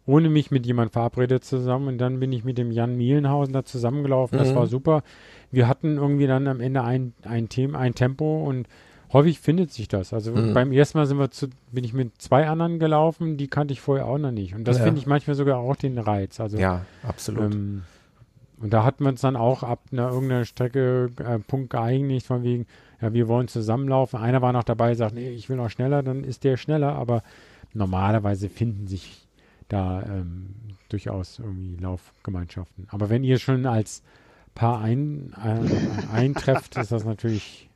[0.06, 3.64] ohne mich mit jemand verabredet zusammen und dann bin ich mit dem Jan Mielenhausen da
[3.64, 4.38] zusammengelaufen.
[4.38, 4.56] Das mhm.
[4.56, 5.02] war super.
[5.50, 8.66] Wir hatten irgendwie dann am Ende ein, ein Thema, ein Tempo und
[9.12, 10.12] häufig findet sich das.
[10.12, 10.54] Also mhm.
[10.54, 13.80] beim ersten Mal sind wir zu, bin ich mit zwei anderen gelaufen, die kannte ich
[13.80, 14.54] vorher auch noch nicht.
[14.54, 14.84] Und das ja.
[14.84, 16.40] finde ich manchmal sogar auch den Reiz.
[16.40, 17.54] Also, ja, absolut.
[17.54, 17.82] Ähm,
[18.60, 22.42] und da hatten wir uns dann auch ab einer irgendeiner Strecke äh, Punkt geeinigt, von
[22.42, 22.66] wegen,
[23.00, 24.20] ja, wir wollen zusammenlaufen.
[24.20, 27.22] Einer war noch dabei, sagt, nee, ich will noch schneller, dann ist der schneller, aber
[27.74, 29.21] normalerweise finden sich
[29.72, 30.54] da ähm,
[30.88, 32.86] durchaus irgendwie Laufgemeinschaften.
[32.90, 34.02] Aber wenn ihr schon als
[34.54, 37.70] Paar ein, äh, eintrefft, ist das natürlich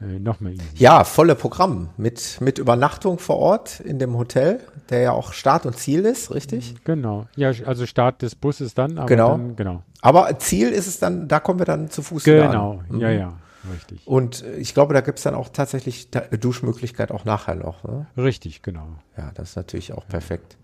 [0.00, 0.64] äh, noch mehr easy.
[0.76, 4.60] Ja, volle Programm mit, mit Übernachtung vor Ort in dem Hotel,
[4.90, 6.74] der ja auch Start und Ziel ist, richtig?
[6.84, 7.26] Genau.
[7.36, 9.30] Ja, also Start des Busses dann, aber genau.
[9.30, 9.82] Dann, genau.
[10.02, 13.00] Aber Ziel ist es dann, da kommen wir dann zu Fuß Genau, mhm.
[13.00, 13.32] ja, ja.
[13.74, 14.06] Richtig.
[14.06, 17.84] Und ich glaube, da gibt es dann auch tatsächlich Duschmöglichkeit auch nachher noch.
[17.84, 18.06] Ne?
[18.16, 18.88] Richtig, genau.
[19.18, 20.56] Ja, das ist natürlich auch perfekt.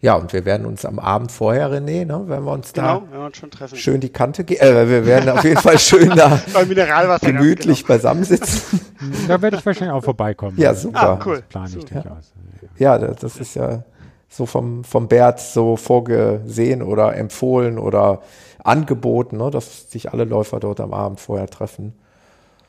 [0.00, 3.18] Ja, und wir werden uns am Abend vorher, René, ne, wenn wir uns genau, da
[3.18, 3.76] wir uns schon treffen.
[3.76, 6.38] schön die Kante gehen, äh, wir werden auf jeden Fall schön da
[7.22, 7.88] gemütlich genau.
[7.88, 8.80] beisammensitzen.
[9.26, 10.58] Da werde ich wahrscheinlich auch vorbeikommen.
[10.58, 11.02] Ja, super.
[11.02, 11.36] Ah, cool.
[11.36, 11.80] Das plane ich so.
[11.80, 12.32] durchaus.
[12.78, 13.84] Ja, das, das ist ja
[14.28, 18.20] so vom, vom Bert so vorgesehen oder empfohlen oder
[18.62, 21.94] angeboten, ne, dass sich alle Läufer dort am Abend vorher treffen.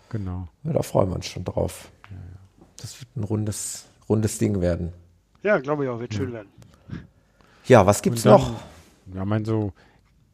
[0.10, 0.48] Genau.
[0.64, 1.90] Ja, da freuen wir uns schon drauf.
[2.80, 4.94] Das wird ein rundes, rundes Ding werden.
[5.44, 6.50] Ja, glaube ich auch, wird schön werden.
[7.68, 8.52] Ja, was gibt's dann, noch?
[9.14, 9.74] Ja, mein so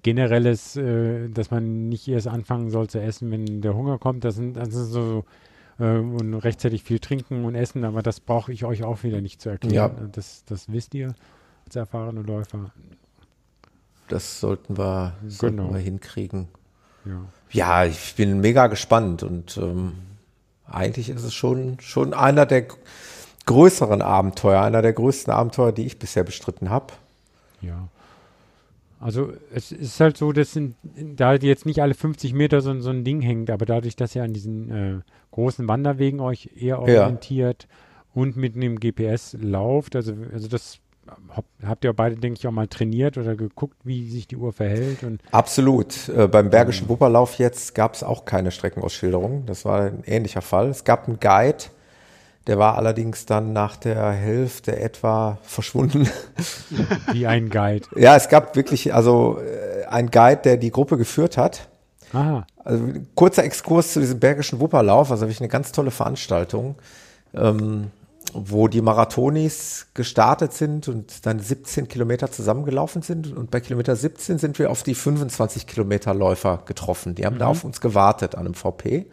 [0.03, 4.23] generelles, äh, dass man nicht erst anfangen soll zu essen, wenn der Hunger kommt.
[4.23, 5.23] Das sind, das ist so
[5.80, 9.41] äh, und rechtzeitig viel trinken und essen, aber das brauche ich euch auch wieder nicht
[9.41, 9.95] zu erklären.
[9.99, 10.07] Ja.
[10.11, 11.15] Das, das wisst ihr
[11.65, 12.72] als erfahrene Läufer.
[14.10, 15.73] Das sollten wir, sollten genau.
[15.73, 16.49] wir hinkriegen.
[17.05, 17.22] Ja.
[17.51, 19.93] ja, ich bin mega gespannt und ähm,
[20.65, 22.68] eigentlich ist es schon, schon einer der
[23.45, 26.93] größeren Abenteuer, einer der größten Abenteuer, die ich bisher bestritten habe.
[27.64, 27.88] Ja.
[28.99, 30.76] Also es ist halt so, dass in,
[31.15, 34.23] da jetzt nicht alle 50 Meter so, so, ein Ding hängt, aber dadurch, dass ihr
[34.23, 34.99] an diesen äh,
[35.31, 38.22] großen Wanderwegen euch eher orientiert ja.
[38.22, 40.80] und mit einem GPS lauft, also, also das
[41.65, 45.03] habt ihr beide, denke ich, auch mal trainiert oder geguckt, wie sich die Uhr verhält?
[45.03, 46.10] Und Absolut.
[46.10, 49.45] Äh, beim Bergischen Wupperlauf jetzt gab es auch keine Streckenausschilderung.
[49.45, 50.69] Das war ein ähnlicher Fall.
[50.69, 51.65] Es gab einen Guide,
[52.48, 56.10] der war allerdings dann nach der Hälfte etwa verschwunden.
[57.11, 57.88] Wie ein Guide.
[57.95, 61.70] ja, es gab wirklich, also äh, ein Guide, der die Gruppe geführt hat.
[62.11, 62.45] Aha.
[62.64, 66.76] Also kurzer Exkurs zu diesem Bergischen Wupperlauf, also wirklich eine ganz tolle Veranstaltung.
[67.34, 67.91] Ähm,
[68.34, 73.36] wo die Marathonis gestartet sind und dann 17 Kilometer zusammengelaufen sind.
[73.36, 77.15] Und bei Kilometer 17 sind wir auf die 25 Kilometer Läufer getroffen.
[77.15, 77.40] Die haben mhm.
[77.40, 79.06] da auf uns gewartet an einem VP.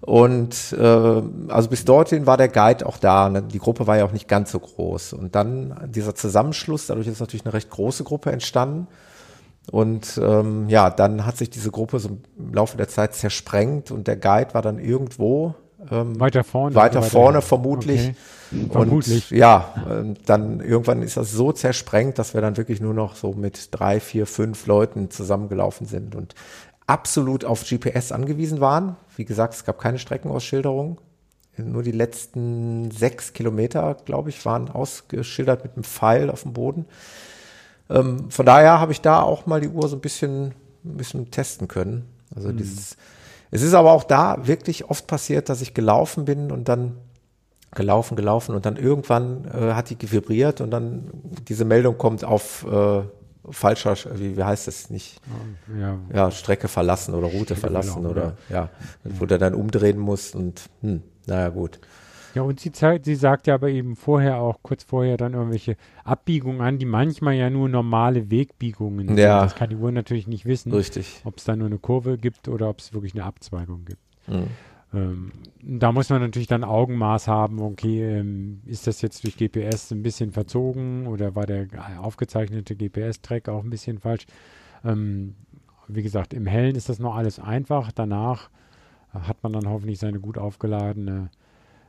[0.00, 3.28] Und äh, also bis dorthin war der Guide auch da.
[3.28, 3.42] Ne?
[3.42, 5.14] Die Gruppe war ja auch nicht ganz so groß.
[5.14, 8.86] Und dann dieser Zusammenschluss, dadurch ist natürlich eine recht große Gruppe entstanden.
[9.70, 14.06] Und ähm, ja, dann hat sich diese Gruppe so im Laufe der Zeit zersprengt und
[14.06, 15.54] der Guide war dann irgendwo
[15.90, 16.74] ähm, weiter vorne.
[16.74, 18.08] Weiter vorne vermutlich.
[18.08, 18.68] Okay.
[18.70, 19.32] Vermutlich.
[19.32, 23.16] Und ja, äh, dann irgendwann ist das so zersprengt, dass wir dann wirklich nur noch
[23.16, 26.34] so mit drei, vier, fünf Leuten zusammengelaufen sind und
[26.86, 28.96] absolut auf GPS angewiesen waren.
[29.16, 31.00] Wie gesagt, es gab keine Streckenausschilderung.
[31.56, 36.86] Nur die letzten sechs Kilometer, glaube ich, waren ausgeschildert mit einem Pfeil auf dem Boden.
[37.88, 40.52] Ähm, von daher habe ich da auch mal die Uhr so ein bisschen,
[40.84, 42.08] ein bisschen testen können.
[42.34, 42.56] Also mhm.
[42.56, 42.96] dieses
[43.54, 46.96] es ist aber auch da wirklich oft passiert, dass ich gelaufen bin und dann
[47.72, 51.08] gelaufen, gelaufen und dann irgendwann äh, hat die vibriert und dann
[51.46, 53.02] diese Meldung kommt auf äh,
[53.50, 55.20] falscher, wie, wie heißt das nicht?
[55.78, 55.98] Ja.
[56.12, 58.70] ja, Strecke verlassen oder Route verlassen oder ja,
[59.04, 61.80] wo der dann umdrehen muss und hm, naja gut.
[62.34, 65.76] Ja, und sie, zeigt, sie sagt ja aber eben vorher auch, kurz vorher dann irgendwelche
[66.02, 69.18] Abbiegungen an, die manchmal ja nur normale Wegbiegungen sind.
[69.18, 69.42] Ja.
[69.42, 70.72] Das kann die Uhr natürlich nicht wissen.
[70.72, 71.20] Richtig.
[71.24, 74.02] Ob es da nur eine Kurve gibt oder ob es wirklich eine Abzweigung gibt.
[74.26, 74.48] Mhm.
[74.94, 79.90] Ähm, da muss man natürlich dann Augenmaß haben, okay, ähm, ist das jetzt durch GPS
[79.90, 81.66] ein bisschen verzogen oder war der
[82.00, 84.26] aufgezeichnete GPS-Track auch ein bisschen falsch?
[84.84, 85.34] Ähm,
[85.88, 87.92] wie gesagt, im Hellen ist das noch alles einfach.
[87.92, 88.50] Danach
[89.12, 91.30] hat man dann hoffentlich seine gut aufgeladene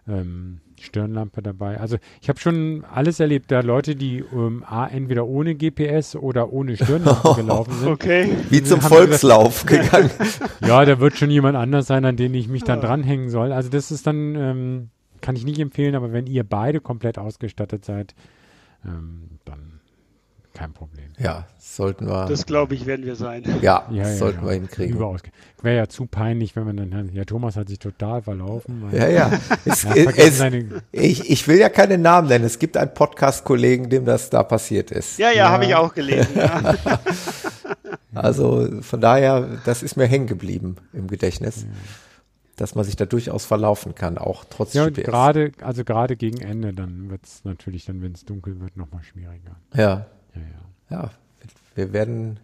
[0.08, 1.80] ähm, Stirnlampe dabei.
[1.80, 6.52] Also ich habe schon alles erlebt, da Leute, die ähm, A, entweder ohne GPS oder
[6.52, 7.90] ohne Stirnlampe gelaufen sind.
[7.90, 8.30] Okay.
[8.50, 10.12] Wie zum Volkslauf gesagt, gegangen.
[10.68, 13.52] ja, da wird schon jemand anders sein, an den ich mich dann dranhängen soll.
[13.52, 14.90] Also das ist dann, ähm,
[15.22, 18.14] kann ich nicht empfehlen, aber wenn ihr beide komplett ausgestattet seid,
[18.86, 19.35] ähm,
[20.56, 21.06] kein Problem.
[21.20, 22.26] Ja, sollten wir.
[22.26, 23.44] Das glaube ich, werden wir sein.
[23.62, 24.48] Ja, ja, ja sollten ja.
[24.48, 24.96] wir hinkriegen.
[24.96, 25.22] Überaus.
[25.62, 28.84] Wäre ja zu peinlich, wenn man dann, ja, Thomas hat sich total verlaufen.
[28.92, 29.32] Ja, ja.
[29.66, 30.44] es, es,
[30.92, 32.46] ich, ich will ja keine Namen nennen.
[32.46, 35.20] Es gibt einen Podcast-Kollegen, dem das da passiert ist.
[35.20, 36.40] Ja, ja, habe ich auch gelesen.
[38.16, 41.66] also von daher, das ist mir hängen geblieben im Gedächtnis.
[42.56, 45.04] Dass man sich da durchaus verlaufen kann, auch trotz ja, GPS.
[45.04, 49.04] gerade, also gerade gegen Ende, dann wird es natürlich dann, wenn es dunkel wird, nochmal
[49.04, 49.58] schwieriger.
[49.76, 50.06] Ja.
[50.36, 51.04] Ja, ja.
[51.04, 51.12] ja
[51.76, 52.40] wir werden,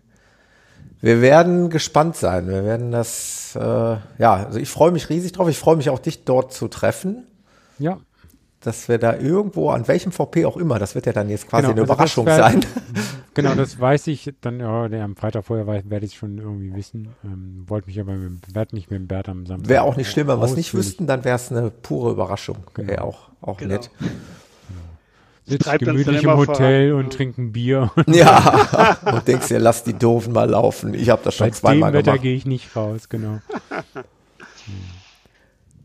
[1.00, 2.48] wir werden gespannt sein.
[2.48, 5.50] Wir werden das, äh, ja, also ich freue mich riesig drauf.
[5.50, 7.26] Ich freue mich auch, dich dort zu treffen.
[7.80, 8.00] Ja.
[8.60, 11.64] Dass wir da irgendwo, an welchem VP auch immer, das wird ja dann jetzt quasi
[11.64, 12.66] genau, eine also Überraschung wär, sein.
[13.34, 17.16] Genau, das weiß ich dann, ja, am Freitag vorher werde ich es schon irgendwie wissen.
[17.24, 18.14] Ähm, wollte mich aber,
[18.52, 19.70] werde mich mit dem Bert am Samstag.
[19.70, 22.58] Wäre auch nicht schlimm, wenn wir es nicht wüssten, dann wäre es eine pure Überraschung.
[22.74, 22.90] Genau.
[22.90, 23.76] Wäre auch, auch genau.
[23.76, 23.90] nett
[25.46, 27.06] sitzt gemütlich im Hotel voran.
[27.06, 27.92] und trinkt ein Bier.
[28.08, 30.94] Ja, und denkst dir, lass die Doofen mal laufen.
[30.94, 33.40] Ich habe das schon Bei zweimal dem Wetter gehe ich nicht raus, genau.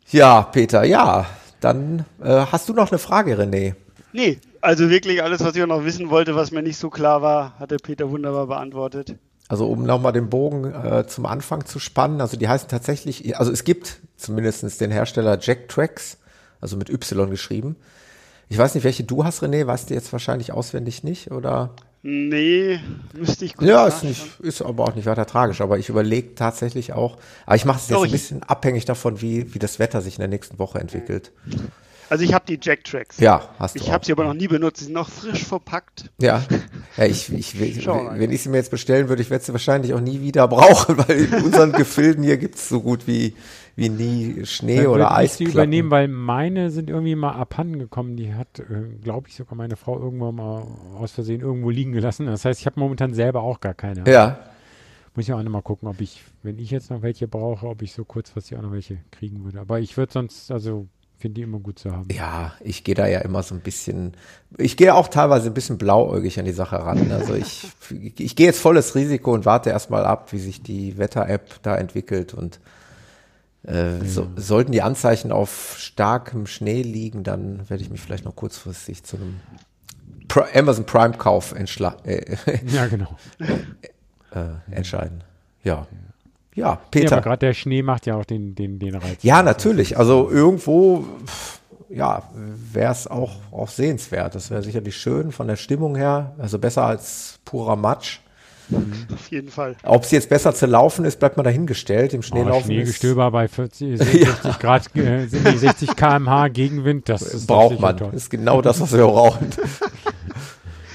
[0.09, 1.27] Ja, Peter, ja,
[1.61, 3.75] dann äh, hast du noch eine Frage, René?
[4.13, 7.59] Nee, also wirklich alles, was ich noch wissen wollte, was mir nicht so klar war,
[7.59, 9.17] hat der Peter wunderbar beantwortet.
[9.49, 13.51] Also um nochmal den Bogen äh, zum Anfang zu spannen, also die heißen tatsächlich, also
[13.51, 16.19] es gibt zumindest den Hersteller Jack Tracks,
[16.61, 17.77] also mit Y geschrieben.
[18.49, 21.75] Ich weiß nicht, welche du hast, René, weißt du jetzt wahrscheinlich auswendig nicht, oder?
[22.03, 22.79] Nee,
[23.15, 26.37] müsste ich kurz Ja, ist, nicht, ist aber auch nicht weiter tragisch, aber ich überlege
[26.37, 27.17] tatsächlich auch,
[27.47, 30.21] aber ich mache es jetzt ein bisschen abhängig davon, wie, wie das Wetter sich in
[30.21, 31.33] der nächsten Woche entwickelt.
[32.09, 33.19] Also ich habe die Jack Tracks.
[33.19, 33.81] Ja, hast du.
[33.81, 34.79] Ich habe sie aber noch nie benutzt.
[34.79, 36.11] Sie sind noch frisch verpackt.
[36.19, 36.43] Ja,
[36.97, 39.95] ja ich, ich, ich wenn ich sie mir jetzt bestellen würde, ich werde sie wahrscheinlich
[39.95, 43.35] auch nie wieder brauchen, weil in unseren Gefilden hier gibt es so gut wie
[43.77, 45.39] wie nie Schnee Dann oder Eis.
[45.39, 48.17] Ich die übernehmen, weil meine sind irgendwie mal abhanden gekommen.
[48.17, 50.67] Die hat, äh, glaube ich, sogar meine Frau irgendwann mal
[50.99, 52.27] aus Versehen irgendwo liegen gelassen.
[52.27, 54.11] Das heißt, ich habe momentan selber auch gar keine.
[54.11, 54.39] Ja.
[55.15, 57.83] Muss ich auch noch mal gucken, ob ich, wenn ich jetzt noch welche brauche, ob
[57.83, 59.61] ich so kurzfristig auch noch welche kriegen würde.
[59.61, 60.89] Aber ich würde sonst, also
[61.19, 62.09] finde die immer gut zu haben.
[62.13, 64.13] Ja, ich gehe da ja immer so ein bisschen,
[64.59, 67.11] ich gehe auch teilweise ein bisschen blauäugig an die Sache ran.
[67.13, 67.69] Also ich,
[68.19, 72.35] ich gehe jetzt volles Risiko und warte erstmal ab, wie sich die Wetter-App da entwickelt
[72.35, 72.61] und
[73.65, 78.37] äh, so, sollten die Anzeichen auf starkem Schnee liegen, dann werde ich mich vielleicht noch
[78.37, 79.41] kurzfristig zu einem
[80.55, 82.37] Amazon Prime Kauf entschla äh,
[82.67, 83.17] ja, genau.
[84.33, 85.25] äh, entscheiden.
[85.65, 85.87] Ja.
[86.57, 87.05] Ja, Peter.
[87.05, 89.23] Ja, aber gerade der Schnee macht ja auch den, den, den Reiz.
[89.23, 89.99] Ja, natürlich.
[89.99, 91.05] Also irgendwo,
[91.91, 92.23] ja,
[92.73, 94.35] wäre es auch, auch sehenswert.
[94.35, 96.35] Das wäre sicherlich schön von der Stimmung her.
[96.39, 98.21] Also besser als purer Matsch.
[98.71, 99.07] Mhm.
[99.13, 99.77] Auf jeden Fall.
[99.85, 102.15] Ob es jetzt besser zu laufen ist, bleibt man dahingestellt.
[102.15, 102.63] Im Schneelaufen.
[102.63, 104.57] Oh, Schneegestöber bei 40, 60 ja.
[104.59, 107.09] Grad, äh, sind die 60 km/h Gegenwind.
[107.09, 107.99] Das braucht man.
[107.99, 109.51] Das ist genau das, was wir brauchen.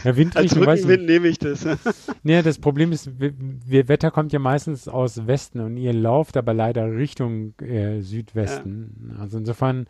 [0.03, 1.65] Ja, Windrichtung, Als Rückenwind nehme ich das.
[2.23, 6.53] nee, das Problem ist, wir, Wetter kommt ja meistens aus Westen und ihr lauft aber
[6.53, 9.11] leider Richtung äh, Südwesten.
[9.13, 9.21] Ja.
[9.21, 9.87] Also insofern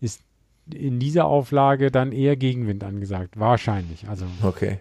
[0.00, 0.22] ist
[0.72, 3.38] in dieser Auflage dann eher Gegenwind angesagt.
[3.38, 4.08] Wahrscheinlich.
[4.08, 4.26] Also.
[4.42, 4.78] Okay.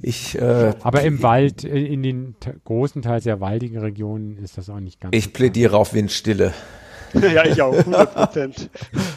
[0.00, 2.34] Ich, äh, Aber im Wald, äh, in den
[2.64, 5.14] großen, teils sehr waldigen Regionen ist das auch nicht ganz.
[5.16, 6.52] Ich plädiere auf Windstille.
[7.34, 8.70] ja, ich auch, 100 Prozent.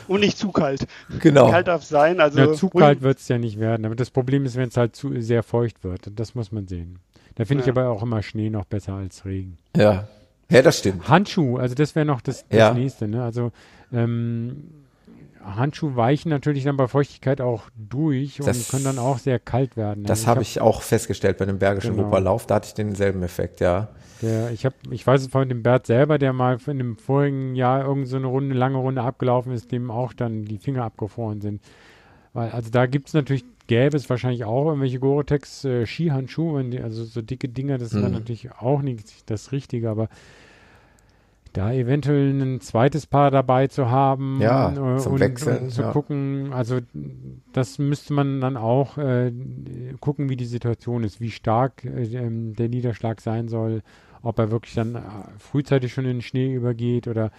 [0.08, 0.88] Und nicht zu kalt.
[1.20, 1.50] Genau.
[1.50, 2.20] Kalt darf sein.
[2.20, 3.86] Also ja, zu kalt wird es ja nicht werden.
[3.86, 6.12] Aber das Problem ist, wenn es halt zu sehr feucht wird.
[6.16, 7.00] Das muss man sehen.
[7.36, 7.72] Da finde ja.
[7.72, 9.58] ich aber auch immer Schnee noch besser als Regen.
[9.76, 10.08] Ja.
[10.50, 11.08] Ja, das stimmt.
[11.10, 12.74] Handschuh, also das wäre noch das, das ja.
[12.74, 13.08] nächste.
[13.08, 13.24] Ne?
[13.24, 13.52] Also
[13.92, 14.70] ähm,
[15.44, 19.78] Handschuhe weichen natürlich dann bei Feuchtigkeit auch durch und das, können dann auch sehr kalt
[19.78, 20.04] werden.
[20.04, 22.08] Das also habe ich, hab, ich, auch festgestellt bei dem Bergischen genau.
[22.08, 22.48] Oberlauf.
[22.48, 23.90] Da hatte ich denselben Effekt, ja.
[24.22, 27.56] Der, ich habe, ich weiß es von dem Bert selber, der mal in dem vorigen
[27.56, 31.42] Jahr irgendeine so eine Runde, lange Runde abgelaufen ist, dem auch dann die Finger abgefroren
[31.42, 31.62] sind.
[32.34, 37.04] Weil, also da gibt es natürlich, gäbe es wahrscheinlich auch irgendwelche Gore-Tex äh, Skihandschuhe, also
[37.04, 38.14] so dicke Dinger, das ist dann hm.
[38.14, 40.10] natürlich auch nicht das Richtige, aber
[41.56, 45.84] da eventuell ein zweites Paar dabei zu haben ja, äh, zum und, Wechseln, und zu
[45.84, 45.92] ja.
[45.92, 46.80] gucken, also
[47.54, 49.32] das müsste man dann auch äh,
[50.02, 53.84] gucken, wie die Situation ist, wie stark äh, ähm, der Niederschlag sein soll,
[54.26, 55.00] ob er wirklich dann äh,
[55.40, 57.32] frühzeitig schon in den Schnee übergeht oder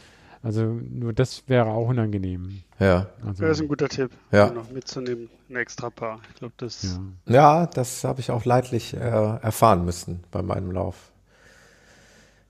[0.42, 2.62] also nur das wäre auch unangenehm.
[2.78, 3.08] Ja.
[3.26, 4.50] Also, das ist ein guter Tipp, ja.
[4.50, 6.20] noch mitzunehmen, ein extra Paar.
[6.30, 6.98] Ich glaube, das.
[7.26, 11.10] Ja, ja das habe ich auch leidlich äh, erfahren müssen bei meinem Lauf.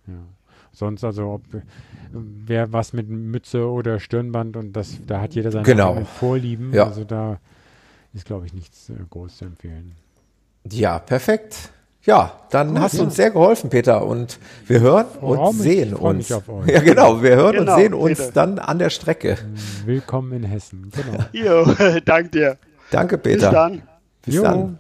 [0.07, 0.15] Ja
[0.77, 1.43] sonst also ob
[2.13, 6.05] wer was mit Mütze oder Stirnband und das da hat jeder seine genau.
[6.05, 6.85] Vorlieben ja.
[6.85, 7.41] also da
[8.13, 9.97] ist glaube ich nichts äh, groß zu empfehlen
[10.71, 11.73] ja perfekt
[12.07, 12.99] ja dann Gut, hast ja.
[12.99, 16.29] du uns sehr geholfen Peter und wir hören und sehen uns.
[16.67, 18.33] ja genau wir hören genau, und sehen uns Peter.
[18.33, 19.37] dann an der Strecke.
[19.85, 21.25] Willkommen in Hessen genau.
[21.33, 21.75] Jo,
[22.05, 22.59] danke dir.
[22.91, 23.49] Danke Peter.
[23.49, 23.83] bis dann.
[24.25, 24.43] Bis jo.
[24.43, 24.79] dann.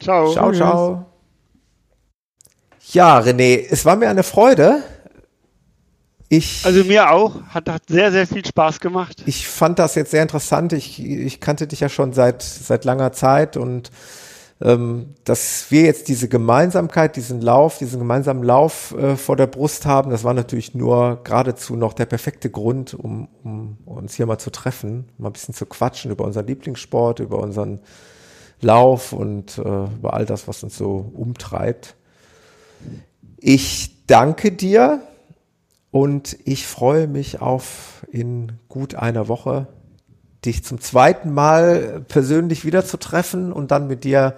[0.00, 0.32] Ciao.
[0.32, 1.06] Ciao ciao.
[2.92, 4.82] Ja René es war mir eine Freude.
[6.30, 9.22] Ich, also mir auch, hat, hat sehr, sehr viel Spaß gemacht.
[9.24, 10.74] Ich fand das jetzt sehr interessant.
[10.74, 13.90] Ich, ich kannte dich ja schon seit, seit langer Zeit und
[14.60, 20.10] dass wir jetzt diese Gemeinsamkeit, diesen Lauf, diesen gemeinsamen Lauf äh, vor der Brust haben,
[20.10, 24.50] das war natürlich nur geradezu noch der perfekte Grund, um, um uns hier mal zu
[24.50, 27.80] treffen, mal ein bisschen zu quatschen über unseren Lieblingssport, über unseren
[28.60, 31.94] Lauf und äh, über all das, was uns so umtreibt.
[33.36, 35.02] Ich danke dir
[35.92, 39.68] und ich freue mich auf in gut einer Woche
[40.48, 44.34] dich zum zweiten Mal persönlich wieder zu treffen und dann mit dir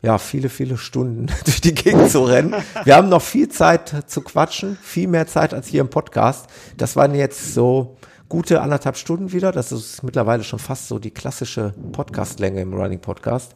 [0.00, 2.54] ja viele, viele Stunden durch die Gegend zu rennen.
[2.84, 6.46] Wir haben noch viel Zeit zu quatschen, viel mehr Zeit als hier im Podcast.
[6.76, 7.96] Das waren jetzt so
[8.28, 9.52] gute anderthalb Stunden wieder.
[9.52, 13.54] Das ist mittlerweile schon fast so die klassische Podcastlänge im Running Podcast.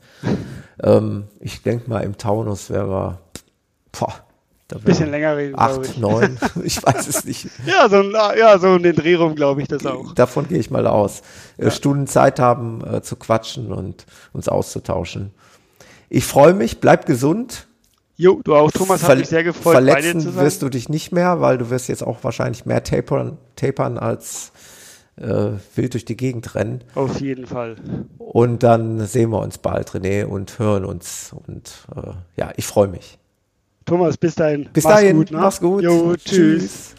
[0.82, 3.18] Ähm, ich denke mal, im Taunus wäre wir,
[3.92, 4.14] boah,
[4.80, 5.54] bisschen länger reden.
[5.58, 5.98] Acht, ich.
[5.98, 7.48] neun, ich weiß es nicht.
[7.66, 10.14] ja, so, ja, so in den Dreh rum glaube ich das auch.
[10.14, 11.22] Davon gehe ich mal aus.
[11.58, 11.70] Äh, ja.
[11.70, 15.32] Stunden Zeit haben äh, zu quatschen und uns auszutauschen.
[16.08, 17.66] Ich freue mich, bleib gesund.
[18.16, 21.40] Jo, du auch, Thomas, Ver hat mich sehr gefreut, Verletzen wirst du dich nicht mehr,
[21.40, 24.52] weil du wirst jetzt auch wahrscheinlich mehr tapern, tapern als
[25.16, 26.84] äh, wild durch die Gegend rennen.
[26.94, 27.76] Auf jeden Fall.
[28.18, 31.34] Und dann sehen wir uns bald, René, und hören uns.
[31.46, 33.18] Und äh, ja, ich freue mich.
[33.84, 34.68] Thomas, bis dahin.
[34.72, 35.16] Bis mach's dahin.
[35.16, 35.38] Gut, ne?
[35.38, 35.82] Mach's gut.
[35.82, 36.24] Jo, tschüss.
[36.24, 36.94] tschüss.